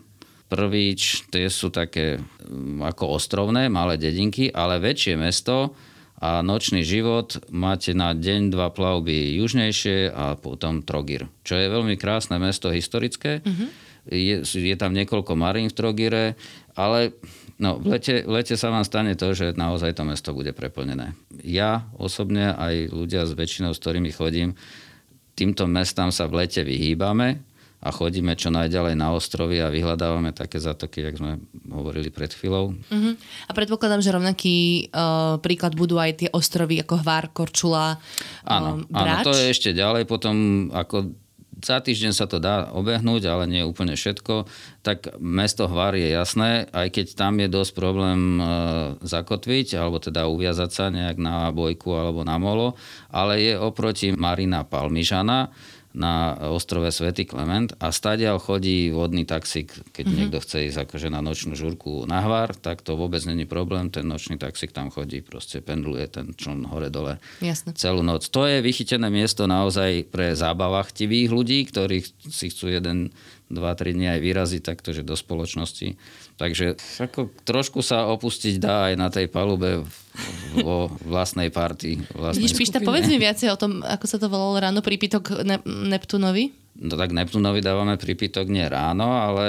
Prvíč, 0.53 1.25
tie 1.33 1.49
sú 1.49 1.73
také 1.73 2.21
mm, 2.21 2.85
ako 2.85 3.17
ostrovné, 3.17 3.73
malé 3.73 3.97
dedinky, 3.97 4.53
ale 4.53 4.77
väčšie 4.77 5.17
mesto 5.17 5.73
a 6.21 6.45
nočný 6.45 6.85
život 6.85 7.41
máte 7.49 7.97
na 7.97 8.13
deň, 8.13 8.53
dva 8.53 8.69
plavby 8.69 9.33
južnejšie 9.41 10.13
a 10.13 10.37
potom 10.37 10.85
Trogir, 10.85 11.25
čo 11.41 11.57
je 11.57 11.73
veľmi 11.73 11.97
krásne 11.97 12.37
mesto 12.37 12.69
historické. 12.69 13.41
Mm-hmm. 13.41 13.69
Je, 14.13 14.35
je 14.45 14.75
tam 14.77 14.93
niekoľko 14.93 15.33
marín 15.33 15.73
v 15.73 15.77
Trogire, 15.79 16.25
ale 16.77 17.17
no, 17.57 17.81
v, 17.81 17.97
lete, 17.97 18.21
v 18.21 18.31
lete 18.37 18.53
sa 18.53 18.69
vám 18.69 18.85
stane 18.85 19.17
to, 19.17 19.33
že 19.33 19.57
naozaj 19.57 19.97
to 19.97 20.05
mesto 20.05 20.37
bude 20.37 20.53
preplnené. 20.53 21.17
Ja 21.41 21.89
osobne, 21.97 22.53
aj 22.53 22.93
ľudia 22.93 23.25
s 23.25 23.33
väčšinou, 23.33 23.73
s 23.73 23.81
ktorými 23.81 24.13
chodím, 24.13 24.53
týmto 25.33 25.65
mestám 25.65 26.13
sa 26.13 26.29
v 26.29 26.45
lete 26.45 26.61
vyhýbame, 26.61 27.41
a 27.83 27.89
chodíme 27.91 28.31
čo 28.39 28.47
najďalej 28.47 28.95
na 28.95 29.11
ostrovy 29.11 29.59
a 29.59 29.67
vyhľadávame 29.67 30.31
také 30.31 30.63
zatoky, 30.63 31.03
jak 31.03 31.19
sme 31.19 31.43
hovorili 31.67 32.07
pred 32.07 32.31
chvíľou. 32.31 32.71
Uh-huh. 32.71 33.13
A 33.19 33.51
predpokladám, 33.51 33.99
že 33.99 34.15
rovnaký 34.15 34.87
uh, 34.87 35.35
príklad 35.43 35.75
budú 35.75 35.99
aj 35.99 36.23
tie 36.23 36.29
ostrovy 36.31 36.79
ako 36.79 37.03
Hvár, 37.03 37.35
Korčula, 37.35 37.99
áno, 38.47 38.87
uh, 38.87 38.95
áno, 38.95 39.27
to 39.27 39.35
je 39.35 39.51
ešte 39.51 39.75
ďalej. 39.75 40.07
Potom 40.07 40.67
ako 40.71 41.11
za 41.63 41.79
týždeň 41.79 42.11
sa 42.11 42.27
to 42.27 42.43
dá 42.43 42.67
obehnúť, 42.75 43.23
ale 43.31 43.47
nie 43.47 43.63
úplne 43.63 43.95
všetko. 43.95 44.43
Tak 44.83 45.15
mesto 45.23 45.71
Hvar 45.71 45.95
je 45.95 46.11
jasné, 46.11 46.67
aj 46.75 46.91
keď 46.91 47.07
tam 47.15 47.39
je 47.39 47.47
dosť 47.47 47.71
problém 47.71 48.19
e, 48.37 48.43
zakotviť, 48.99 49.79
alebo 49.79 50.03
teda 50.03 50.27
uviazať 50.27 50.69
sa 50.69 50.85
nejak 50.91 51.15
na 51.15 51.55
bojku 51.55 51.95
alebo 51.95 52.27
na 52.27 52.35
molo, 52.35 52.75
ale 53.07 53.39
je 53.39 53.53
oproti 53.55 54.11
Marina 54.11 54.67
Palmižana, 54.67 55.55
na 55.93 56.33
ostrove 56.49 56.89
Svetý 56.89 57.29
Klement 57.29 57.77
a 57.77 57.93
stadiaľ 57.93 58.41
chodí 58.41 58.89
vodný 58.89 59.29
taxík, 59.29 59.93
keď 59.93 60.03
mm-hmm. 60.03 60.17
niekto 60.17 60.37
chce 60.41 60.57
ísť 60.73 60.89
akože 60.89 61.07
na 61.13 61.21
nočnú 61.21 61.53
žurku 61.53 62.09
na 62.09 62.25
hvar, 62.25 62.57
tak 62.57 62.81
to 62.81 62.97
vôbec 62.97 63.21
není 63.29 63.45
problém, 63.45 63.93
ten 63.93 64.09
nočný 64.09 64.41
taxík 64.41 64.73
tam 64.73 64.89
chodí, 64.89 65.21
proste 65.21 65.61
pendluje 65.61 66.09
ten 66.09 66.33
čln 66.33 66.65
hore-dole 66.65 67.21
Jasne. 67.45 67.77
celú 67.77 68.01
noc. 68.01 68.25
To 68.33 68.49
je 68.49 68.65
vychytené 68.65 69.13
miesto 69.13 69.45
naozaj 69.45 70.09
pre 70.09 70.33
zábavachtivých 70.33 71.29
ľudí, 71.29 71.61
ktorí 71.69 72.01
si 72.25 72.49
chcú 72.49 72.73
jeden 72.73 73.13
2-3 73.53 73.93
dní 73.93 74.07
aj 74.17 74.19
vyraziť 74.25 74.61
takto, 74.65 74.97
že 74.97 75.05
do 75.05 75.13
spoločnosti. 75.13 75.93
Takže 76.41 76.81
ako 76.97 77.29
trošku 77.45 77.85
sa 77.85 78.09
opustiť 78.09 78.57
dá 78.57 78.89
aj 78.89 78.93
na 78.97 79.13
tej 79.13 79.29
palube 79.29 79.85
vo 80.61 80.93
vlastnej 81.05 81.49
partii. 81.49 82.05
Vlastnej 82.13 82.45
Vidíš, 82.45 82.57
Pišta, 82.57 82.79
povedz 82.85 83.09
mi 83.09 83.17
viacej 83.17 83.49
o 83.49 83.57
tom, 83.57 83.81
ako 83.81 84.05
sa 84.05 84.21
to 84.21 84.29
volalo 84.29 84.61
ráno, 84.61 84.85
prípitok 84.85 85.41
ne- 85.41 85.63
Neptunovi? 85.65 86.53
No 86.73 86.97
tak 86.97 87.13
Neptunovi 87.13 87.61
dávame 87.61 88.01
prípitok 88.01 88.49
nie 88.49 88.65
ráno, 88.65 89.13
ale 89.13 89.45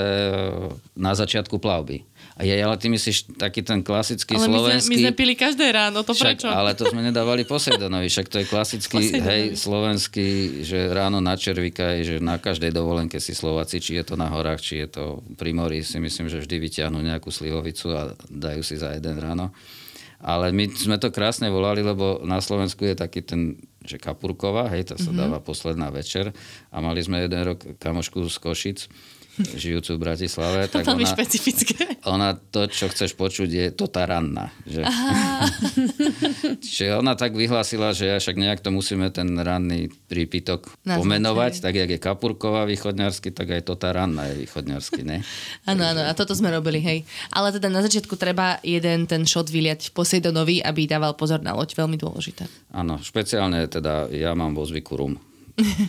na 0.92 1.16
začiatku 1.16 1.56
plavby. 1.56 2.04
A 2.34 2.42
je, 2.42 2.50
ale 2.58 2.74
ty 2.76 2.90
myslíš 2.90 3.38
taký 3.38 3.62
ten 3.62 3.78
klasický 3.80 4.34
ale 4.34 4.50
slovenský... 4.50 4.74
My 4.74 4.82
sme, 4.82 4.90
my 4.90 4.96
sme 5.06 5.12
pili 5.14 5.34
každé 5.38 5.70
ráno, 5.70 6.02
to 6.02 6.18
však, 6.18 6.34
prečo? 6.34 6.50
Ale 6.50 6.74
to 6.74 6.90
sme 6.90 7.06
nedávali 7.06 7.46
Posejdonovi, 7.46 8.10
však 8.10 8.26
to 8.26 8.42
je 8.42 8.46
klasický, 8.50 9.02
hej, 9.30 9.42
slovenský, 9.54 10.60
že 10.66 10.90
ráno 10.90 11.22
na 11.22 11.38
červika 11.38 11.94
že 12.02 12.18
na 12.18 12.42
každej 12.42 12.74
dovolenke 12.74 13.22
si 13.22 13.38
Slováci, 13.38 13.78
či 13.78 14.02
je 14.02 14.04
to 14.04 14.14
na 14.18 14.26
horách, 14.34 14.58
či 14.58 14.82
je 14.82 14.88
to 14.90 15.04
pri 15.38 15.54
mori, 15.54 15.86
si 15.86 16.02
myslím, 16.02 16.26
že 16.26 16.42
vždy 16.42 16.56
vyťahnú 16.58 16.98
nejakú 16.98 17.30
slivovicu 17.30 17.94
a 17.94 18.18
dajú 18.26 18.66
si 18.66 18.82
za 18.82 18.98
jeden 18.98 19.14
ráno. 19.22 19.54
Ale 20.25 20.57
my 20.57 20.72
sme 20.72 20.97
to 20.97 21.12
krásne 21.12 21.53
volali, 21.53 21.85
lebo 21.85 22.25
na 22.25 22.41
Slovensku 22.41 22.81
je 22.89 22.97
taký 22.97 23.20
ten, 23.20 23.61
že 23.85 24.01
Kapurková, 24.01 24.72
hej, 24.72 24.89
to 24.89 24.97
sa 24.97 25.12
mm-hmm. 25.12 25.20
dáva 25.20 25.39
posledná 25.45 25.93
večer 25.93 26.33
a 26.72 26.81
mali 26.81 27.05
sme 27.05 27.20
jeden 27.20 27.45
rok 27.45 27.61
kamošku 27.77 28.25
z 28.33 28.37
Košic, 28.41 28.81
žijúcu 29.39 29.99
v 29.99 30.01
Bratislave, 30.01 30.61
tak 30.72 30.87
ona, 30.87 31.03
špecifické. 31.03 31.99
ona 32.07 32.39
to, 32.39 32.70
čo 32.70 32.87
chceš 32.87 33.18
počuť, 33.18 33.49
je 33.51 33.66
to 33.74 33.91
tá 33.91 34.07
ranná. 34.07 34.55
Že? 34.66 34.82
Čiže 36.64 36.85
ona 37.03 37.18
tak 37.18 37.35
vyhlásila, 37.35 37.91
že 37.91 38.14
ja 38.14 38.16
však 38.18 38.37
nejak 38.39 38.61
to 38.62 38.70
musíme 38.70 39.11
ten 39.11 39.35
ranný 39.35 39.91
prípitok 40.07 40.70
Nazvať, 40.87 40.99
pomenovať, 41.03 41.53
tak 41.59 41.74
jak 41.74 41.91
je 41.91 41.99
Kapurková 41.99 42.62
východňarsky, 42.70 43.35
tak 43.35 43.59
aj 43.59 43.62
to 43.66 43.74
tá 43.74 43.91
ranná 43.91 44.30
je 44.30 44.47
východňarsky, 44.47 45.03
ne? 45.03 45.26
Áno, 45.70 45.80
áno, 45.80 46.03
a 46.05 46.12
toto 46.12 46.37
sme 46.37 46.53
robili, 46.53 46.78
hej. 46.78 46.99
Ale 47.32 47.51
teda 47.51 47.72
na 47.72 47.80
začiatku 47.80 48.14
treba 48.20 48.61
jeden 48.61 49.09
ten 49.09 49.24
šot 49.24 49.49
vyliať 49.49 49.97
Poseidonovi, 49.97 50.61
aby 50.61 50.87
dával 50.87 51.16
pozor 51.16 51.41
na 51.41 51.57
loď, 51.57 51.72
veľmi 51.74 51.97
dôležité. 51.97 52.47
Áno, 52.70 53.01
špeciálne 53.01 53.64
teda 53.66 54.12
ja 54.12 54.37
mám 54.37 54.53
vo 54.53 54.62
zvyku 54.68 54.93
rum 54.95 55.16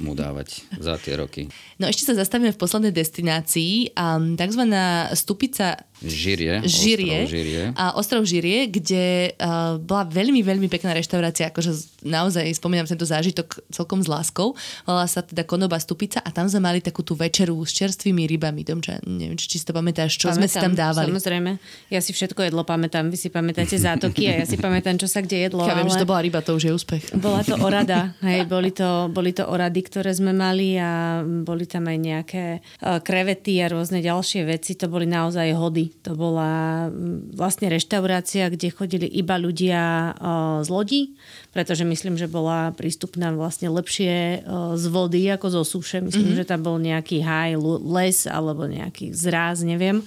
mu 0.05 0.13
dávať 0.13 0.61
za 0.77 0.95
tie 1.01 1.17
roky. 1.17 1.49
No 1.81 1.89
ešte 1.89 2.05
sa 2.05 2.13
zastavíme 2.13 2.53
v 2.53 2.61
poslednej 2.61 2.93
destinácii. 2.93 3.97
Um, 3.97 4.37
takzvaná 4.37 5.09
stupica 5.17 5.89
Žirie, 6.03 6.59
Žirie, 6.67 7.23
ostrov 7.23 7.31
Žirie. 7.31 7.63
A 7.79 7.83
ostrov 7.95 8.23
Žirie, 8.27 8.59
kde 8.67 9.31
uh, 9.39 9.79
bola 9.79 10.03
veľmi, 10.03 10.43
veľmi 10.43 10.67
pekná 10.67 10.91
reštaurácia, 10.91 11.47
akože 11.47 11.71
naozaj 12.03 12.43
spomínam 12.59 12.83
tento 12.83 13.07
zážitok 13.07 13.63
celkom 13.71 14.03
s 14.03 14.11
láskou. 14.11 14.59
Volala 14.83 15.07
sa 15.07 15.23
teda 15.23 15.47
Konoba 15.47 15.79
Stupica 15.79 16.19
a 16.19 16.29
tam 16.35 16.51
sme 16.51 16.67
mali 16.67 16.83
takú 16.83 16.99
tú 16.99 17.15
večeru 17.15 17.55
s 17.63 17.71
čerstvými 17.71 18.27
rybami. 18.27 18.67
Domča, 18.67 18.99
neviem, 19.07 19.39
či 19.39 19.55
si 19.55 19.63
to 19.63 19.71
pamätáš, 19.71 20.19
čo 20.19 20.27
pamätám, 20.27 20.39
sme 20.43 20.47
si 20.51 20.57
tam 20.59 20.73
dávali. 20.75 21.09
Samozrejme. 21.15 21.51
Ja 21.87 22.03
si 22.03 22.11
všetko 22.11 22.43
jedlo 22.43 22.67
pamätám. 22.67 23.07
Vy 23.07 23.17
si 23.17 23.29
pamätáte 23.31 23.79
zátoky 23.79 24.27
a 24.27 24.43
ja 24.43 24.45
si 24.45 24.59
pamätám, 24.59 24.99
čo 24.99 25.07
sa 25.07 25.23
kde 25.23 25.47
jedlo. 25.47 25.63
Ja 25.63 25.79
viem, 25.79 25.87
ale... 25.87 25.95
že 25.95 26.03
to 26.03 26.09
bola 26.11 26.21
ryba, 26.21 26.43
to 26.43 26.59
už 26.59 26.63
je 26.67 26.71
úspech. 26.75 27.03
Bola 27.15 27.39
to 27.41 27.55
orada. 27.67 28.11
Hej, 28.19 28.51
boli, 28.51 28.75
to, 28.75 29.07
boli 29.15 29.31
to 29.31 29.47
orady, 29.47 29.79
ktoré 29.79 30.11
sme 30.11 30.35
mali 30.35 30.75
a 30.75 31.23
boli 31.23 31.63
tam 31.63 31.87
aj 31.87 31.97
nejaké 31.97 32.43
uh, 32.83 32.99
krevety 32.99 33.63
a 33.63 33.71
rôzne 33.71 34.03
ďalšie 34.03 34.43
veci. 34.43 34.75
To 34.75 34.91
boli 34.91 35.07
naozaj 35.07 35.55
hody. 35.55 35.94
To 36.03 36.11
bola 36.13 36.91
vlastne 37.33 37.71
reštaurácia, 37.71 38.51
kde 38.51 38.69
chodili 38.69 39.07
iba 39.09 39.39
ľudia 39.41 40.13
z 40.61 40.69
lodí, 40.69 41.17
pretože 41.49 41.81
myslím, 41.81 42.13
že 42.13 42.29
bola 42.29 42.75
prístupná 42.77 43.33
vlastne 43.33 43.73
lepšie 43.73 44.45
z 44.75 44.85
vody 44.91 45.25
ako 45.33 45.47
zo 45.49 45.63
súše. 45.65 46.05
Myslím, 46.05 46.35
mm-hmm. 46.35 46.45
že 46.45 46.49
tam 46.49 46.61
bol 46.61 46.77
nejaký 46.77 47.25
haj, 47.25 47.57
les 47.89 48.29
alebo 48.29 48.69
nejaký 48.69 49.17
zráz, 49.17 49.65
neviem. 49.65 50.05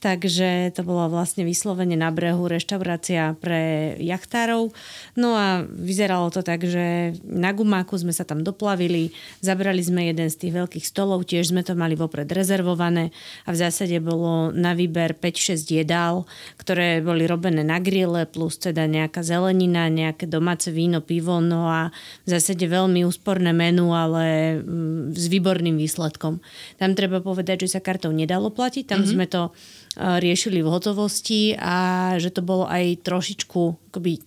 Takže 0.00 0.72
to 0.72 0.80
bolo 0.80 1.12
vlastne 1.12 1.44
vyslovene 1.44 1.92
na 1.92 2.08
brehu 2.08 2.48
reštaurácia 2.48 3.36
pre 3.36 3.92
jachtárov. 4.00 4.72
No 5.12 5.36
a 5.36 5.60
vyzeralo 5.68 6.32
to 6.32 6.40
tak, 6.40 6.64
že 6.64 7.12
na 7.28 7.52
gumáku 7.52 8.00
sme 8.00 8.16
sa 8.16 8.24
tam 8.24 8.40
doplavili, 8.40 9.12
zabrali 9.44 9.84
sme 9.84 10.08
jeden 10.08 10.32
z 10.32 10.40
tých 10.40 10.56
veľkých 10.56 10.88
stolov, 10.88 11.28
tiež 11.28 11.52
sme 11.52 11.60
to 11.60 11.76
mali 11.76 12.00
vopred 12.00 12.32
rezervované 12.32 13.12
a 13.44 13.52
v 13.52 13.60
zásade 13.60 14.00
bolo 14.00 14.48
na 14.56 14.72
výber 14.72 15.12
5-6 15.12 15.68
jedál, 15.68 16.24
ktoré 16.56 17.04
boli 17.04 17.28
robené 17.28 17.60
na 17.60 17.76
grille, 17.76 18.24
plus 18.24 18.56
teda 18.56 18.88
nejaká 18.88 19.20
zelenina, 19.20 19.92
nejaké 19.92 20.24
domáce 20.24 20.72
víno, 20.72 21.04
pivo, 21.04 21.44
no 21.44 21.68
a 21.68 21.92
v 22.24 22.28
zásade 22.40 22.64
veľmi 22.64 23.04
úsporné 23.04 23.52
menu, 23.52 23.92
ale 23.92 24.56
mm, 24.64 25.12
s 25.12 25.28
výborným 25.28 25.76
výsledkom. 25.76 26.40
Tam 26.80 26.96
treba 26.96 27.20
povedať, 27.20 27.68
že 27.68 27.76
sa 27.76 27.84
kartou 27.84 28.16
nedalo 28.16 28.48
platiť, 28.48 28.88
tam 28.88 29.04
mm-hmm. 29.04 29.12
sme 29.12 29.26
to 29.28 29.52
riešili 29.98 30.62
v 30.62 30.70
hotovosti 30.70 31.58
a 31.58 32.14
že 32.22 32.30
to 32.30 32.46
bolo 32.46 32.66
aj 32.70 33.02
trošičku 33.02 33.90
akoby 33.90 34.22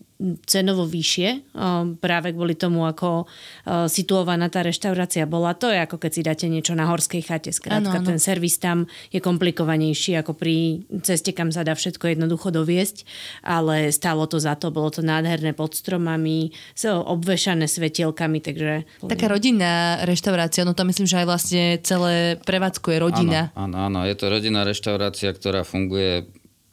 cenovo 0.47 0.87
vyššie, 0.87 1.53
práve 1.99 2.31
kvôli 2.31 2.55
tomu, 2.55 2.87
ako 2.87 3.27
situovaná 3.91 4.47
tá 4.47 4.63
reštaurácia 4.63 5.27
bola. 5.27 5.51
To 5.59 5.67
je 5.67 5.83
ako 5.83 5.99
keď 5.99 6.11
si 6.11 6.21
dáte 6.23 6.45
niečo 6.47 6.73
na 6.73 6.87
horskej 6.87 7.21
chate. 7.23 7.51
Skrátka, 7.51 7.99
ano, 7.99 8.03
ano. 8.03 8.07
ten 8.07 8.19
servis 8.23 8.55
tam 8.59 8.87
je 9.11 9.19
komplikovanejší 9.19 10.19
ako 10.23 10.35
pri 10.35 10.87
ceste, 11.03 11.35
kam 11.35 11.51
sa 11.51 11.67
dá 11.67 11.75
všetko 11.75 12.15
jednoducho 12.15 12.55
doviesť, 12.55 13.03
ale 13.43 13.91
stálo 13.91 14.23
to 14.25 14.39
za 14.39 14.55
to, 14.55 14.71
bolo 14.71 14.87
to 14.89 15.03
nádherné 15.03 15.51
pod 15.51 15.75
stromami, 15.75 16.55
obvešané 16.83 17.67
svetielkami, 17.67 18.39
takže... 18.39 18.87
Taká 19.03 19.27
rodinná 19.27 20.03
reštaurácia, 20.07 20.63
no 20.63 20.71
to 20.71 20.87
myslím, 20.87 21.07
že 21.07 21.19
aj 21.19 21.27
vlastne 21.27 21.63
celé 21.83 22.39
prevádzku 22.41 22.87
je 22.95 22.97
rodina. 22.99 23.51
Áno, 23.59 23.75
áno, 23.79 23.99
áno, 23.99 23.99
je 24.07 24.15
to 24.15 24.31
rodinná 24.31 24.63
reštaurácia, 24.63 25.35
ktorá 25.35 25.67
funguje 25.67 26.27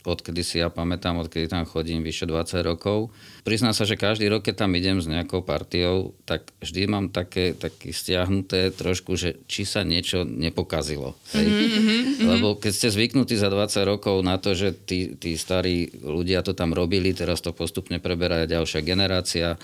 odkedy 0.04 0.40
si 0.40 0.56
ja 0.60 0.72
pamätám, 0.72 1.20
odkedy 1.20 1.50
tam 1.50 1.68
chodím 1.68 2.00
vyše 2.00 2.24
20 2.24 2.64
rokov. 2.64 3.12
Priznám 3.44 3.76
sa, 3.76 3.84
že 3.84 4.00
každý 4.00 4.28
rok, 4.32 4.44
keď 4.48 4.64
tam 4.64 4.72
idem 4.76 5.00
s 5.00 5.08
nejakou 5.08 5.44
partiou, 5.44 6.16
tak 6.24 6.48
vždy 6.60 6.80
mám 6.88 7.06
také, 7.12 7.52
také 7.52 7.92
stiahnuté 7.92 8.72
trošku, 8.72 9.16
že 9.16 9.40
či 9.44 9.68
sa 9.68 9.84
niečo 9.84 10.24
nepokazilo. 10.24 11.16
Hej? 11.36 11.46
Mm-hmm. 11.48 12.24
Lebo 12.24 12.56
keď 12.56 12.72
ste 12.72 12.88
zvyknutí 12.88 13.36
za 13.36 13.52
20 13.52 13.84
rokov 13.84 14.24
na 14.24 14.40
to, 14.40 14.56
že 14.56 14.72
tí, 14.72 15.16
tí 15.16 15.36
starí 15.36 15.92
ľudia 16.00 16.40
to 16.40 16.56
tam 16.56 16.72
robili, 16.72 17.12
teraz 17.12 17.44
to 17.44 17.52
postupne 17.52 18.00
preberá 18.00 18.48
ďalšia 18.48 18.80
generácia, 18.80 19.60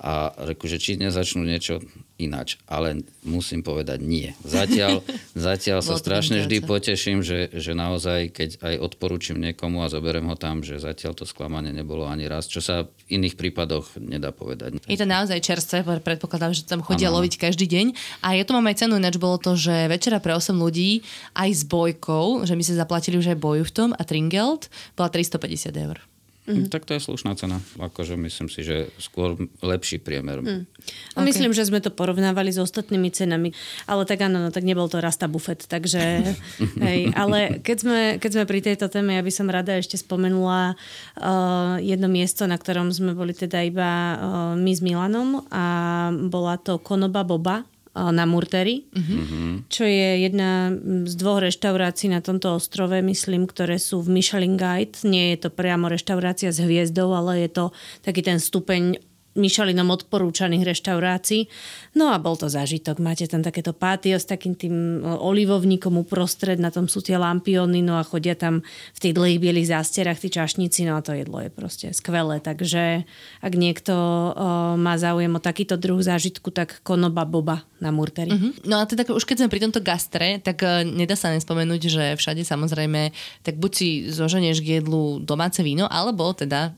a 0.00 0.32
reku, 0.48 0.64
že 0.64 0.80
či 0.80 0.96
nezačnú 0.96 1.44
niečo 1.44 1.84
ináč. 2.20 2.60
Ale 2.68 3.00
musím 3.24 3.64
povedať 3.64 4.04
nie. 4.04 4.36
Zatiaľ, 4.44 5.00
zatiaľ 5.48 5.80
sa 5.80 5.96
strašne 5.96 6.44
vždy 6.44 6.60
poteším, 6.64 7.24
že, 7.24 7.48
že 7.56 7.72
naozaj, 7.72 8.32
keď 8.32 8.50
aj 8.60 8.74
odporúčim 8.80 9.40
niekomu 9.40 9.80
a 9.80 9.92
zoberiem 9.92 10.28
ho 10.28 10.36
tam, 10.36 10.60
že 10.60 10.76
zatiaľ 10.76 11.16
to 11.16 11.24
sklamanie 11.24 11.72
nebolo 11.72 12.04
ani 12.04 12.28
raz, 12.28 12.44
čo 12.44 12.60
sa 12.60 12.84
v 12.84 13.20
iných 13.20 13.40
prípadoch 13.40 13.96
nedá 13.96 14.30
povedať. 14.30 14.82
Je 14.84 15.00
to 15.00 15.08
naozaj 15.08 15.40
čerstvé, 15.40 15.82
predpokladám, 16.04 16.52
že 16.52 16.68
tam 16.68 16.84
chodia 16.84 17.08
ano. 17.08 17.20
loviť 17.22 17.40
každý 17.40 17.64
deň. 17.64 17.86
A 18.20 18.36
ja 18.36 18.44
tu 18.44 18.52
mám 18.52 18.68
aj 18.68 18.84
cenu, 18.84 19.00
ináč 19.00 19.16
bolo 19.16 19.40
to, 19.40 19.56
že 19.56 19.88
večera 19.88 20.20
pre 20.20 20.36
8 20.36 20.52
ľudí 20.52 21.00
aj 21.32 21.50
s 21.50 21.62
bojkou, 21.64 22.44
že 22.44 22.52
my 22.52 22.62
sa 22.66 22.74
zaplatili 22.76 23.16
už 23.16 23.32
aj 23.32 23.38
boju 23.38 23.64
v 23.64 23.72
tom 23.72 23.88
a 23.96 24.02
Tringelt 24.04 24.68
bola 24.98 25.08
350 25.08 25.72
eur. 25.76 26.09
Mm. 26.48 26.72
Tak 26.72 26.88
to 26.88 26.96
je 26.96 27.04
slušná 27.04 27.36
cena. 27.36 27.60
Akože 27.76 28.16
myslím 28.16 28.48
si, 28.48 28.64
že 28.64 28.88
skôr 28.96 29.36
lepší 29.60 30.00
priemer. 30.00 30.40
Mm. 30.40 30.64
Okay. 30.64 31.24
Myslím, 31.24 31.52
že 31.52 31.68
sme 31.68 31.84
to 31.84 31.92
porovnávali 31.92 32.48
s 32.48 32.58
ostatnými 32.58 33.12
cenami. 33.12 33.52
Ale 33.84 34.08
tak 34.08 34.24
áno, 34.24 34.40
no, 34.40 34.48
tak 34.48 34.64
nebol 34.64 34.88
to 34.88 35.04
Rasta 35.04 35.28
Buffet. 35.28 35.68
Takže, 35.68 36.02
hej, 36.86 37.12
ale 37.12 37.60
keď 37.60 37.76
sme, 37.76 38.00
keď 38.16 38.30
sme 38.32 38.44
pri 38.48 38.60
tejto 38.64 38.88
téme, 38.88 39.14
ja 39.14 39.22
by 39.22 39.32
som 39.32 39.52
rada 39.52 39.76
ešte 39.76 40.00
spomenula 40.00 40.74
uh, 40.74 41.76
jedno 41.78 42.08
miesto, 42.08 42.48
na 42.48 42.56
ktorom 42.56 42.88
sme 42.88 43.12
boli 43.12 43.36
teda 43.36 43.60
iba 43.60 43.90
uh, 43.90 44.16
my 44.56 44.72
s 44.72 44.80
Milanom 44.80 45.44
a 45.52 45.64
bola 46.10 46.56
to 46.56 46.80
Konoba 46.80 47.22
Boba 47.22 47.68
na 47.90 48.22
Murteri, 48.22 48.86
uh-huh. 48.86 49.66
čo 49.66 49.82
je 49.82 50.22
jedna 50.22 50.70
z 51.04 51.14
dvoch 51.18 51.42
reštaurácií 51.42 52.06
na 52.06 52.22
tomto 52.22 52.54
ostrove, 52.54 52.94
myslím, 53.02 53.50
ktoré 53.50 53.82
sú 53.82 53.98
v 54.06 54.22
Michelin 54.22 54.54
Guide. 54.54 55.02
Nie 55.02 55.34
je 55.34 55.46
to 55.46 55.50
priamo 55.50 55.90
reštaurácia 55.90 56.54
s 56.54 56.62
hviezdou, 56.62 57.10
ale 57.10 57.42
je 57.46 57.50
to 57.50 57.64
taký 58.06 58.22
ten 58.22 58.38
stupeň 58.38 59.02
Michelinom 59.38 59.86
odporúčaných 59.94 60.74
reštaurácií. 60.74 61.46
No 61.94 62.10
a 62.10 62.18
bol 62.18 62.34
to 62.34 62.50
zážitok. 62.50 62.98
Máte 62.98 63.30
tam 63.30 63.46
takéto 63.46 63.70
pátio 63.70 64.18
s 64.18 64.26
takým 64.26 64.58
tým 64.58 64.74
e, 64.74 65.06
olivovníkom 65.06 66.02
uprostred, 66.02 66.58
na 66.58 66.74
tom 66.74 66.90
sú 66.90 66.98
tie 66.98 67.14
lampiony, 67.14 67.78
no 67.78 67.94
a 67.94 68.02
chodia 68.02 68.34
tam 68.34 68.66
v 68.66 68.98
tých 68.98 69.14
dlhých 69.14 69.38
bielých 69.38 69.70
zásterach 69.70 70.18
tí 70.18 70.34
čašníci, 70.34 70.82
no 70.90 70.98
a 70.98 71.04
to 71.06 71.14
jedlo 71.14 71.38
je 71.46 71.50
proste 71.50 71.94
skvelé. 71.94 72.42
Takže 72.42 73.06
ak 73.38 73.52
niekto 73.54 73.94
o, 73.94 74.34
e, 74.34 74.82
má 74.82 74.98
záujem 74.98 75.30
o 75.30 75.38
takýto 75.38 75.78
druh 75.78 76.02
zážitku, 76.02 76.50
tak 76.50 76.82
konoba 76.82 77.22
boba 77.22 77.69
na 77.80 77.90
Murteri. 77.90 78.30
Mm-hmm. 78.30 78.68
No 78.68 78.78
a 78.78 78.84
teda 78.84 79.08
už 79.08 79.24
keď 79.24 79.44
sme 79.44 79.52
pri 79.52 79.64
tomto 79.64 79.80
gastre, 79.80 80.38
tak 80.44 80.60
uh, 80.62 80.84
nedá 80.86 81.16
sa 81.16 81.32
nespomenúť, 81.32 81.82
že 81.88 82.04
všade 82.20 82.44
samozrejme, 82.44 83.10
tak 83.42 83.56
buď 83.56 83.72
si 83.72 83.88
zoženieš 84.12 84.60
k 84.62 84.80
jedlu 84.80 85.18
domáce 85.24 85.64
víno, 85.64 85.88
alebo 85.88 86.30
teda 86.36 86.76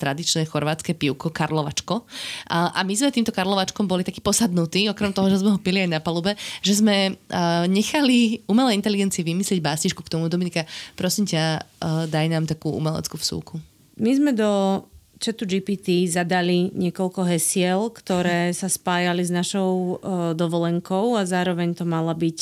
tradičné 0.00 0.48
chorvátske 0.48 0.96
pivko 0.96 1.28
Karlovačko 1.28 1.58
Karlovačko. 1.68 2.06
A, 2.48 2.72
a 2.72 2.80
my 2.86 2.94
sme 2.96 3.12
týmto 3.12 3.34
Karlovačkom 3.34 3.84
boli 3.84 4.06
takí 4.06 4.22
posadnutí, 4.22 4.88
okrem 4.88 5.12
toho, 5.12 5.28
že 5.28 5.40
sme 5.42 5.52
ho 5.56 5.60
pili 5.60 5.84
aj 5.84 5.90
na 5.90 6.00
palube, 6.00 6.38
že 6.64 6.78
sme 6.80 7.14
uh, 7.14 7.64
nechali 7.68 8.46
umelej 8.48 8.78
inteligencii 8.78 9.26
vymyslieť 9.26 9.60
básničku 9.60 10.00
k 10.00 10.12
tomu. 10.12 10.30
Dominika, 10.30 10.64
prosím 10.94 11.28
ťa, 11.28 11.42
uh, 11.58 12.04
daj 12.08 12.26
nám 12.30 12.48
takú 12.48 12.72
umeleckú 12.72 13.20
vsúku. 13.20 13.60
My 13.98 14.14
sme 14.14 14.30
do 14.30 14.82
chatu 15.18 15.44
GPT 15.44 16.06
zadali 16.06 16.70
niekoľko 16.72 17.26
hesiel, 17.26 17.90
ktoré 17.90 18.54
sa 18.54 18.70
spájali 18.70 19.26
s 19.26 19.34
našou 19.34 19.70
uh, 19.70 20.32
dovolenkou 20.32 21.18
a 21.18 21.26
zároveň 21.26 21.74
to 21.74 21.84
mala 21.84 22.14
byť 22.14 22.38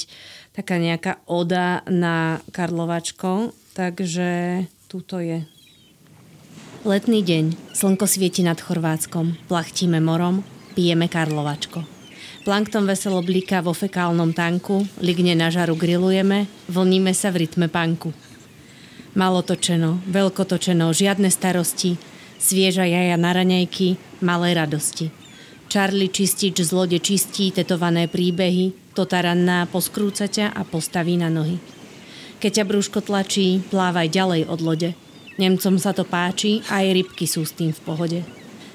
taká 0.53 0.77
nejaká 0.77 1.25
oda 1.25 1.81
na 1.89 2.41
Karlovačko. 2.53 3.53
Takže 3.77 4.65
túto 4.89 5.21
je. 5.21 5.45
Letný 6.87 7.21
deň, 7.27 7.75
slnko 7.75 8.07
svieti 8.07 8.47
nad 8.47 8.57
Chorvátskom, 8.63 9.51
plachtíme 9.51 9.99
morom, 9.99 10.47
pijeme 10.79 11.11
Karlovačko. 11.11 11.83
Plankton 12.47 12.87
veselo 12.87 13.27
bliká 13.27 13.59
vo 13.59 13.75
fekálnom 13.75 14.31
tanku, 14.31 14.87
ligne 15.03 15.35
na 15.35 15.51
žaru 15.51 15.75
grillujeme, 15.75 16.47
vlníme 16.71 17.11
sa 17.11 17.35
v 17.35 17.43
rytme 17.43 17.67
panku. 17.67 18.15
Malo 19.19 19.43
točeno, 19.43 19.99
žiadne 20.95 21.27
starosti, 21.27 21.99
svieža 22.39 22.85
jaja 22.87 23.17
na 23.19 23.31
raňajky, 23.37 23.97
malé 24.25 24.57
radosti. 24.57 25.11
Charlie 25.67 26.13
čistič 26.13 26.63
z 26.63 26.71
lode 26.71 26.99
čistí 27.03 27.51
tetované 27.51 28.07
príbehy, 28.07 28.95
to 28.95 29.05
taranná 29.05 29.67
poskrúca 29.69 30.31
ťa 30.31 30.55
a 30.55 30.63
postaví 30.63 31.19
na 31.19 31.29
nohy. 31.29 31.59
Keď 32.39 32.63
ťa 32.63 32.65
brúško 32.65 33.01
tlačí, 33.03 33.61
plávaj 33.69 34.09
ďalej 34.13 34.43
od 34.47 34.61
lode– 34.63 34.91
Nemcom 35.37 35.77
sa 35.77 35.93
to 35.93 36.09
páči 36.09 36.65
aj 36.73 36.97
rybky 36.97 37.29
sú 37.29 37.45
s 37.45 37.53
tým 37.53 37.69
v 37.69 37.81
pohode. 37.85 38.21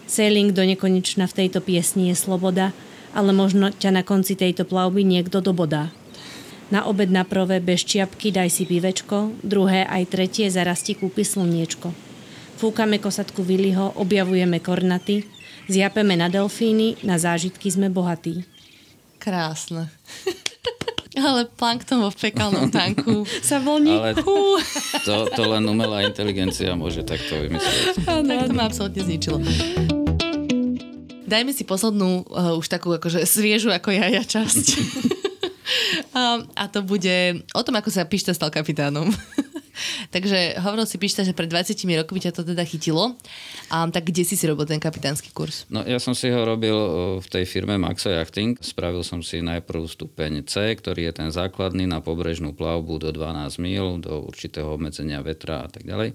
Sailing 0.06 0.54
do 0.54 0.62
nekonečna 0.62 1.26
v 1.26 1.38
tejto 1.44 1.58
piesni 1.58 2.14
je 2.14 2.16
sloboda, 2.16 2.70
ale 3.18 3.34
možno 3.34 3.74
ťa 3.74 3.90
na 3.90 4.04
konci 4.06 4.38
tejto 4.38 4.70
plavby 4.70 5.02
niekto 5.02 5.42
dobodá. 5.42 5.90
Na 6.70 6.86
obed 6.86 7.10
na 7.10 7.26
prvé 7.26 7.60
bez 7.60 7.82
čiapky 7.84 8.30
daj 8.30 8.54
si 8.54 8.64
pivečko, 8.70 9.42
druhé 9.42 9.90
aj 9.90 10.14
tretie 10.14 10.48
zarasti 10.54 10.94
kúpi 10.94 11.26
slniečko. 11.26 11.92
Fúkame 12.62 13.02
kosatku 13.02 13.42
Viliho, 13.42 13.90
objavujeme 13.98 14.62
kornaty, 14.62 15.26
zjapeme 15.66 16.14
na 16.14 16.30
delfíny, 16.30 16.94
na 17.02 17.18
zážitky 17.18 17.74
sme 17.74 17.90
bohatí. 17.90 18.46
Krásne. 19.18 19.90
Ale 21.26 21.50
plankton 21.50 22.06
vo 22.06 22.14
fekálnom 22.14 22.70
tanku. 22.70 23.26
Sa 23.50 23.58
voní. 23.58 23.98
Ale 23.98 24.14
to, 25.02 25.26
to 25.34 25.42
len 25.42 25.66
umelá 25.66 26.06
inteligencia 26.06 26.78
môže 26.78 27.02
takto 27.02 27.42
vymyslieť. 27.42 28.06
tak 28.30 28.38
to 28.46 28.54
ma 28.54 28.70
absolútne 28.70 29.10
zničilo. 29.10 29.42
Dajme 31.26 31.58
si 31.58 31.66
poslednú, 31.66 32.30
uh, 32.30 32.54
už 32.62 32.70
takú 32.70 32.94
akože 32.94 33.26
sviežu 33.26 33.74
ako 33.74 33.90
ja, 33.90 34.06
ja 34.06 34.22
časť. 34.22 34.66
a, 36.14 36.46
a 36.46 36.64
to 36.70 36.86
bude 36.86 37.42
o 37.58 37.62
tom, 37.66 37.74
ako 37.74 37.90
sa 37.90 38.06
Pišta 38.06 38.38
stal 38.38 38.54
kapitánom. 38.54 39.10
Takže 40.16 40.60
hovoril 40.62 40.86
si 40.88 40.98
Pišta, 41.00 41.24
že 41.24 41.36
pred 41.36 41.48
20 41.48 41.76
rokmi 42.04 42.20
ťa 42.20 42.32
to 42.36 42.44
teda 42.44 42.64
chytilo. 42.68 43.16
A 43.72 43.88
tak 43.90 44.12
kde 44.12 44.24
si 44.28 44.36
si 44.36 44.46
robil 44.48 44.68
ten 44.68 44.80
kapitánsky 44.80 45.32
kurz? 45.32 45.68
No 45.72 45.84
ja 45.84 45.98
som 45.98 46.14
si 46.16 46.28
ho 46.30 46.42
robil 46.44 46.76
v 47.20 47.28
tej 47.28 47.46
firme 47.48 47.80
Maxo 47.80 48.12
Yachting. 48.12 48.60
Spravil 48.60 49.02
som 49.02 49.24
si 49.24 49.40
najprv 49.40 49.88
stupeň 49.88 50.44
C, 50.48 50.76
ktorý 50.76 51.12
je 51.12 51.14
ten 51.24 51.30
základný 51.32 51.88
na 51.88 52.04
pobrežnú 52.04 52.52
plavbu 52.56 53.00
do 53.00 53.10
12 53.16 53.64
mil, 53.64 54.00
do 54.04 54.24
určitého 54.28 54.68
obmedzenia 54.68 55.24
vetra 55.24 55.66
a 55.66 55.70
tak 55.72 55.88
ďalej. 55.88 56.14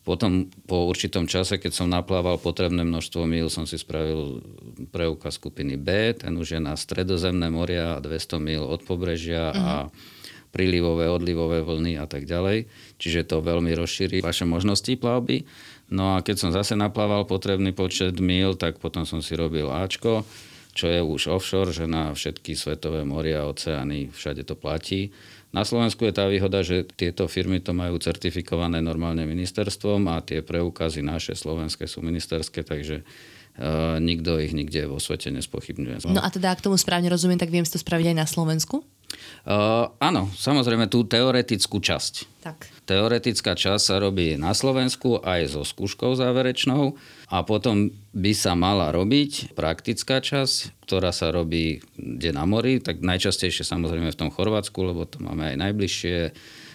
Potom 0.00 0.48
po 0.64 0.88
určitom 0.88 1.28
čase, 1.28 1.60
keď 1.60 1.72
som 1.76 1.92
naplával 1.92 2.40
potrebné 2.40 2.82
množstvo 2.88 3.28
mil, 3.28 3.52
som 3.52 3.68
si 3.68 3.76
spravil 3.76 4.40
preukaz 4.88 5.36
skupiny 5.36 5.76
B, 5.76 6.16
ten 6.16 6.32
už 6.40 6.56
je 6.56 6.60
na 6.60 6.72
stredozemné 6.72 7.52
moria 7.52 8.00
200 8.00 8.40
mil 8.40 8.64
od 8.64 8.80
pobrežia 8.80 9.52
uh-huh. 9.52 9.60
a 9.60 9.74
mhm 9.86 10.18
prílivové, 10.50 11.06
odlivové 11.06 11.62
vlny 11.62 11.98
a 11.98 12.06
tak 12.10 12.26
ďalej. 12.26 12.66
Čiže 12.98 13.30
to 13.30 13.42
veľmi 13.42 13.70
rozšíri 13.74 14.22
vaše 14.22 14.44
možnosti 14.44 14.90
plavby. 14.98 15.46
No 15.90 16.18
a 16.18 16.22
keď 16.22 16.36
som 16.38 16.50
zase 16.54 16.78
naplával 16.78 17.26
potrebný 17.26 17.74
počet 17.74 18.18
mil, 18.22 18.54
tak 18.54 18.78
potom 18.78 19.02
som 19.02 19.18
si 19.18 19.34
robil 19.34 19.66
Ačko, 19.70 20.22
čo 20.70 20.86
je 20.86 21.02
už 21.02 21.34
offshore, 21.34 21.74
že 21.74 21.90
na 21.90 22.14
všetky 22.14 22.54
svetové 22.54 23.02
moria, 23.02 23.46
oceány, 23.46 24.14
všade 24.14 24.46
to 24.46 24.54
platí. 24.54 25.10
Na 25.50 25.66
Slovensku 25.66 26.06
je 26.06 26.14
tá 26.14 26.30
výhoda, 26.30 26.62
že 26.62 26.86
tieto 26.86 27.26
firmy 27.26 27.58
to 27.58 27.74
majú 27.74 27.98
certifikované 27.98 28.78
normálne 28.78 29.26
ministerstvom 29.26 30.06
a 30.06 30.22
tie 30.22 30.46
preukazy 30.46 31.02
naše 31.02 31.34
slovenské 31.34 31.90
sú 31.90 32.06
ministerské, 32.06 32.62
takže 32.62 33.02
uh, 33.02 33.98
nikto 33.98 34.38
ich 34.38 34.54
nikde 34.54 34.86
vo 34.86 35.02
svete 35.02 35.34
nespochybňuje. 35.34 36.06
No 36.14 36.22
a 36.22 36.30
teda, 36.30 36.54
ak 36.54 36.62
tomu 36.62 36.78
správne 36.78 37.10
rozumiem, 37.10 37.34
tak 37.34 37.50
viem 37.50 37.66
si 37.66 37.74
to 37.74 37.82
spraviť 37.82 38.14
aj 38.14 38.16
na 38.22 38.26
Slovensku? 38.30 38.86
Uh, 39.40 39.90
áno, 39.98 40.28
samozrejme 40.36 40.86
tú 40.86 41.02
teoretickú 41.08 41.80
časť. 41.80 42.44
Tak. 42.44 42.58
Teoretická 42.84 43.56
časť 43.56 43.82
sa 43.82 43.96
robí 44.00 44.36
na 44.36 44.52
Slovensku 44.56 45.20
aj 45.20 45.56
so 45.56 45.62
skúškou 45.64 46.16
záverečnou 46.16 46.96
a 47.28 47.36
potom 47.44 47.92
by 48.12 48.32
sa 48.36 48.52
mala 48.56 48.92
robiť 48.92 49.56
praktická 49.56 50.20
časť, 50.20 50.84
ktorá 50.84 51.12
sa 51.12 51.32
robí 51.32 51.84
kde 51.96 52.30
na 52.32 52.44
mori, 52.44 52.80
tak 52.80 53.04
najčastejšie 53.04 53.64
samozrejme 53.64 54.12
v 54.12 54.20
tom 54.20 54.30
Chorvátsku, 54.32 54.78
lebo 54.80 55.04
to 55.04 55.20
máme 55.20 55.52
aj 55.52 55.56
najbližšie. 55.56 56.18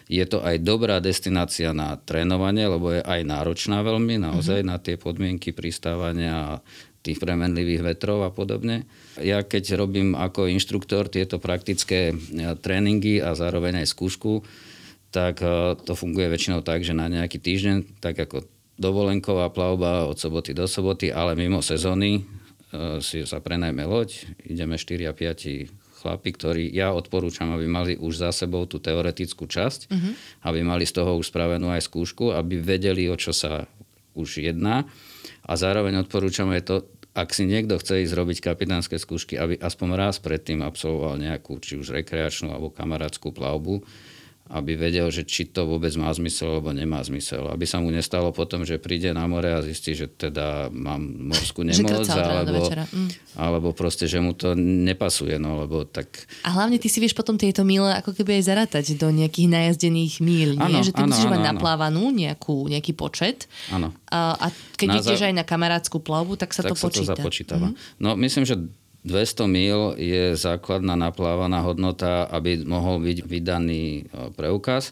Je 0.06 0.26
to 0.30 0.46
aj 0.46 0.62
dobrá 0.62 1.02
destinácia 1.02 1.74
na 1.74 1.98
trénovanie, 1.98 2.70
lebo 2.70 2.94
je 2.94 3.02
aj 3.02 3.26
náročná 3.26 3.82
veľmi, 3.82 4.22
naozaj 4.22 4.62
mm-hmm. 4.62 4.74
na 4.74 4.78
tie 4.78 5.02
podmienky 5.02 5.50
pristávania 5.50 6.34
a 6.34 6.54
tých 7.06 7.22
premenlivých 7.22 7.86
vetrov 7.86 8.26
a 8.26 8.34
podobne. 8.34 8.90
Ja 9.22 9.46
keď 9.46 9.78
robím 9.78 10.18
ako 10.18 10.50
inštruktor 10.50 11.14
tieto 11.14 11.38
praktické 11.38 12.12
e, 12.12 12.16
tréningy 12.58 13.22
a 13.22 13.38
zároveň 13.38 13.86
aj 13.86 13.94
skúšku, 13.94 14.42
tak 15.14 15.46
e, 15.46 15.78
to 15.86 15.94
funguje 15.94 16.26
väčšinou 16.26 16.66
tak, 16.66 16.82
že 16.82 16.98
na 16.98 17.06
nejaký 17.06 17.38
týždeň, 17.38 18.02
tak 18.02 18.18
ako 18.18 18.44
dovolenková 18.82 19.54
plavba 19.54 20.10
od 20.10 20.18
soboty 20.18 20.52
do 20.52 20.66
soboty, 20.66 21.14
ale 21.14 21.38
mimo 21.38 21.62
sezóny 21.62 22.20
e, 22.20 22.22
si 23.06 23.22
sa 23.24 23.38
prenajme 23.38 23.86
loď, 23.86 24.26
ideme 24.44 24.76
4 24.76 25.06
a 25.06 25.14
5 25.14 25.86
chlapi, 26.06 26.30
ktorí 26.38 26.64
ja 26.70 26.94
odporúčam, 26.94 27.50
aby 27.58 27.66
mali 27.66 27.94
už 27.98 28.22
za 28.22 28.30
sebou 28.30 28.70
tú 28.70 28.78
teoretickú 28.78 29.50
časť, 29.50 29.90
uh-huh. 29.90 30.14
aby 30.46 30.62
mali 30.62 30.86
z 30.86 31.02
toho 31.02 31.18
už 31.18 31.34
spravenú 31.34 31.74
aj 31.74 31.90
skúšku, 31.90 32.30
aby 32.30 32.62
vedeli, 32.62 33.10
o 33.10 33.18
čo 33.18 33.34
sa 33.34 33.66
už 34.14 34.46
jedná. 34.46 34.86
A 35.46 35.54
zároveň 35.58 36.06
odporúčam 36.06 36.50
aj 36.54 36.62
to, 36.66 36.76
ak 37.16 37.32
si 37.32 37.48
niekto 37.48 37.80
chce 37.80 38.04
ísť 38.04 38.14
robiť 38.14 38.38
kapitánske 38.44 39.00
skúšky, 39.00 39.40
aby 39.40 39.56
aspoň 39.56 39.90
raz 39.96 40.20
predtým 40.20 40.60
absolvoval 40.60 41.16
nejakú, 41.16 41.64
či 41.64 41.80
už 41.80 41.96
rekreačnú 41.96 42.52
alebo 42.52 42.76
kamarátskú 42.76 43.32
plavbu, 43.32 43.88
aby 44.46 44.78
vedel, 44.78 45.10
že 45.10 45.26
či 45.26 45.50
to 45.50 45.66
vôbec 45.66 45.90
má 45.98 46.14
zmysel 46.14 46.62
alebo 46.62 46.70
nemá 46.70 47.02
zmysel. 47.02 47.50
Aby 47.50 47.66
sa 47.66 47.82
mu 47.82 47.90
nestalo 47.90 48.30
potom, 48.30 48.62
že 48.62 48.78
príde 48.78 49.10
na 49.10 49.26
more 49.26 49.50
a 49.50 49.66
zistí, 49.66 49.98
že 49.98 50.06
teda 50.06 50.70
mám 50.70 51.02
morskú 51.02 51.66
nemoc 51.66 52.06
alebo, 52.14 52.70
mm. 52.70 53.10
alebo 53.34 53.68
proste, 53.74 54.06
že 54.06 54.22
mu 54.22 54.38
to 54.38 54.54
nepasuje. 54.54 55.42
No, 55.42 55.66
lebo 55.66 55.90
tak... 55.90 56.30
A 56.46 56.54
hlavne 56.54 56.78
ty 56.78 56.94
si 56.94 57.02
vieš 57.02 57.18
potom 57.18 57.42
tieto 57.42 57.66
míle 57.66 57.90
ako 57.98 58.14
keby 58.14 58.38
aj 58.38 58.44
zarátať 58.54 58.86
do 59.02 59.10
nejakých 59.10 59.50
najazdených 59.50 60.22
míl. 60.22 60.50
Nie? 60.62 60.78
Ano, 60.78 60.86
že 60.86 60.94
ty 60.94 61.02
ano, 61.02 61.10
musíš 61.10 61.26
ano, 61.26 61.34
mať 61.34 61.42
ano. 61.42 61.50
naplávanú 61.50 62.04
nejakú, 62.14 62.70
nejaký 62.70 62.94
počet. 62.94 63.50
Ano. 63.74 63.98
A, 64.14 64.38
a 64.38 64.46
keď 64.78 64.88
na 64.94 64.96
ideš 65.02 65.26
za... 65.26 65.26
aj 65.26 65.34
na 65.42 65.44
kamarátskú 65.44 65.98
plavbu, 66.06 66.38
tak 66.38 66.54
sa 66.54 66.62
tak 66.62 66.78
to 66.78 66.78
sa 66.78 66.86
počíta. 66.86 67.18
to 67.18 67.18
započítava. 67.18 67.68
Mm-hmm. 67.74 67.98
No 67.98 68.14
myslím, 68.14 68.46
že 68.46 68.62
200 69.06 69.46
mil 69.46 69.94
je 69.96 70.34
základná 70.34 70.98
naplávaná 70.98 71.62
hodnota, 71.62 72.26
aby 72.26 72.66
mohol 72.66 73.06
byť 73.06 73.18
vydaný 73.30 73.84
e, 73.86 74.34
preukaz. 74.34 74.90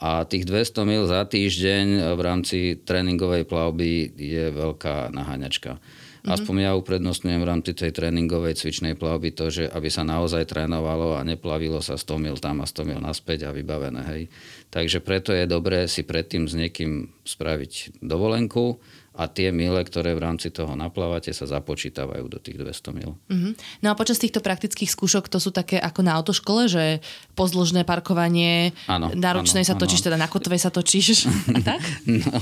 A 0.00 0.24
tých 0.24 0.48
200 0.48 0.88
mil 0.88 1.04
za 1.04 1.28
týždeň 1.28 2.16
v 2.16 2.20
rámci 2.24 2.80
tréningovej 2.80 3.44
plavby 3.44 4.16
je 4.16 4.48
veľká 4.48 5.12
naháňačka. 5.12 5.76
Aspoň 6.20 6.68
ja 6.68 6.72
uprednostňujem 6.76 7.40
v 7.40 7.48
rámci 7.48 7.72
tej 7.72 7.96
tréningovej 7.96 8.60
cvičnej 8.60 8.92
plavby 8.92 9.32
to, 9.32 9.48
že 9.48 9.64
aby 9.72 9.88
sa 9.88 10.04
naozaj 10.04 10.44
trénovalo 10.52 11.16
a 11.16 11.24
neplavilo 11.24 11.80
sa 11.80 11.96
100 11.96 12.20
mil 12.20 12.36
tam 12.36 12.60
a 12.60 12.68
100 12.68 12.84
mil 12.84 13.00
naspäť 13.00 13.48
a 13.48 13.56
vybavené. 13.56 14.04
Hej. 14.04 14.22
Takže 14.68 15.00
preto 15.00 15.32
je 15.32 15.48
dobré 15.48 15.88
si 15.88 16.04
predtým 16.04 16.44
s 16.44 16.52
niekým 16.52 17.08
spraviť 17.24 18.04
dovolenku, 18.04 18.76
a 19.10 19.26
tie 19.26 19.50
mile, 19.50 19.82
ktoré 19.82 20.14
v 20.14 20.22
rámci 20.22 20.54
toho 20.54 20.78
naplávate, 20.78 21.34
sa 21.34 21.42
započítavajú 21.42 22.30
do 22.30 22.38
tých 22.38 22.62
200 22.62 22.96
mil. 22.96 23.18
Uh-huh. 23.18 23.52
No 23.82 23.90
a 23.90 23.98
počas 23.98 24.22
týchto 24.22 24.38
praktických 24.38 24.86
skúšok 24.86 25.26
to 25.26 25.42
sú 25.42 25.50
také 25.50 25.82
ako 25.82 26.00
na 26.06 26.14
autoškole, 26.14 26.70
že 26.70 27.02
pozdĺžné 27.34 27.82
parkovanie, 27.82 28.70
ano, 28.86 29.10
na 29.12 29.34
ručnej 29.34 29.66
sa 29.66 29.74
točíš, 29.74 30.06
teda 30.06 30.14
na 30.14 30.30
kotve 30.30 30.54
sa 30.54 30.70
točíš 30.70 31.26
a 31.26 31.58
tak? 31.74 31.82
No, 32.06 32.38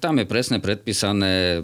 tam 0.00 0.18
je 0.18 0.26
presne 0.26 0.56
predpísané 0.58 1.60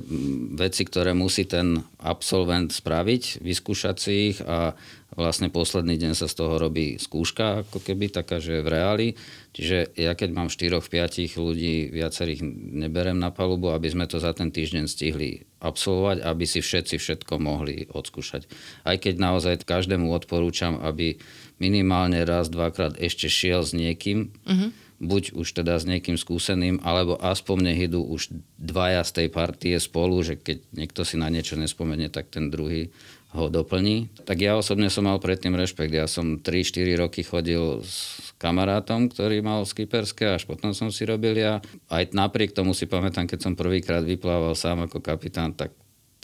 veci, 0.53 0.85
ktoré 0.85 1.17
musí 1.17 1.49
ten 1.49 1.81
absolvent 2.05 2.77
spraviť, 2.77 3.41
vyskúšať 3.41 3.97
si 3.97 4.13
ich 4.37 4.39
a 4.45 4.77
vlastne 5.15 5.51
posledný 5.51 5.95
deň 5.95 6.13
sa 6.19 6.27
z 6.27 6.35
toho 6.39 6.59
robí 6.59 6.99
skúška, 6.99 7.67
ako 7.67 7.79
keby 7.83 8.11
taká, 8.11 8.43
že 8.43 8.63
v 8.63 8.69
reáli. 8.71 9.09
Čiže 9.55 9.95
ja 9.95 10.19
keď 10.19 10.31
mám 10.35 10.49
4-5 10.51 11.39
ľudí, 11.39 11.95
viacerých 11.95 12.43
neberem 12.83 13.19
na 13.19 13.31
palubu, 13.31 13.71
aby 13.71 13.87
sme 13.87 14.11
to 14.11 14.19
za 14.19 14.35
ten 14.35 14.51
týždeň 14.51 14.91
stihli 14.91 15.47
absolvovať, 15.63 16.27
aby 16.27 16.45
si 16.45 16.61
všetci 16.61 16.99
všetko 16.99 17.41
mohli 17.41 17.87
odskúšať. 17.89 18.51
Aj 18.85 18.99
keď 18.99 19.15
naozaj 19.17 19.65
každému 19.65 20.11
odporúčam, 20.13 20.77
aby 20.83 21.17
minimálne 21.63 22.21
raz, 22.27 22.51
dvakrát 22.51 22.99
ešte 22.99 23.31
šiel 23.31 23.63
s 23.63 23.73
niekým, 23.73 24.35
uh-huh. 24.45 24.69
buď 25.01 25.39
už 25.39 25.47
teda 25.55 25.79
s 25.79 25.89
niekým 25.89 26.19
skúseným, 26.19 26.83
alebo 26.83 27.17
aspoň 27.17 27.57
nech 27.71 27.81
idú 27.89 28.03
už 28.05 28.35
dvaja 28.59 29.07
z 29.07 29.11
tej 29.23 29.29
partie 29.31 29.75
spolu, 29.79 30.21
že 30.21 30.35
keď 30.37 30.59
niekto 30.75 31.07
si 31.07 31.17
na 31.17 31.31
niečo 31.31 31.55
nespomenie, 31.55 32.11
tak 32.11 32.29
ten 32.29 32.51
druhý 32.51 32.91
ho 33.35 33.51
doplní. 33.51 34.15
Tak 34.23 34.39
ja 34.39 34.55
osobne 34.55 34.87
som 34.87 35.11
mal 35.11 35.19
predtým 35.19 35.59
rešpekt. 35.59 35.91
Ja 35.91 36.07
som 36.07 36.39
3-4 36.39 37.03
roky 37.03 37.27
chodil 37.27 37.83
s 37.83 38.31
kamarátom, 38.39 39.11
ktorý 39.11 39.43
mal 39.43 39.67
skiperské, 39.67 40.39
až 40.39 40.47
potom 40.47 40.71
som 40.71 40.95
si 40.95 41.03
robil 41.03 41.43
ja. 41.43 41.59
Aj 41.91 42.07
napriek 42.15 42.55
tomu 42.55 42.73
si 42.73 42.87
pamätám, 42.87 43.27
keď 43.27 43.51
som 43.51 43.59
prvýkrát 43.59 44.07
vyplával 44.07 44.55
sám 44.55 44.87
ako 44.87 45.03
kapitán, 45.03 45.51
tak 45.53 45.75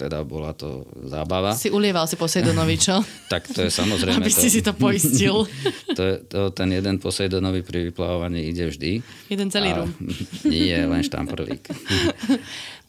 teda 0.00 0.24
bola 0.24 0.56
to 0.56 0.88
zábava. 1.04 1.52
Si 1.52 1.68
ulieval 1.68 2.08
si 2.08 2.16
Posejdonovi, 2.16 2.76
čo? 2.80 3.04
tak 3.32 3.44
to 3.52 3.60
je 3.60 3.68
samozrejme... 3.68 4.24
Aby 4.24 4.32
to, 4.32 4.40
si 4.40 4.48
si 4.48 4.60
to 4.64 4.72
poistil. 4.72 5.44
to, 5.98 6.00
je, 6.00 6.14
to, 6.24 6.48
ten 6.56 6.72
jeden 6.72 6.96
Posejdonovi 6.96 7.60
pri 7.60 7.92
vyplávaní 7.92 8.48
ide 8.48 8.72
vždy. 8.72 9.04
Jeden 9.28 9.52
celý 9.52 9.76
rum. 9.76 9.92
Nie, 10.48 10.88
len 10.88 11.04
štamprlík. 11.04 11.68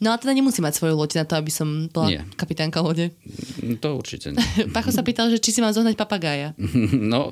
No 0.00 0.10
a 0.10 0.18
teda 0.18 0.32
nemusí 0.32 0.64
mať 0.64 0.80
svoju 0.80 0.96
loď 0.96 1.22
na 1.22 1.24
to, 1.28 1.38
aby 1.38 1.52
som 1.52 1.86
bola 1.86 2.10
nie. 2.10 2.22
kapitánka 2.34 2.82
lode. 2.82 3.14
To 3.78 3.94
určite 3.94 4.34
nie. 4.34 4.42
Pacho 4.74 4.90
sa 4.90 5.06
pýtal, 5.06 5.30
že 5.30 5.38
či 5.38 5.54
si 5.54 5.62
mám 5.62 5.70
zohnať 5.70 5.94
papagája. 5.94 6.58
No, 6.90 7.30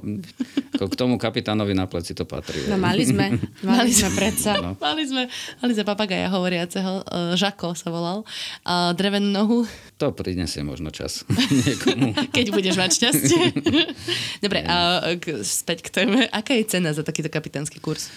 K 0.86 0.94
tomu 0.94 1.20
kapitánovi 1.20 1.74
na 1.74 1.84
pleci 1.84 2.14
to 2.14 2.24
patrí. 2.24 2.64
No 2.70 2.80
mali 2.80 3.04
sme, 3.04 3.36
mali 3.66 3.90
sme 3.90 4.14
predsa. 4.14 4.56
No. 4.56 4.78
Mali 4.78 5.04
sme, 5.04 5.26
mali 5.60 5.72
sme 5.74 5.84
papagaja 5.84 6.30
hovoriaceho, 6.30 6.92
uh, 7.02 7.34
Žako 7.34 7.74
sa 7.74 7.90
volal, 7.90 8.22
uh, 8.22 8.94
drevenú 8.94 9.28
nohu, 9.28 9.58
To 10.00 10.16
prinesie 10.16 10.64
možno 10.64 10.88
čas 10.88 11.28
niekomu. 11.68 12.16
keď 12.32 12.46
budeš 12.56 12.80
mať 12.80 12.90
šťastie. 12.96 13.42
Dobre, 14.44 14.64
a 14.64 14.76
k, 15.20 15.44
späť 15.44 15.84
k 15.84 15.88
téme. 15.92 16.24
Aká 16.32 16.56
je 16.56 16.64
cena 16.64 16.96
za 16.96 17.04
takýto 17.04 17.28
kapitánsky 17.28 17.82
kurz? 17.84 18.08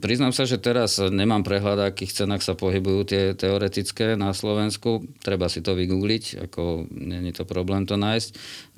Priznám 0.00 0.32
sa, 0.32 0.48
že 0.48 0.56
teraz 0.56 0.96
nemám 0.96 1.44
prehľad, 1.44 1.84
akých 1.84 2.24
cenách 2.24 2.40
sa 2.40 2.56
pohybujú 2.56 3.00
tie 3.04 3.22
teoretické 3.36 4.16
na 4.16 4.32
Slovensku. 4.32 5.04
Treba 5.20 5.52
si 5.52 5.60
to 5.60 5.76
vygoogliť, 5.76 6.48
ako 6.48 6.88
není 6.88 7.36
to 7.36 7.44
problém 7.44 7.84
to 7.84 8.00
nájsť. 8.00 8.30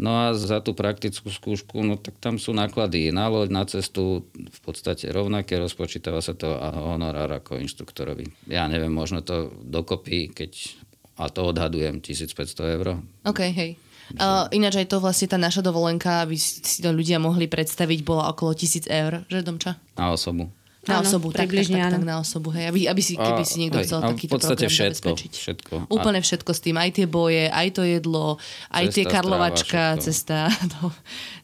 No 0.03 0.27
a 0.27 0.35
za 0.35 0.59
tú 0.59 0.75
praktickú 0.75 1.31
skúšku, 1.31 1.87
no 1.87 1.95
tak 2.01 2.19
tam 2.19 2.41
sú 2.41 2.51
náklady 2.51 3.15
na 3.21 3.29
loď, 3.29 3.49
na 3.53 3.65
cestu, 3.69 4.25
v 4.33 4.61
podstate 4.65 5.13
rovnaké, 5.13 5.61
rozpočítava 5.61 6.25
sa 6.25 6.33
to 6.33 6.57
a 6.57 6.73
honorár 6.73 7.29
ako 7.29 7.61
inštruktorovi. 7.61 8.49
Ja 8.49 8.65
neviem, 8.65 8.89
možno 8.89 9.21
to 9.21 9.53
dokopy, 9.61 10.33
keď, 10.33 10.81
a 11.21 11.29
to 11.29 11.53
odhadujem, 11.53 12.01
1500 12.01 12.77
eur. 12.81 12.87
OK, 13.29 13.41
hej. 13.53 13.77
Uh, 14.19 14.51
ináč 14.51 14.83
aj 14.83 14.91
to 14.91 14.99
vlastne 14.99 15.31
tá 15.31 15.39
naša 15.39 15.63
dovolenka, 15.63 16.27
aby 16.27 16.35
si 16.35 16.83
to 16.83 16.91
ľudia 16.91 17.23
mohli 17.23 17.47
predstaviť, 17.47 18.03
bola 18.03 18.33
okolo 18.35 18.59
1000 18.59 18.91
eur, 18.91 19.13
že 19.31 19.47
Domča? 19.47 19.79
Na 19.95 20.11
osobu. 20.11 20.51
Na 20.89 21.05
Áno, 21.05 21.05
osobu, 21.05 21.29
tak, 21.29 21.53
tak, 21.53 21.69
tak, 21.69 21.93
tak, 21.93 22.05
na 22.09 22.25
osobu, 22.25 22.49
hej. 22.57 22.73
Aby, 22.73 22.89
aby 22.89 23.03
si, 23.05 23.13
keby 23.13 23.45
si 23.45 23.61
niekto 23.61 23.85
hej, 23.85 23.85
chcel 23.85 24.01
a 24.01 24.17
takýto 24.17 24.33
v 24.33 24.35
podstate 24.41 24.65
program 24.65 24.73
všetko, 24.73 25.09
zabezpečiť. 25.13 25.33
všetko. 25.37 25.75
Úplne 25.93 26.21
všetko 26.25 26.51
s 26.57 26.61
tým, 26.65 26.77
aj 26.81 26.91
tie 26.97 27.05
boje, 27.05 27.45
aj 27.53 27.69
to 27.77 27.83
jedlo, 27.85 28.41
aj 28.73 28.85
Cesta, 28.89 28.97
tie 28.97 29.05
karlovačka, 29.05 29.83
stráva, 30.01 30.01
cesta, 30.01 30.39
no, 30.81 30.89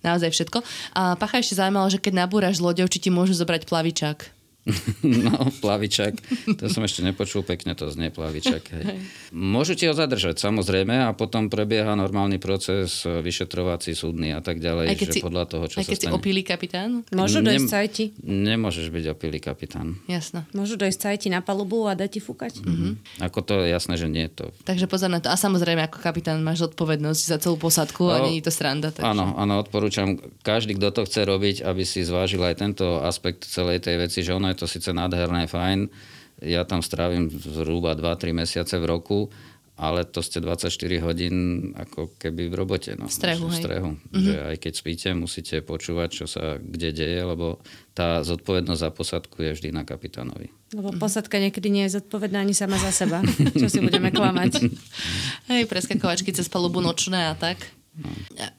naozaj 0.00 0.32
všetko. 0.32 0.58
A 0.96 1.20
Pacha 1.20 1.36
ešte 1.44 1.60
zaujímalo, 1.60 1.92
že 1.92 2.00
keď 2.00 2.24
nabúraš 2.24 2.56
s 2.56 2.64
loďou, 2.64 2.88
či 2.88 2.96
ti 2.96 3.12
môžu 3.12 3.36
zobrať 3.36 3.68
plavičák. 3.68 4.35
No, 5.02 5.32
plavičak. 5.56 6.18
To 6.54 6.66
som 6.66 6.82
ešte 6.82 7.00
nepočul, 7.00 7.40
pekne 7.40 7.72
to 7.72 7.86
znie 7.86 8.10
plavičak. 8.10 8.62
Hej. 8.68 8.98
Môžu 9.30 9.72
ti 9.72 9.86
ho 9.86 9.94
zadržať, 9.94 10.36
samozrejme, 10.36 11.06
a 11.06 11.12
potom 11.12 11.46
prebieha 11.46 11.94
normálny 11.94 12.36
proces 12.36 13.02
e, 13.02 13.22
vyšetrovací, 13.22 13.92
súdny 13.92 14.30
a 14.30 14.40
tak 14.40 14.58
ďalej, 14.58 14.86
Aj 14.86 14.96
keď 14.96 15.08
že 15.08 15.14
si, 15.14 15.20
podľa 15.20 15.44
toho, 15.46 15.64
čo 15.66 15.76
aj 15.78 15.84
sa 15.84 15.90
keď 15.90 15.96
si 15.96 16.06
stane. 16.06 16.14
opíli 16.14 16.42
kapitán? 16.42 16.90
Môžu 17.10 17.38
dojsť 17.40 17.62
Nem- 17.62 17.70
cajti. 17.70 18.04
Nemôžeš 18.20 18.86
byť 18.88 19.04
opilý 19.08 19.38
kapitán. 19.38 19.86
Jasno. 20.06 20.42
Môžu 20.50 20.74
dojsť 20.74 20.98
cajti 21.00 21.28
na 21.28 21.40
palubu 21.40 21.86
a 21.86 21.94
dať 21.94 22.18
ti 22.18 22.20
fúkať. 22.20 22.58
Mm-hmm. 22.60 23.22
Ako 23.22 23.38
to 23.40 23.62
je 23.62 23.70
jasné, 23.70 23.94
že 23.94 24.10
nie 24.10 24.26
to. 24.26 24.50
Takže 24.64 24.86
pozor 24.86 25.08
na 25.08 25.22
to. 25.22 25.30
A 25.30 25.36
samozrejme, 25.36 25.86
ako 25.86 26.02
kapitán 26.02 26.42
máš 26.42 26.66
zodpovednosť 26.66 27.22
za 27.22 27.38
celú 27.38 27.54
posadku 27.56 28.08
a 28.08 28.18
No, 28.18 28.26
není 28.26 28.40
to 28.40 28.50
sranda. 28.50 28.90
Takže... 28.90 29.06
Áno, 29.06 29.36
áno, 29.36 29.54
odporúčam, 29.56 30.16
každý, 30.40 30.74
kto 30.74 30.90
to 30.90 31.02
chce 31.04 31.22
robiť, 31.22 31.56
aby 31.62 31.82
si 31.82 32.02
zvážil 32.02 32.40
aj 32.40 32.58
tento 32.58 32.98
aspekt 32.98 33.44
celej 33.44 33.78
tej 33.78 34.00
veci, 34.00 34.24
že 34.24 34.32
ono 34.32 34.48
je 34.48 34.55
to 34.56 34.66
síce 34.66 34.88
nádherné, 34.92 35.46
fajn, 35.46 35.88
ja 36.44 36.64
tam 36.68 36.84
strávim 36.84 37.32
zhruba 37.32 37.96
2-3 37.96 38.32
mesiace 38.32 38.76
v 38.76 38.88
roku, 38.88 39.32
ale 39.76 40.08
to 40.08 40.24
ste 40.24 40.40
24 40.40 40.72
hodín 41.04 41.36
ako 41.76 42.16
keby 42.16 42.48
v 42.48 42.54
robote. 42.56 42.96
No, 42.96 43.08
V 43.08 43.12
strehu, 43.12 43.52
v 43.52 43.56
strehu. 43.60 43.90
Mm-hmm. 43.92 44.24
Že 44.24 44.36
aj 44.40 44.56
keď 44.56 44.72
spíte, 44.72 45.08
musíte 45.12 45.56
počúvať, 45.60 46.24
čo 46.24 46.24
sa 46.24 46.56
kde 46.56 46.96
deje, 46.96 47.20
lebo 47.20 47.60
tá 47.92 48.24
zodpovednosť 48.24 48.80
za 48.80 48.90
posadku 48.92 49.44
je 49.44 49.52
vždy 49.52 49.76
na 49.76 49.84
kapitánovi. 49.84 50.48
Lebo 50.72 50.96
posadka 50.96 51.36
niekedy 51.36 51.68
nie 51.68 51.84
je 51.88 52.00
zodpovedná 52.00 52.40
ani 52.40 52.56
sama 52.56 52.80
za 52.80 52.88
seba. 52.88 53.20
Čo 53.60 53.68
si 53.68 53.84
budeme 53.84 54.08
klamať. 54.08 54.64
Hej, 55.52 55.68
preskakovačky 55.68 56.32
cez 56.32 56.48
palubu 56.48 56.80
nočné 56.80 57.30
a 57.30 57.34
tak. 57.36 57.60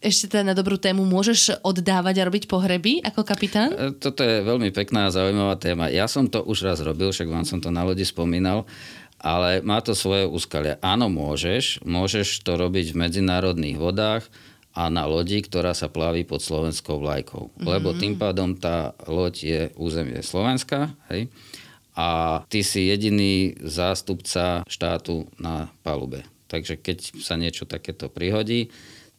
Ešte 0.01 0.33
teda 0.33 0.51
na 0.51 0.55
dobrú 0.57 0.81
tému, 0.81 1.05
môžeš 1.05 1.61
oddávať 1.61 2.15
a 2.21 2.27
robiť 2.27 2.43
pohreby 2.49 3.05
ako 3.05 3.21
kapitán? 3.21 3.69
E, 3.73 3.93
Toto 3.93 4.25
je 4.25 4.41
veľmi 4.41 4.73
pekná 4.73 5.09
a 5.09 5.13
zaujímavá 5.13 5.55
téma. 5.61 5.93
Ja 5.93 6.09
som 6.09 6.25
to 6.25 6.41
už 6.41 6.65
raz 6.65 6.79
robil, 6.81 7.13
však 7.13 7.29
vám 7.29 7.45
som 7.45 7.61
to 7.61 7.69
na 7.69 7.85
lodi 7.85 8.01
spomínal, 8.01 8.65
ale 9.21 9.61
má 9.61 9.81
to 9.81 9.93
svoje 9.93 10.25
úskalia. 10.25 10.81
Áno, 10.81 11.09
môžeš. 11.09 11.85
Môžeš 11.85 12.41
to 12.41 12.57
robiť 12.57 12.93
v 12.93 12.99
medzinárodných 13.05 13.77
vodách 13.77 14.25
a 14.77 14.93
na 14.93 15.09
lodi, 15.09 15.41
ktorá 15.41 15.73
sa 15.73 15.89
plaví 15.89 16.21
pod 16.21 16.41
slovenskou 16.41 17.01
vlajkou. 17.01 17.49
Mm-hmm. 17.49 17.65
Lebo 17.65 17.97
tým 17.97 18.13
pádom 18.17 18.53
tá 18.53 18.93
loď 19.09 19.33
je 19.41 19.61
územie 19.73 20.21
Slovenska, 20.21 20.93
hej? 21.09 21.29
A 21.97 22.41
ty 22.45 22.61
si 22.61 22.85
jediný 22.85 23.57
zástupca 23.57 24.61
štátu 24.69 25.25
na 25.41 25.73
palube. 25.81 26.21
Takže 26.45 26.77
keď 26.77 27.17
sa 27.17 27.33
niečo 27.41 27.65
takéto 27.65 28.05
prihodí, 28.05 28.69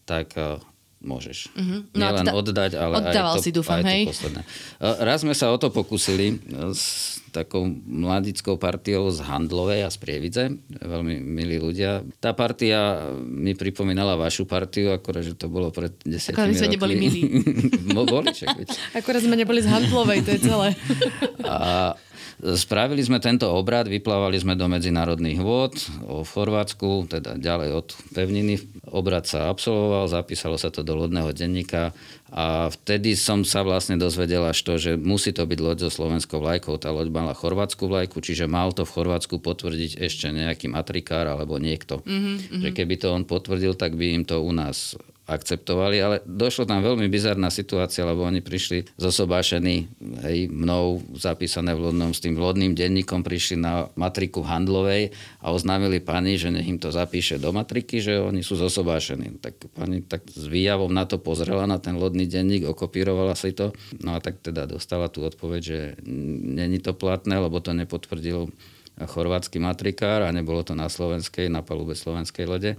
tak 0.09 0.33
eh, 0.41 0.57
môžeš. 1.05 1.53
Mm-hmm. 1.53 1.81
No 1.93 1.99
Nielen 2.01 2.25
teda 2.25 2.33
oddať, 2.33 2.73
ale 2.75 2.95
oddával 2.99 3.35
aj 3.37 3.39
to, 3.39 3.45
si, 3.45 3.51
dúfam, 3.53 3.79
aj 3.79 3.85
hej? 3.93 4.03
to 4.09 4.11
posledné. 4.17 4.43
Eh, 4.81 4.97
Raz 5.05 5.19
sme 5.23 5.35
sa 5.37 5.53
o 5.53 5.57
to 5.61 5.69
pokusili 5.69 6.27
eh, 6.33 6.73
s 6.73 7.21
takou 7.29 7.69
mladickou 7.69 8.57
partiou 8.57 9.13
z 9.13 9.21
Handlovej 9.21 9.85
a 9.85 9.93
z 9.93 10.01
Prievidze. 10.01 10.45
Veľmi 10.81 11.21
milí 11.21 11.61
ľudia. 11.61 12.01
Tá 12.25 12.33
partia 12.33 13.05
mi 13.21 13.53
pripomínala 13.53 14.17
vašu 14.17 14.49
partiu, 14.49 14.97
akorát, 14.97 15.23
že 15.23 15.37
to 15.37 15.53
bolo 15.53 15.69
pred 15.69 15.93
desiatimi 16.09 16.35
Akorát 16.35 16.49
my 16.49 16.57
sme 16.57 16.73
neboli 16.73 16.95
milí. 16.97 17.21
Boli, 18.09 18.33
však. 18.33 18.57
Akorát 18.97 19.21
sme 19.21 19.37
neboli 19.37 19.61
z 19.61 19.69
Handlovej, 19.69 20.25
to 20.25 20.31
je 20.33 20.41
celé. 20.41 20.73
A 21.45 21.93
spravili 22.39 23.03
sme 23.03 23.19
tento 23.19 23.51
obrad, 23.51 23.91
vyplávali 23.91 24.39
sme 24.39 24.55
do 24.55 24.71
medzinárodných 24.71 25.43
vôd 25.43 25.75
o 26.07 26.23
v 26.23 26.31
Chorvátsku, 26.31 27.11
teda 27.11 27.35
ďalej 27.35 27.71
od 27.75 27.89
pevniny. 28.15 28.63
Obrad 28.89 29.27
sa 29.27 29.51
absolvoval, 29.51 30.07
zapísalo 30.07 30.55
sa 30.55 30.71
to 30.71 30.87
do 30.87 30.95
lodného 30.95 31.35
denníka 31.35 31.91
a 32.29 32.69
vtedy 32.69 33.17
som 33.17 33.43
sa 33.43 33.65
vlastne 33.65 33.97
dozvedel 33.97 34.45
až 34.45 34.61
to, 34.63 34.77
že 34.77 34.95
musí 34.95 35.35
to 35.35 35.49
byť 35.49 35.59
loď 35.59 35.79
so 35.89 35.91
slovenskou 35.91 36.39
vlajkou. 36.39 36.77
Tá 36.77 36.95
loď 36.95 37.09
mala 37.11 37.35
chorvátsku 37.35 37.89
vlajku, 37.89 38.21
čiže 38.21 38.47
mal 38.47 38.71
to 38.77 38.85
v 38.85 38.95
Chorvátsku 38.95 39.41
potvrdiť 39.41 39.99
ešte 39.99 40.29
nejaký 40.31 40.71
matrikár 40.71 41.27
alebo 41.27 41.57
niekto. 41.57 42.05
Mm-hmm. 42.05 42.63
Že 42.63 42.69
keby 42.71 42.95
to 43.01 43.09
on 43.17 43.25
potvrdil, 43.25 43.75
tak 43.75 43.97
by 43.97 44.15
im 44.15 44.25
to 44.29 44.45
u 44.45 44.53
nás 44.53 44.95
akceptovali, 45.29 45.97
ale 46.01 46.17
došlo 46.25 46.65
tam 46.65 46.81
veľmi 46.81 47.05
bizarná 47.13 47.53
situácia, 47.53 48.09
lebo 48.09 48.25
oni 48.25 48.41
prišli 48.41 48.89
zosobášení, 48.97 49.85
hej, 50.25 50.49
mnou 50.49 51.05
zapísané 51.13 51.77
v 51.77 51.93
lodnom, 51.93 52.17
s 52.17 52.25
tým 52.25 52.41
lodným 52.41 52.73
denníkom 52.73 53.21
prišli 53.21 53.61
na 53.61 53.93
matriku 53.93 54.41
handlovej 54.41 55.13
a 55.45 55.53
oznámili 55.53 56.01
pani, 56.01 56.41
že 56.41 56.49
nech 56.49 56.65
im 56.65 56.81
to 56.81 56.89
zapíše 56.89 57.37
do 57.37 57.53
matriky, 57.53 58.01
že 58.01 58.17
oni 58.17 58.41
sú 58.41 58.57
zosobášení. 58.57 59.37
Tak 59.45 59.69
pani 59.77 60.01
tak 60.01 60.25
s 60.33 60.49
výjavom 60.49 60.89
na 60.89 61.05
to 61.05 61.21
pozrela, 61.21 61.69
na 61.69 61.77
ten 61.77 62.01
lodný 62.01 62.25
denník, 62.25 62.65
okopírovala 62.65 63.37
si 63.37 63.53
to, 63.53 63.77
no 64.01 64.17
a 64.17 64.25
tak 64.25 64.41
teda 64.41 64.65
dostala 64.65 65.13
tú 65.13 65.29
odpoveď, 65.29 65.61
že 65.61 65.79
není 66.57 66.81
to 66.81 66.97
platné, 66.97 67.37
lebo 67.37 67.61
to 67.61 67.77
nepotvrdil 67.77 68.49
chorvátsky 68.99 69.63
matrikár 69.63 70.27
a 70.27 70.35
nebolo 70.35 70.65
to 70.65 70.75
na 70.75 70.89
slovenskej, 70.91 71.53
na 71.53 71.63
palube 71.63 71.95
slovenskej 71.95 72.49
lode, 72.49 72.75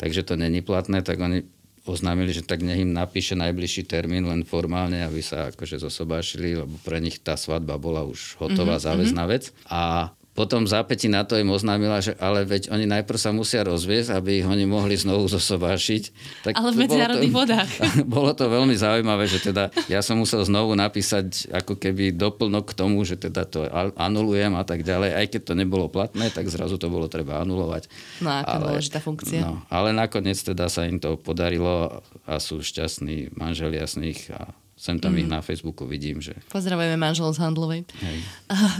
takže 0.00 0.26
to 0.26 0.34
není 0.34 0.64
platné, 0.64 1.04
tak 1.04 1.20
oni 1.20 1.46
oznámili, 1.88 2.36
že 2.36 2.44
tak 2.44 2.60
nech 2.60 2.80
im 2.82 2.92
napíše 2.92 3.32
najbližší 3.36 3.88
termín 3.88 4.28
len 4.28 4.44
formálne, 4.44 5.00
aby 5.00 5.24
sa 5.24 5.48
akože 5.48 5.80
zosobášili, 5.80 6.60
lebo 6.60 6.76
pre 6.84 7.00
nich 7.00 7.20
tá 7.20 7.34
svadba 7.40 7.80
bola 7.80 8.04
už 8.04 8.36
hotová, 8.36 8.76
mm-hmm. 8.76 8.86
záväzná 8.86 9.24
vec. 9.30 9.54
A 9.70 10.12
potom 10.40 10.64
zápäti 10.64 11.12
na 11.12 11.20
to 11.20 11.36
im 11.36 11.52
oznámila, 11.52 12.00
že 12.00 12.16
ale 12.16 12.48
veď 12.48 12.72
oni 12.72 12.88
najprv 12.88 13.20
sa 13.20 13.28
musia 13.28 13.60
rozviesť, 13.60 14.16
aby 14.16 14.40
ich 14.40 14.48
oni 14.48 14.64
mohli 14.64 14.96
znovu 14.96 15.28
zosobášiť. 15.28 16.02
Tak 16.48 16.56
Ale 16.56 16.72
v 16.72 16.76
medzinárodných 16.80 17.34
vodách. 17.36 17.68
Bolo 18.08 18.32
to 18.32 18.48
veľmi 18.48 18.72
zaujímavé, 18.72 19.28
že 19.28 19.44
teda 19.44 19.68
ja 19.92 20.00
som 20.00 20.16
musel 20.16 20.40
znovu 20.48 20.72
napísať 20.72 21.52
ako 21.52 21.76
keby 21.76 22.16
doplnok 22.16 22.72
k 22.72 22.76
tomu, 22.80 23.04
že 23.04 23.20
teda 23.20 23.44
to 23.44 23.68
anulujem 24.00 24.56
a 24.56 24.64
tak 24.64 24.80
ďalej. 24.80 25.12
Aj 25.12 25.26
keď 25.28 25.52
to 25.52 25.54
nebolo 25.60 25.92
platné, 25.92 26.32
tak 26.32 26.48
zrazu 26.48 26.80
to 26.80 26.88
bolo 26.88 27.04
treba 27.12 27.44
anulovať. 27.44 27.92
No, 28.24 28.32
aká 28.32 28.56
dôležitá 28.64 29.04
funkcia. 29.04 29.44
No, 29.44 29.60
ale 29.68 29.92
nakoniec 29.92 30.40
teda 30.40 30.72
sa 30.72 30.88
im 30.88 30.96
to 30.96 31.20
podarilo 31.20 32.00
a 32.24 32.40
sú 32.40 32.64
šťastní 32.64 33.36
manželia 33.36 33.84
z 33.84 33.94
nich 34.00 34.32
a 34.32 34.56
sem 34.80 34.96
tam 34.96 35.12
Mhm. 35.12 35.20
ich 35.20 35.28
na 35.28 35.40
Facebooku 35.40 35.84
vidím, 35.84 36.18
že 36.18 36.32
Pozdravujeme 36.48 36.96
manželov 36.96 37.36
z 37.36 37.44
Handlovej. 37.44 37.84
Hej. 38.00 38.18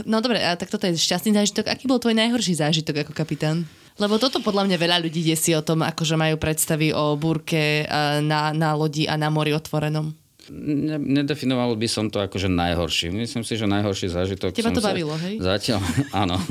No 0.09 0.25
dobre, 0.25 0.41
a 0.41 0.57
tak 0.57 0.73
toto 0.73 0.89
je 0.89 0.97
šťastný 0.97 1.37
zážitok. 1.37 1.69
Aký 1.69 1.85
bol 1.85 2.01
tvoj 2.01 2.17
najhorší 2.17 2.57
zážitok 2.57 3.05
ako 3.05 3.13
kapitán? 3.13 3.69
Lebo 4.01 4.17
toto 4.17 4.41
podľa 4.41 4.65
mňa 4.65 4.77
veľa 4.81 4.97
ľudí 4.99 5.21
desí 5.21 5.53
o 5.53 5.61
tom, 5.61 5.85
akože 5.85 6.17
majú 6.17 6.41
predstavy 6.41 6.89
o 6.91 7.21
búrke 7.21 7.85
na, 8.25 8.49
na 8.51 8.73
lodi 8.73 9.05
a 9.05 9.21
na 9.21 9.29
mori 9.29 9.53
otvorenom. 9.53 10.17
Ne, 10.51 10.99
nedefinoval 10.99 11.79
by 11.79 11.87
som 11.87 12.11
to 12.11 12.19
akože 12.19 12.51
najhorší. 12.51 13.15
Myslím 13.15 13.47
si, 13.47 13.55
že 13.55 13.71
najhorší 13.71 14.11
zážitok 14.11 14.51
Teba 14.51 14.75
to 14.75 14.83
bavilo, 14.83 15.15
hej? 15.15 15.39
Zatiaľ, 15.39 15.79
áno. 16.27 16.43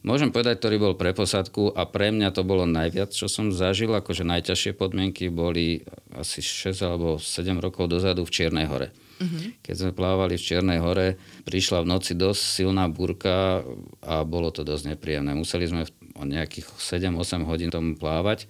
Môžem 0.00 0.32
povedať, 0.32 0.56
ktorý 0.56 0.76
bol 0.80 0.94
pre 0.96 1.12
posadku 1.12 1.68
a 1.68 1.84
pre 1.84 2.08
mňa 2.08 2.32
to 2.32 2.48
bolo 2.48 2.64
najviac, 2.64 3.12
čo 3.12 3.28
som 3.28 3.52
zažil. 3.52 3.92
Akože 3.92 4.24
najťažšie 4.24 4.72
podmienky 4.72 5.28
boli 5.28 5.84
asi 6.16 6.40
6 6.40 6.80
alebo 6.80 7.20
7 7.20 7.60
rokov 7.60 7.92
dozadu 7.92 8.24
v 8.24 8.32
Čiernej 8.32 8.72
hore. 8.72 8.88
Uh-huh. 9.20 9.52
Keď 9.60 9.74
sme 9.84 9.92
plávali 9.92 10.40
v 10.40 10.44
Čiernej 10.44 10.80
hore, 10.80 11.20
prišla 11.44 11.84
v 11.84 11.90
noci 11.92 12.16
dosť 12.16 12.40
silná 12.40 12.88
búrka 12.88 13.60
a 14.00 14.24
bolo 14.24 14.48
to 14.48 14.64
dosť 14.64 14.96
nepríjemné. 14.96 15.36
Museli 15.36 15.68
sme 15.68 15.84
o 16.16 16.24
nejakých 16.24 16.72
7-8 16.72 17.44
hodín 17.44 17.68
tomu 17.68 18.00
plávať 18.00 18.48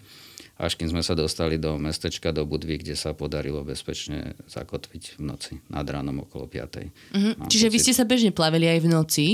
až 0.57 0.72
kým 0.80 0.88
sme 0.88 1.04
sa 1.04 1.12
dostali 1.12 1.61
do 1.61 1.76
mestečka, 1.76 2.32
do 2.32 2.48
Budvy, 2.48 2.80
kde 2.80 2.96
sa 2.96 3.12
podarilo 3.12 3.61
bezpečne 3.61 4.36
zakotviť 4.48 5.20
v 5.20 5.22
noci, 5.22 5.52
nad 5.68 5.84
ránom 5.84 6.24
okolo 6.24 6.48
5. 6.48 7.12
Mhm. 7.12 7.30
Čiže 7.52 7.68
vy 7.68 7.78
ste 7.80 7.92
sa 7.92 8.09
bežne 8.09 8.32
plavili 8.32 8.64
aj 8.68 8.80
v 8.80 8.88
noci? 8.88 9.26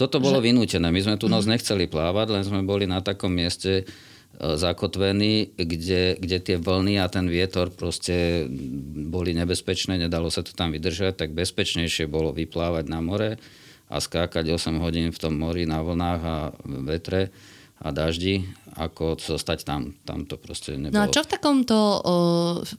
Toto 0.00 0.16
bolo 0.16 0.40
že... 0.40 0.48
vynútené. 0.48 0.88
My 0.88 1.00
sme 1.04 1.16
tu 1.20 1.28
noc 1.28 1.44
mhm. 1.44 1.52
nechceli 1.56 1.84
plávať, 1.86 2.26
len 2.32 2.42
sme 2.42 2.60
boli 2.64 2.88
na 2.88 3.04
takom 3.04 3.30
mieste, 3.30 3.84
E, 4.32 4.56
zakotvení, 4.56 5.60
kde, 5.60 6.16
kde 6.16 6.38
tie 6.40 6.56
vlny 6.56 6.96
a 6.96 7.06
ten 7.12 7.28
vietor 7.28 7.68
proste 7.68 8.48
boli 9.12 9.36
nebezpečné, 9.36 10.00
nedalo 10.00 10.32
sa 10.32 10.40
to 10.40 10.56
tam 10.56 10.72
vydržať, 10.72 11.20
tak 11.20 11.36
bezpečnejšie 11.36 12.08
bolo 12.08 12.32
vyplávať 12.32 12.84
na 12.88 13.04
more 13.04 13.36
a 13.92 13.96
skákať 14.00 14.56
8 14.56 14.80
hodín 14.80 15.12
v 15.12 15.20
tom 15.20 15.36
mori 15.36 15.68
na 15.68 15.84
vlnách 15.84 16.22
a 16.24 16.38
vetre 16.64 17.28
a 17.82 17.92
daždi, 17.92 18.48
ako 18.72 19.20
zostať 19.20 19.68
tam. 19.68 19.92
Tam 20.08 20.24
to 20.24 20.40
proste 20.40 20.76
nebolo. 20.76 20.96
No 20.96 21.00
a 21.04 21.12
čo 21.12 21.20
v 21.20 21.28
takomto 21.28 21.76
o, 21.76 21.96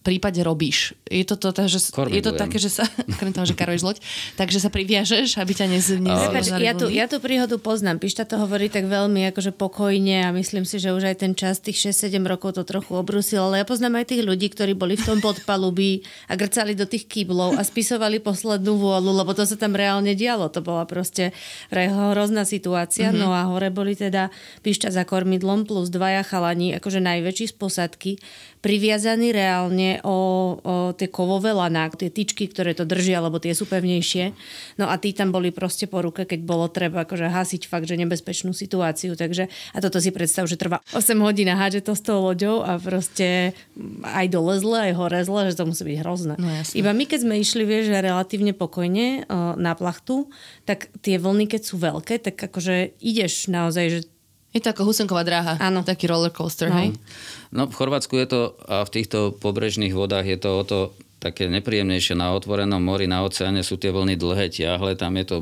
prípade 0.01 0.41
robíš? 0.41 0.97
Je 1.05 1.21
to, 1.21 1.37
to, 1.37 1.53
to, 1.53 1.69
že, 1.69 1.93
je 1.93 2.23
to 2.25 2.33
také, 2.33 2.57
že 2.57 2.73
sa, 2.73 2.85
okrem 3.13 3.29
toho, 3.29 3.45
že 3.45 3.53
karuješ 3.53 3.81
loď, 3.85 3.97
takže 4.37 4.57
sa 4.57 4.69
priviažeš, 4.73 5.37
aby 5.37 5.51
ťa 5.53 5.65
nez, 5.69 5.85
nez, 5.97 6.21
ja, 6.49 6.73
tú, 6.73 6.89
ja 6.89 7.05
tú 7.05 7.21
príhodu 7.21 7.55
poznám. 7.61 8.01
Pišta 8.01 8.25
to 8.25 8.41
hovorí 8.41 8.73
tak 8.73 8.89
veľmi 8.89 9.29
akože 9.33 9.53
pokojne 9.53 10.27
a 10.27 10.29
myslím 10.33 10.65
si, 10.65 10.81
že 10.81 10.93
už 10.93 11.13
aj 11.13 11.15
ten 11.21 11.33
čas 11.37 11.61
tých 11.63 11.93
6-7 11.93 12.19
rokov 12.25 12.57
to 12.57 12.65
trochu 12.65 12.97
obrusil, 12.97 13.49
ale 13.49 13.61
ja 13.61 13.65
poznám 13.65 14.01
aj 14.01 14.13
tých 14.13 14.23
ľudí, 14.25 14.49
ktorí 14.49 14.73
boli 14.73 14.97
v 14.97 15.05
tom 15.05 15.19
podpalubí 15.21 16.05
a 16.29 16.33
grcali 16.33 16.73
do 16.73 16.89
tých 16.89 17.05
kýblov 17.05 17.55
a 17.57 17.61
spisovali 17.61 18.19
poslednú 18.19 18.77
vôľu, 18.77 19.11
lebo 19.23 19.31
to 19.37 19.45
sa 19.45 19.55
tam 19.55 19.77
reálne 19.77 20.17
dialo. 20.17 20.49
To 20.51 20.59
bola 20.61 20.85
proste 20.89 21.31
hrozná 21.71 22.43
situácia. 22.43 23.09
Mm-hmm. 23.09 23.21
No 23.21 23.33
a 23.33 23.47
hore 23.47 23.69
boli 23.73 23.95
teda 23.95 24.33
Pišta 24.61 24.93
za 24.93 25.03
kormidlom 25.03 25.65
plus 25.67 25.82
dvaja 25.89 26.23
chalani, 26.23 26.75
akože 26.77 27.03
najväčší 27.03 27.51
z 27.51 27.55
posadky, 27.55 28.11
priviazaní 28.63 29.35
reálne 29.35 29.99
o, 30.07 30.15
o 30.55 30.75
tie 30.95 31.11
kovové 31.11 31.51
laná, 31.51 31.91
tie 31.91 32.07
tyčky, 32.07 32.47
ktoré 32.47 32.71
to 32.71 32.87
držia, 32.87 33.19
lebo 33.19 33.35
tie 33.35 33.51
sú 33.51 33.67
pevnejšie. 33.67 34.31
No 34.79 34.87
a 34.87 34.95
tí 34.95 35.11
tam 35.11 35.35
boli 35.35 35.51
proste 35.51 35.83
po 35.83 35.99
ruke, 35.99 36.23
keď 36.23 36.39
bolo 36.47 36.71
treba 36.71 37.03
akože 37.03 37.27
hasiť 37.27 37.67
fakt, 37.67 37.91
že 37.91 37.99
nebezpečnú 37.99 38.55
situáciu. 38.55 39.19
Takže, 39.19 39.51
a 39.75 39.77
toto 39.83 39.99
si 39.99 40.15
predstav, 40.15 40.47
že 40.47 40.55
trvá 40.55 40.79
8 40.95 41.19
hodín 41.19 41.51
a 41.51 41.59
hádže 41.59 41.83
to 41.83 41.93
s 41.97 42.01
tou 42.07 42.23
loďou 42.23 42.63
a 42.63 42.79
proste 42.79 43.51
aj 44.07 44.25
dole 44.31 44.55
zle, 44.63 44.91
aj 44.91 44.93
hore 44.95 45.19
zle, 45.27 45.51
že 45.51 45.59
to 45.59 45.67
musí 45.67 45.83
byť 45.83 45.97
hrozné. 45.99 46.35
No, 46.39 46.47
Iba 46.71 46.95
my, 46.95 47.03
keď 47.03 47.19
sme 47.27 47.35
išli, 47.43 47.67
vieš, 47.67 47.91
relatívne 47.91 48.55
pokojne 48.55 49.27
o, 49.27 49.59
na 49.59 49.75
plachtu, 49.75 50.31
tak 50.63 50.87
tie 51.03 51.19
vlny, 51.19 51.51
keď 51.51 51.61
sú 51.67 51.75
veľké, 51.83 52.23
tak 52.23 52.39
akože 52.39 52.95
ideš 53.03 53.51
naozaj, 53.51 53.85
že 53.91 53.99
je 54.53 54.61
to 54.61 54.69
ako 54.69 54.85
husenková 54.85 55.25
dráha. 55.25 55.57
Áno. 55.57 55.81
Taký 55.81 56.05
roller 56.05 56.29
coaster, 56.29 56.69
no. 56.69 56.77
hej? 56.77 56.93
No 57.49 57.65
v 57.65 57.73
Chorvátsku 57.73 58.13
je 58.21 58.27
to, 58.29 58.41
a 58.69 58.85
v 58.85 58.93
týchto 58.93 59.33
pobrežných 59.41 59.97
vodách 59.97 60.29
je 60.29 60.37
to 60.37 60.49
o 60.53 60.63
to 60.63 60.79
také 61.23 61.47
nepríjemnejšie. 61.47 62.19
Na 62.19 62.35
otvorenom 62.35 62.83
mori, 62.83 63.07
na 63.07 63.23
oceáne 63.23 63.63
sú 63.63 63.79
tie 63.79 63.95
vlny 63.95 64.19
dlhé, 64.19 64.51
tiahle, 64.51 64.99
tam 64.99 65.15
je 65.15 65.25
to, 65.25 65.37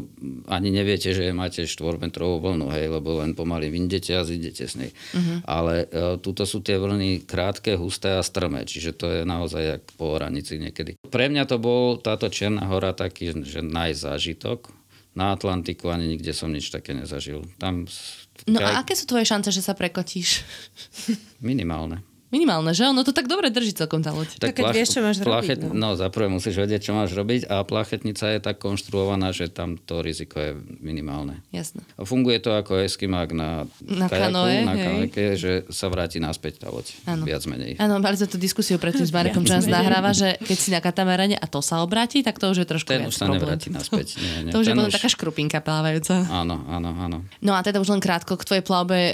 ani 0.45 0.70
neviete, 0.70 1.09
že 1.09 1.34
máte 1.34 1.66
4-metrovú 1.66 2.38
vlnu, 2.38 2.70
hej, 2.70 2.86
lebo 2.93 3.18
len 3.18 3.34
pomaly 3.34 3.74
vyjdete 3.74 4.14
a 4.14 4.22
zidete 4.22 4.70
s 4.70 4.78
nej. 4.78 4.93
Uh-huh. 4.93 5.41
Ale 5.49 5.89
e, 5.89 6.22
tuto 6.22 6.45
sú 6.45 6.62
tie 6.62 6.78
vlny 6.78 7.26
krátke, 7.26 7.74
husté 7.74 8.14
a 8.14 8.22
strmé, 8.22 8.70
čiže 8.70 8.93
to 8.93 9.09
je 9.09 9.22
naozaj 9.26 9.64
jak 9.66 9.84
po 9.97 10.22
hranici 10.22 10.62
niekedy. 10.62 11.01
Pre 11.01 11.26
mňa 11.26 11.49
to 11.49 11.57
bol 11.57 11.97
táto 11.97 12.30
Černá 12.30 12.70
hora 12.70 12.93
taký, 12.93 13.34
že 13.41 13.66
najzážitok. 13.66 14.70
Na 15.12 15.36
Atlantiku 15.36 15.91
ani 15.91 16.07
nikde 16.07 16.32
som 16.32 16.47
nič 16.47 16.72
také 16.72 16.95
nezažil. 16.95 17.43
Tam 17.59 17.84
No 18.49 18.57
a 18.61 18.81
aké 18.81 18.97
sú 18.97 19.05
tvoje 19.05 19.25
šance, 19.29 19.53
že 19.53 19.61
sa 19.61 19.77
prekotíš? 19.77 20.41
Minimálne. 21.45 22.01
Minimálne, 22.32 22.71
že? 22.71 22.88
Ono 22.88 23.03
to 23.03 23.11
tak 23.11 23.27
dobre 23.27 23.51
drží 23.51 23.75
celkom 23.75 23.99
tá 23.99 24.15
loď. 24.15 24.39
Tak, 24.39 24.55
keď 24.55 24.63
plach, 24.71 24.75
vieš, 24.75 24.89
čo 24.95 24.99
máš 25.03 25.19
plachet, 25.19 25.59
robiť. 25.59 25.75
No. 25.75 25.91
no, 25.91 25.99
za 25.99 26.07
prvé 26.07 26.32
musíš 26.32 26.55
vedieť, 26.55 26.88
čo 26.88 26.91
máš 26.95 27.11
robiť 27.11 27.51
a 27.51 27.67
plachetnica 27.67 28.25
je 28.32 28.39
tak 28.39 28.57
konštruovaná, 28.63 29.36
že 29.36 29.51
tam 29.51 29.75
to 29.75 29.99
riziko 29.99 30.39
je 30.39 30.51
minimálne. 30.79 31.43
Jasné. 31.51 31.84
A 31.99 32.07
funguje 32.07 32.39
to 32.39 32.55
ako 32.55 32.79
eskimák 32.88 33.36
na, 33.36 33.67
na 33.84 34.07
kajaku, 34.07 34.32
kanoe, 34.32 34.55
na 34.63 34.75
kanojke, 34.79 35.36
že 35.36 35.67
sa 35.67 35.91
vráti 35.91 36.23
naspäť 36.23 36.63
tá 36.63 36.67
loď. 36.71 36.95
Ano. 37.03 37.27
Viac 37.27 37.43
menej. 37.51 37.75
Áno, 37.84 37.99
mali 37.99 38.15
sme 38.15 38.32
tú 38.32 38.39
diskusiu 38.39 38.79
predtým 38.79 39.03
s 39.03 39.11
Marekom, 39.11 39.43
čo 39.43 39.59
nás 39.59 39.67
nahráva, 39.67 40.15
že 40.15 40.39
keď 40.39 40.57
si 40.57 40.69
na 40.71 40.79
katamarane 40.79 41.36
a 41.36 41.45
to 41.51 41.59
sa 41.59 41.84
obráti, 41.84 42.23
tak 42.23 42.39
to 42.39 42.47
už 42.47 42.63
je 42.63 42.67
trošku 42.67 42.88
Ten 42.95 43.11
už 43.11 43.15
sa 43.19 43.27
problém. 43.27 43.43
nevráti 43.43 43.67
naspäť. 43.67 44.15
Nie, 44.21 44.47
nie. 44.47 44.51
to 44.55 44.63
už 44.63 44.71
Ten 44.71 44.79
je 44.79 44.88
už... 44.88 44.93
taká 44.95 45.09
škrupinka 45.11 45.59
plávajúca. 45.59 46.23
Áno, 46.32 46.63
áno, 46.71 46.89
áno. 46.95 47.17
No 47.43 47.51
a 47.57 47.59
teda 47.59 47.84
už 47.84 47.91
len 47.91 47.99
krátko 47.99 48.39
k 48.39 48.47
tvojej 48.47 48.63
plavbe 48.63 48.99
e, 49.11 49.13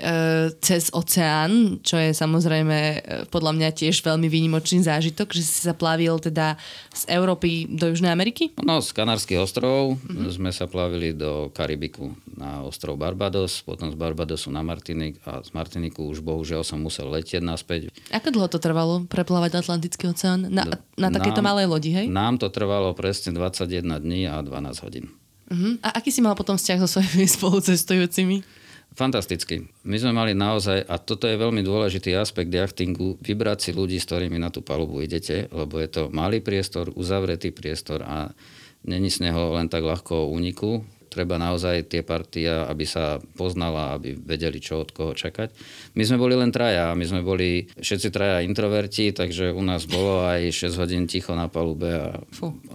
cez 0.61 0.93
oceán, 0.93 1.81
čo 1.81 1.97
je 1.97 2.11
samozrejme 2.13 2.77
e, 2.77 2.99
podľa 3.31 3.55
mňa 3.55 3.69
tiež 3.71 4.03
veľmi 4.03 4.27
výnimočný 4.27 4.83
zážitok, 4.83 5.31
že 5.31 5.43
si 5.43 5.63
sa 5.63 5.71
plavil 5.71 6.19
teda 6.19 6.59
z 6.91 7.03
Európy 7.07 7.67
do 7.71 7.87
Južnej 7.87 8.11
Ameriky? 8.11 8.51
No, 8.59 8.83
z 8.83 8.91
Kanárskych 8.91 9.39
ostrovov 9.39 9.95
mm-hmm. 9.95 10.27
sme 10.27 10.51
sa 10.51 10.67
plavili 10.67 11.15
do 11.15 11.47
Karibiku 11.55 12.11
na 12.35 12.67
ostrov 12.67 12.99
Barbados, 12.99 13.63
potom 13.63 13.87
z 13.87 13.95
Barbadosu 13.95 14.51
na 14.51 14.59
Martinik 14.59 15.23
a 15.23 15.39
z 15.39 15.55
Martiniku 15.55 16.11
už 16.11 16.19
bohužiaľ 16.19 16.67
som 16.67 16.83
musel 16.83 17.07
letieť 17.07 17.39
naspäť. 17.39 17.87
Ako 18.11 18.29
dlho 18.35 18.51
to 18.51 18.59
trvalo 18.59 19.07
preplávať 19.07 19.63
Atlantický 19.63 20.11
oceán 20.11 20.51
na, 20.51 20.67
na 20.99 21.07
takéto 21.07 21.39
nám, 21.39 21.55
malej 21.55 21.67
lodi, 21.71 21.91
hej? 21.95 22.05
Nám 22.11 22.43
to 22.43 22.51
trvalo 22.51 22.91
presne 22.91 23.31
21 23.31 23.87
dní 24.03 24.27
a 24.27 24.43
12 24.43 24.83
hodín. 24.83 25.07
Uh-huh. 25.47 25.79
A 25.79 25.95
aký 25.95 26.11
si 26.11 26.19
mal 26.19 26.35
potom 26.35 26.59
vzťah 26.59 26.79
so 26.83 26.99
svojimi 26.99 27.23
spolucestujúcimi? 27.39 28.66
Fantasticky. 28.97 29.61
My 29.85 30.01
sme 30.01 30.09
mali 30.09 30.33
naozaj, 30.33 30.89
a 30.89 30.97
toto 30.97 31.29
je 31.29 31.37
veľmi 31.37 31.61
dôležitý 31.61 32.17
aspekt 32.17 32.49
jachtingu, 32.49 33.21
vybrať 33.21 33.69
si 33.69 33.71
ľudí, 33.77 34.01
s 34.01 34.09
ktorými 34.09 34.41
na 34.41 34.49
tú 34.49 34.65
palubu 34.65 35.05
idete, 35.05 35.45
lebo 35.53 35.77
je 35.77 35.85
to 35.85 36.03
malý 36.09 36.41
priestor, 36.41 36.89
uzavretý 36.97 37.53
priestor 37.53 38.01
a 38.01 38.33
není 38.81 39.13
z 39.13 39.29
neho 39.29 39.53
len 39.53 39.69
tak 39.69 39.85
ľahko 39.85 40.33
úniku 40.33 40.81
treba 41.17 41.41
naozaj 41.41 41.89
tie 41.89 42.05
partia, 42.05 42.69
aby 42.69 42.85
sa 42.85 43.17
poznala, 43.33 43.97
aby 43.97 44.13
vedeli, 44.13 44.61
čo 44.61 44.85
od 44.85 44.93
koho 44.93 45.17
čakať. 45.17 45.49
My 45.97 46.05
sme 46.05 46.21
boli 46.21 46.37
len 46.37 46.53
traja, 46.53 46.93
my 46.93 47.01
sme 47.01 47.25
boli 47.25 47.65
všetci 47.73 48.13
traja 48.13 48.45
introverti, 48.45 49.09
takže 49.17 49.49
u 49.49 49.65
nás 49.65 49.89
bolo 49.89 50.29
aj 50.29 50.53
6 50.53 50.77
hodín 50.77 51.09
ticho 51.09 51.33
na 51.33 51.49
palube 51.49 51.89
a, 51.89 52.21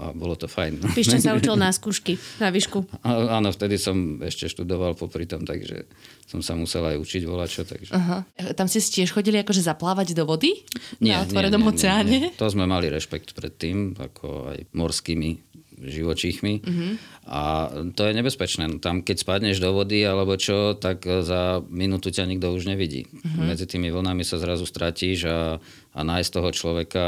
a 0.02 0.04
bolo 0.10 0.34
to 0.34 0.50
fajn. 0.50 0.82
Pište 0.98 1.22
sa 1.22 1.38
učil 1.38 1.54
na 1.54 1.70
skúšky, 1.78 2.18
na 2.42 2.50
výšku. 2.50 3.06
Áno, 3.06 3.54
vtedy 3.54 3.78
som 3.78 4.18
ešte 4.18 4.50
študoval 4.50 4.98
popri 4.98 5.30
tom, 5.30 5.46
takže 5.46 5.86
som 6.26 6.42
sa 6.42 6.58
musel 6.58 6.82
aj 6.82 6.96
učiť 6.98 7.22
volačo. 7.22 7.62
Takže... 7.62 7.94
Aha. 7.94 8.26
Tam 8.58 8.66
ste 8.66 8.82
tiež 8.82 9.14
chodili 9.14 9.38
akože 9.38 9.62
zaplávať 9.62 10.18
do 10.18 10.26
vody? 10.26 10.66
Nie, 10.98 11.20
na 11.20 11.28
otvorenom 11.28 11.62
oceáne? 11.70 12.10
Nie, 12.10 12.20
nie. 12.32 12.40
To 12.40 12.50
sme 12.50 12.66
mali 12.66 12.90
rešpekt 12.90 13.38
pred 13.38 13.54
tým, 13.54 13.94
ako 13.94 14.50
aj 14.50 14.58
morskými 14.74 15.52
živočíchmi. 15.82 16.52
Mm-hmm. 16.62 16.92
A 17.22 17.70
to 17.94 18.02
je 18.02 18.18
nebezpečné. 18.18 18.66
No, 18.66 18.76
tam, 18.82 18.98
keď 18.98 19.22
spadneš 19.22 19.62
do 19.62 19.70
vody 19.70 20.02
alebo 20.02 20.34
čo, 20.34 20.74
tak 20.74 21.06
za 21.06 21.62
minútu 21.70 22.10
ťa 22.10 22.26
nikto 22.26 22.50
už 22.50 22.66
nevidí. 22.66 23.06
Mm-hmm. 23.06 23.46
Medzi 23.46 23.66
tými 23.70 23.94
vlnami 23.94 24.26
sa 24.26 24.42
zrazu 24.42 24.66
stratíš 24.66 25.30
a, 25.30 25.62
a 25.94 26.00
nájsť 26.02 26.30
toho 26.34 26.50
človeka 26.50 27.06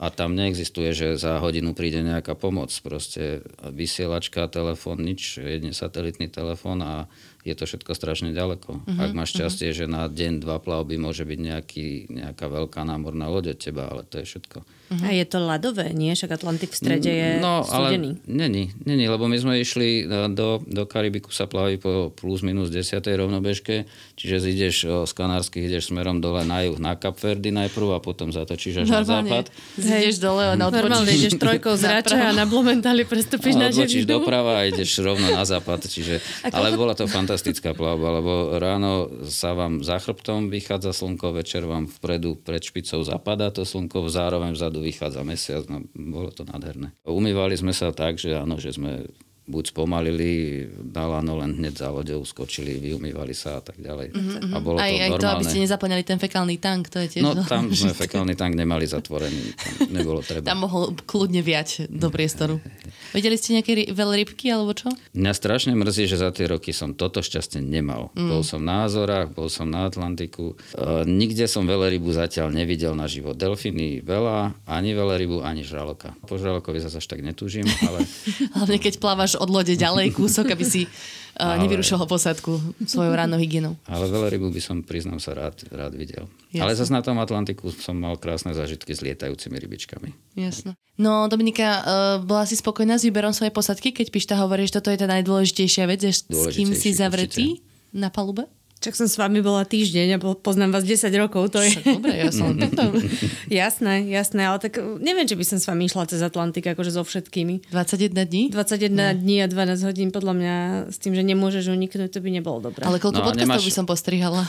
a 0.00 0.08
tam 0.08 0.32
neexistuje, 0.32 0.96
že 0.96 1.20
za 1.20 1.36
hodinu 1.44 1.76
príde 1.76 2.00
nejaká 2.00 2.32
pomoc. 2.32 2.72
Proste 2.80 3.44
vysielačka, 3.60 4.48
telefón, 4.48 5.04
nič, 5.04 5.36
jedne 5.36 5.76
satelitný 5.76 6.32
telefón 6.32 6.80
a 6.80 7.04
je 7.44 7.52
to 7.52 7.68
všetko 7.68 7.92
strašne 7.92 8.32
ďaleko. 8.32 8.80
Uh-huh, 8.80 8.96
Ak 8.96 9.12
máš 9.12 9.36
šťastie, 9.36 9.76
uh-huh. 9.76 9.78
že 9.84 9.92
na 9.92 10.08
deň, 10.08 10.40
dva 10.40 10.56
plavby 10.56 10.96
môže 10.96 11.28
byť 11.28 11.38
nejaký, 11.40 11.88
nejaká 12.08 12.48
veľká 12.48 12.80
námorná 12.80 13.28
loď 13.28 13.52
od 13.52 13.58
teba, 13.60 13.92
ale 13.92 14.08
to 14.08 14.24
je 14.24 14.28
všetko. 14.32 14.64
Uh-huh. 14.90 15.06
A 15.06 15.14
je 15.14 15.24
to 15.24 15.38
ľadové, 15.38 15.94
nie? 15.94 16.10
Však 16.12 16.34
Atlantik 16.34 16.74
v 16.74 16.76
strede 16.76 17.10
je 17.10 17.30
no, 17.38 17.62
studený. 17.62 18.18
ale 18.18 18.26
není, 18.26 18.74
není, 18.82 19.06
lebo 19.06 19.30
my 19.30 19.38
sme 19.38 19.62
išli 19.62 20.02
e, 20.02 20.28
do, 20.34 20.58
do 20.66 20.82
Karibiku 20.84 21.30
sa 21.30 21.46
plaví 21.46 21.78
po 21.78 22.10
plus 22.10 22.42
minus 22.42 22.74
10. 22.74 22.98
rovnobežke, 23.06 23.86
čiže 24.18 24.36
ideš 24.50 24.76
z 25.06 25.12
Kanárskych, 25.14 25.70
ideš 25.70 25.94
smerom 25.94 26.18
dole 26.18 26.42
na 26.42 26.66
juh 26.66 26.76
na 26.82 26.98
Kapverdy 26.98 27.54
najprv 27.54 27.96
a 27.96 27.98
potom 28.02 28.34
zatočíš 28.34 28.84
až 28.84 28.86
Normálne. 28.90 29.30
na 29.30 29.42
západ. 29.42 29.44
Zideš 29.78 30.16
dole 30.18 30.44
a 30.50 30.54
Normálne 30.58 31.10
ideš 31.12 31.38
trojkou 31.38 31.78
z 31.78 31.84
Rača 31.94 32.18
a 32.18 32.30
na 32.34 32.44
Blumentali 32.50 33.06
prestúpiš 33.06 33.54
na 33.54 33.70
Odločíš 33.70 34.10
doprava 34.10 34.58
a 34.58 34.66
ideš 34.66 35.00
rovno 35.00 35.30
na 35.30 35.46
západ. 35.46 35.86
Čiže, 35.86 36.18
ale 36.50 36.74
bola 36.74 36.98
to 36.98 37.06
fantastická 37.06 37.60
fantastická 37.60 37.76
plavba, 37.76 38.20
lebo 38.20 38.32
ráno 38.56 39.08
sa 39.28 39.52
vám 39.52 39.84
za 39.84 40.00
chrbtom 40.00 40.48
vychádza 40.48 40.92
slnko, 40.96 41.36
večer 41.36 41.64
vám 41.64 41.86
vpredu 41.86 42.34
pred 42.40 42.62
špicou 42.62 43.04
zapadá 43.04 43.52
to 43.52 43.68
slnko, 43.68 44.08
zároveň 44.08 44.56
vzadu 44.56 44.79
vychádza 44.80 45.22
mesiac, 45.22 45.64
no 45.68 45.84
bolo 45.92 46.32
to 46.32 46.42
nádherné. 46.48 46.96
Umývali 47.04 47.54
sme 47.54 47.76
sa 47.76 47.92
tak, 47.92 48.16
že 48.16 48.34
áno, 48.34 48.56
že 48.56 48.74
sme 48.74 49.06
buď 49.50 49.74
spomalili, 49.74 50.64
na 50.94 51.04
lano 51.10 51.42
len 51.42 51.58
hneď 51.58 51.74
za 51.74 51.88
loďou 51.90 52.22
skočili, 52.22 52.78
vyumývali 52.78 53.34
sa 53.34 53.58
a 53.58 53.62
tak 53.62 53.76
ďalej. 53.82 54.14
Mm-hmm. 54.14 54.54
A 54.54 54.56
bolo 54.62 54.78
aj, 54.78 54.86
to 54.86 54.94
aj 54.94 55.10
normálne. 55.10 55.20
to, 55.20 55.28
aby 55.34 55.44
ste 55.44 55.58
nezaplňali 55.66 56.02
ten 56.06 56.18
fekálny 56.22 56.56
tank, 56.62 56.88
to 56.88 57.02
je 57.02 57.18
tiež... 57.18 57.22
No 57.26 57.42
tam 57.42 57.68
sme 57.82 57.92
fekálny 57.92 58.38
tank 58.38 58.54
nemali 58.54 58.86
zatvorený, 58.86 59.58
tam 59.58 59.90
nebolo 59.90 60.22
treba. 60.22 60.46
Tam 60.46 60.62
mohol 60.62 60.94
kľudne 61.04 61.42
viať 61.42 61.90
do 61.90 62.08
priestoru. 62.08 62.62
Videli 63.10 63.34
ste 63.34 63.58
nejaké 63.58 63.72
ry- 63.74 63.90
veľrybky 63.90 64.46
alebo 64.54 64.70
čo? 64.70 64.86
Mňa 65.18 65.32
strašne 65.34 65.74
mrzí, 65.74 66.06
že 66.06 66.22
za 66.22 66.30
tie 66.30 66.46
roky 66.46 66.70
som 66.70 66.94
toto 66.94 67.18
šťastie 67.26 67.58
nemal. 67.58 68.14
Mm. 68.14 68.30
Bol 68.30 68.42
som 68.46 68.62
na 68.62 68.86
Azorách, 68.86 69.34
bol 69.34 69.50
som 69.50 69.66
na 69.66 69.90
Atlantiku. 69.90 70.54
E, 70.54 71.02
nikde 71.10 71.50
som 71.50 71.66
veľrybu 71.66 72.06
zatiaľ 72.14 72.54
nevidel 72.54 72.94
na 72.94 73.10
život. 73.10 73.34
Delfíny 73.34 74.06
veľa, 74.06 74.54
ani 74.70 74.94
veľrybu, 74.94 75.42
ani 75.42 75.66
žraloka. 75.66 76.14
Po 76.22 76.38
žralokovi 76.38 76.78
zase 76.78 77.02
až 77.02 77.06
tak 77.10 77.24
netúžim, 77.26 77.66
ale... 77.82 78.06
Hlavne 78.56 78.78
keď 78.78 79.02
plávaš 79.02 79.39
od 79.40 79.48
lode 79.48 79.72
ďalej 79.72 80.12
kúsok, 80.12 80.52
aby 80.52 80.64
si 80.68 80.84
uh, 80.84 80.92
Ale- 81.56 81.64
nevyrušoval 81.64 82.04
posadku 82.04 82.60
svojou 82.84 83.16
rannou 83.16 83.40
hygienou. 83.40 83.74
Ale 83.88 84.06
veľrybu 84.12 84.52
by 84.52 84.60
som, 84.60 84.84
priznám 84.84 85.16
sa, 85.16 85.32
rád, 85.32 85.64
rád 85.72 85.96
videl. 85.96 86.28
Jasne. 86.52 86.62
Ale 86.62 86.72
zase 86.76 86.92
na 86.92 87.00
tom 87.00 87.16
Atlantiku 87.16 87.72
som 87.72 87.96
mal 87.96 88.20
krásne 88.20 88.52
zážitky 88.52 88.92
s 88.92 89.00
lietajúcimi 89.00 89.56
rybičkami. 89.56 90.36
Jasno. 90.36 90.76
No, 91.00 91.32
Dominika, 91.32 91.66
uh, 91.66 91.82
bola 92.20 92.44
si 92.44 92.60
spokojná 92.60 93.00
s 93.00 93.08
výberom 93.08 93.32
svojej 93.32 93.54
posadky, 93.54 93.96
keď 93.96 94.12
Pišta 94.12 94.34
hovorí, 94.36 94.68
že 94.68 94.76
toto 94.76 94.92
je 94.92 95.00
tá 95.00 95.08
najdôležitejšia 95.08 95.88
vec, 95.88 96.04
s 96.04 96.28
kým 96.28 96.76
si 96.76 96.92
zavretý 96.92 97.64
na 97.96 98.12
palube? 98.12 98.44
Čak 98.80 98.96
som 98.96 99.04
s 99.04 99.20
vami 99.20 99.44
bola 99.44 99.60
týždeň 99.62 100.16
a 100.16 100.18
po- 100.18 100.32
poznám 100.32 100.72
vás 100.72 100.88
10 100.88 101.12
rokov, 101.14 101.52
to 101.52 101.60
je... 101.60 101.68
Však 101.68 102.00
Dobre, 102.00 102.16
ja 102.16 102.32
som 102.32 102.56
toto. 102.56 102.96
jasné, 103.52 104.08
jasné, 104.08 104.40
ale 104.42 104.56
tak 104.56 104.80
uh, 104.80 104.96
neviem, 104.96 105.28
či 105.28 105.36
by 105.36 105.44
som 105.44 105.60
s 105.60 105.68
vami 105.68 105.84
išla 105.84 106.08
cez 106.08 106.24
Atlantik, 106.24 106.64
akože 106.64 106.88
so 106.88 107.04
všetkými. 107.04 107.68
21 107.68 108.16
dní? 108.16 108.48
21 108.48 109.20
dní 109.20 109.44
a 109.44 109.46
12 109.46 109.84
hodín, 109.84 110.08
podľa 110.08 110.32
mňa, 110.32 110.54
s 110.88 110.96
tým, 110.96 111.12
že 111.12 111.20
nemôžeš 111.20 111.68
uniknúť, 111.68 112.08
to 112.08 112.24
by 112.24 112.32
nebolo 112.32 112.64
dobré. 112.64 112.80
Ale 112.82 112.96
koľko 112.96 113.20
No 113.20 113.28
podcastov 113.28 113.52
nemáš- 113.52 113.68
by 113.68 113.74
som 113.76 113.84
postrihala? 113.84 114.42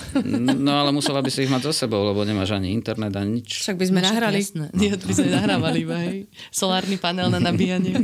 No 0.56 0.72
ale 0.80 0.96
musela 0.96 1.20
by 1.20 1.28
si 1.28 1.44
ich 1.44 1.52
mať 1.52 1.68
so 1.68 1.76
sebou, 1.76 2.00
lebo 2.02 2.24
nemáš 2.24 2.56
ani 2.56 2.72
internet, 2.72 3.12
ani 3.12 3.44
nič. 3.44 3.68
Však 3.68 3.76
by 3.76 3.86
sme 3.86 4.00
nahrali. 4.00 4.40
Jasné. 4.40 4.72
Nie, 4.72 4.96
by 4.96 5.12
sme 5.12 5.28
nahrávali 5.28 5.84
iba, 5.84 6.00
hej. 6.00 6.32
Solárny 6.50 6.96
panel 6.96 7.28
na 7.28 7.44
nabíjanie. 7.44 8.00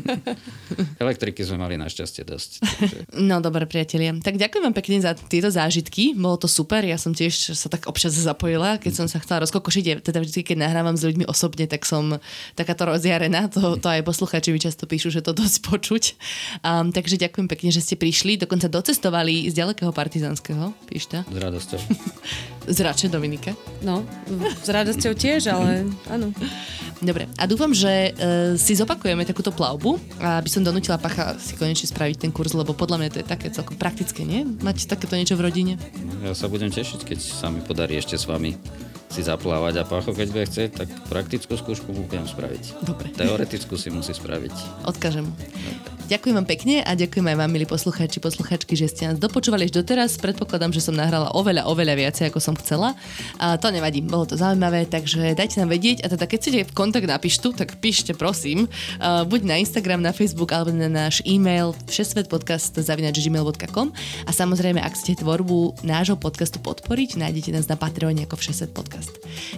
Elektriky 1.03 1.39
sme 1.39 1.63
mali 1.63 1.79
našťastie 1.79 2.27
dosť. 2.27 2.49
Takže... 2.59 2.97
No 3.15 3.39
dobre, 3.39 3.63
priatelia. 3.63 4.11
Tak 4.19 4.35
ďakujem 4.35 4.63
vám 4.65 4.75
pekne 4.75 4.99
za 4.99 5.15
tieto 5.15 5.47
zážitky. 5.47 6.16
Bolo 6.17 6.41
to 6.41 6.49
super. 6.49 6.81
Ja 6.81 6.97
som 6.97 7.13
tiež 7.13 7.53
sa 7.53 7.69
tak 7.69 7.85
občas 7.85 8.17
zapojila, 8.17 8.81
keď 8.81 8.93
som 8.97 9.05
sa 9.05 9.21
chcela 9.21 9.45
rozkokošiť. 9.45 10.01
Teda 10.01 10.17
vždy, 10.17 10.41
keď 10.41 10.65
nahrávam 10.65 10.97
s 10.97 11.05
ľuďmi 11.05 11.29
osobne, 11.29 11.69
tak 11.69 11.85
som 11.85 12.17
takáto 12.57 12.89
rozjarená. 12.89 13.53
To, 13.53 13.77
to 13.77 13.85
aj 13.85 14.01
poslucháči 14.01 14.49
mi 14.49 14.57
často 14.57 14.89
píšu, 14.89 15.13
že 15.13 15.21
to 15.21 15.37
dosť 15.37 15.57
počuť. 15.69 16.03
Um, 16.65 16.89
takže 16.89 17.21
ďakujem 17.21 17.45
pekne, 17.45 17.69
že 17.69 17.85
ste 17.85 17.93
prišli. 17.93 18.41
Dokonca 18.41 18.65
docestovali 18.65 19.45
z 19.45 19.53
ďalekého 19.53 19.93
partizanského. 19.93 20.73
Píšta. 20.89 21.21
S 21.29 21.37
radosťou. 21.37 21.79
Z 22.67 22.83
Rače 22.83 23.07
Dominika. 23.07 23.55
No, 23.79 24.03
s 24.59 24.67
radosťou 24.67 25.15
tiež, 25.15 25.47
ale 25.47 25.87
áno. 26.11 26.35
Dobre, 26.99 27.31
a 27.39 27.47
dúfam, 27.47 27.71
že 27.71 28.11
uh, 28.11 28.59
si 28.59 28.75
zopakujeme 28.75 29.23
takúto 29.23 29.55
plavbu, 29.55 29.95
aby 30.19 30.49
som 30.51 30.65
donútila 30.65 30.99
Pacha 30.99 31.39
si 31.39 31.55
konečne 31.55 31.87
spraviť 31.87 32.27
ten 32.27 32.31
kurz, 32.33 32.51
lebo 32.51 32.75
podľa 32.75 32.99
mňa 32.99 33.09
to 33.13 33.19
je 33.23 33.27
také 33.31 33.47
celkom 33.55 33.79
praktické, 33.79 34.27
nie? 34.27 34.43
Mať 34.43 34.91
takéto 34.91 35.15
niečo 35.15 35.39
v 35.39 35.47
rodine. 35.47 35.73
Ja 36.23 36.33
sa 36.33 36.47
budem 36.47 36.71
tešiť, 36.71 37.03
keď 37.03 37.19
sa 37.19 37.51
mi 37.51 37.59
podarí 37.59 37.99
ešte 37.99 38.15
s 38.15 38.27
vami 38.27 38.55
si 39.07 39.23
zaplávať 39.23 39.81
a 39.81 39.83
Pacho, 39.87 40.11
keď 40.11 40.27
bude 40.29 40.45
chcieť, 40.45 40.69
tak 40.83 40.87
praktickú 41.07 41.55
skúšku 41.55 41.95
mu 41.95 42.03
budem 42.05 42.27
spraviť. 42.27 42.83
Dobre. 42.83 43.09
Teoretickú 43.15 43.79
si 43.79 43.87
musí 43.89 44.11
spraviť. 44.11 44.83
Odkážem. 44.83 45.31
Ďakujem 46.07 46.39
vám 46.39 46.47
pekne 46.47 46.87
a 46.87 46.95
ďakujem 46.95 47.27
aj 47.27 47.35
vám, 47.35 47.51
milí 47.51 47.67
poslucháči, 47.67 48.23
posluchačky, 48.23 48.79
že 48.79 48.87
ste 48.87 49.11
nás 49.11 49.19
dopočúvali 49.19 49.67
až 49.67 49.75
doteraz. 49.75 50.15
Predpokladám, 50.15 50.71
že 50.71 50.79
som 50.79 50.95
nahrala 50.95 51.35
oveľa, 51.35 51.67
oveľa 51.67 51.99
viacej, 51.99 52.31
ako 52.31 52.39
som 52.39 52.55
chcela. 52.55 52.95
A 53.43 53.59
to 53.59 53.67
nevadí, 53.75 53.99
bolo 53.99 54.23
to 54.23 54.39
zaujímavé, 54.39 54.87
takže 54.87 55.35
dajte 55.35 55.59
nám 55.59 55.67
vedieť. 55.67 56.07
A 56.07 56.11
teda 56.15 56.23
keď 56.23 56.37
chcete 56.39 56.71
kontakt 56.71 57.11
na 57.11 57.19
pištu, 57.19 57.51
tak 57.51 57.75
píšte, 57.83 58.15
prosím. 58.15 58.71
Uh, 59.03 59.27
buď 59.27 59.41
na 59.43 59.59
Instagram, 59.59 59.99
na 59.99 60.15
Facebook, 60.15 60.55
alebo 60.55 60.71
na 60.71 60.87
náš 60.87 61.19
e-mail 61.27 61.75
všesvetpodcast.gmail.com 61.91 63.87
a 64.23 64.31
samozrejme, 64.31 64.79
ak 64.79 64.95
chcete 64.95 65.27
tvorbu 65.27 65.83
nášho 65.83 66.15
podcastu 66.15 66.63
podporiť, 66.63 67.19
nájdete 67.19 67.51
nás 67.51 67.67
na 67.67 67.75
Patreone 67.75 68.23
ako 68.23 68.39
Všesvet 68.39 68.71
podcast. 68.71 68.96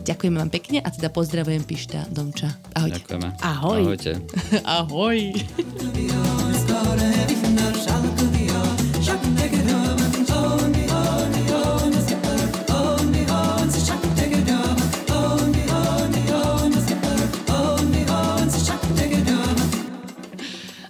Ďakujem 0.03 0.33
vám 0.35 0.49
pekne 0.49 0.77
a 0.83 0.89
teda 0.89 1.13
pozdravujem 1.13 1.63
Pišta 1.63 2.09
Domča. 2.09 2.49
Ahojte. 2.75 2.99
Ďakujeme. 2.99 3.27
Ahoj. 3.39 3.81
Ahojte. 3.85 4.11
Ahoj. 4.79 5.17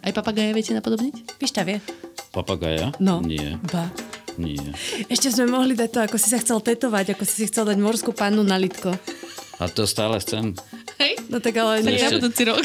Aj 0.09 0.17
papagaja 0.17 0.57
viete 0.57 0.73
napodobniť? 0.73 1.37
Pišta 1.37 1.61
vie. 1.61 1.77
Papagaja? 2.33 2.97
No. 2.97 3.21
Nie, 3.21 3.61
Ba. 3.69 3.93
Nie. 4.39 4.55
Ešte 5.05 5.29
sme 5.29 5.45
mohli 5.45 5.75
dať 5.75 5.89
to, 5.91 5.99
ako 6.01 6.15
si 6.15 6.27
sa 6.27 6.39
chcel 6.39 6.57
tetovať, 6.57 7.13
ako 7.13 7.23
si 7.23 7.35
si 7.35 7.45
chcel 7.45 7.67
dať 7.67 7.77
morskú 7.77 8.09
pannu 8.09 8.41
na 8.41 8.55
litko. 8.55 8.95
A 9.59 9.67
to 9.67 9.83
stále 9.83 10.15
chcem. 10.17 10.55
Hej? 10.95 11.19
No 11.27 11.43
tak 11.43 11.51
ale 11.53 11.83
nie, 11.83 11.99
Na 11.99 12.15
budúci 12.15 12.47
rok. 12.47 12.63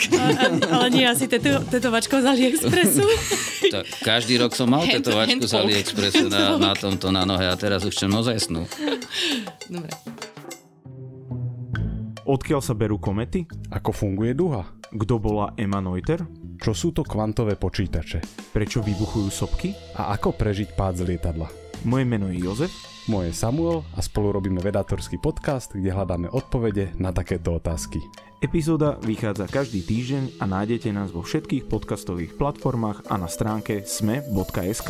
ale 0.65 0.87
nie 0.89 1.03
asi 1.03 1.27
teto, 1.27 1.59
tetovačkou 1.65 2.23
z 2.23 2.27
AliExpressu. 2.27 3.03
To, 3.65 3.81
každý 4.05 4.37
rok 4.37 4.53
som 4.53 4.69
mal 4.69 4.85
Hand- 4.85 5.03
tetovačku 5.03 5.41
z 5.41 5.51
handpoke. 5.51 5.65
AliExpressu 5.67 6.27
na, 6.29 6.61
na 6.61 6.77
tomto 6.77 7.09
na 7.09 7.25
nohe 7.25 7.43
a 7.43 7.57
teraz 7.57 7.83
už 7.83 7.91
chcem 7.91 8.13
ozajstnú. 8.13 8.69
Dobre. 9.67 9.91
Odkiaľ 12.25 12.61
sa 12.61 12.73
berú 12.73 12.97
komety? 12.97 13.45
Ako 13.69 13.91
funguje 13.91 14.33
duha? 14.33 14.69
Kto 14.89 15.17
bola 15.17 15.57
Emma 15.57 15.81
Noether? 15.81 16.23
Čo 16.57 16.73
sú 16.73 16.89
to 16.93 17.03
kvantové 17.03 17.57
počítače? 17.57 18.21
Prečo 18.53 18.81
vybuchujú 18.81 19.29
sopky? 19.29 19.73
A 19.97 20.13
ako 20.13 20.33
prežiť 20.33 20.73
pád 20.73 21.03
z 21.03 21.17
lietadla? 21.17 21.49
Moje 21.85 22.09
meno 22.09 22.33
je 22.33 22.41
Jozef. 22.41 22.73
Moje 23.13 23.29
je 23.29 23.37
Samuel 23.37 23.85
a 23.93 24.01
spolu 24.01 24.33
robíme 24.33 24.57
vedátorský 24.65 25.21
podcast, 25.21 25.77
kde 25.77 25.93
hľadáme 25.93 26.33
odpovede 26.33 26.97
na 26.97 27.13
takéto 27.13 27.61
otázky. 27.61 28.01
Epizóda 28.41 28.97
vychádza 29.05 29.45
každý 29.45 29.85
týždeň 29.85 30.41
a 30.41 30.49
nájdete 30.49 30.89
nás 30.97 31.13
vo 31.13 31.21
všetkých 31.21 31.69
podcastových 31.69 32.41
platformách 32.41 33.05
a 33.13 33.21
na 33.21 33.29
stránke 33.29 33.85
sme.sk. 33.85 34.89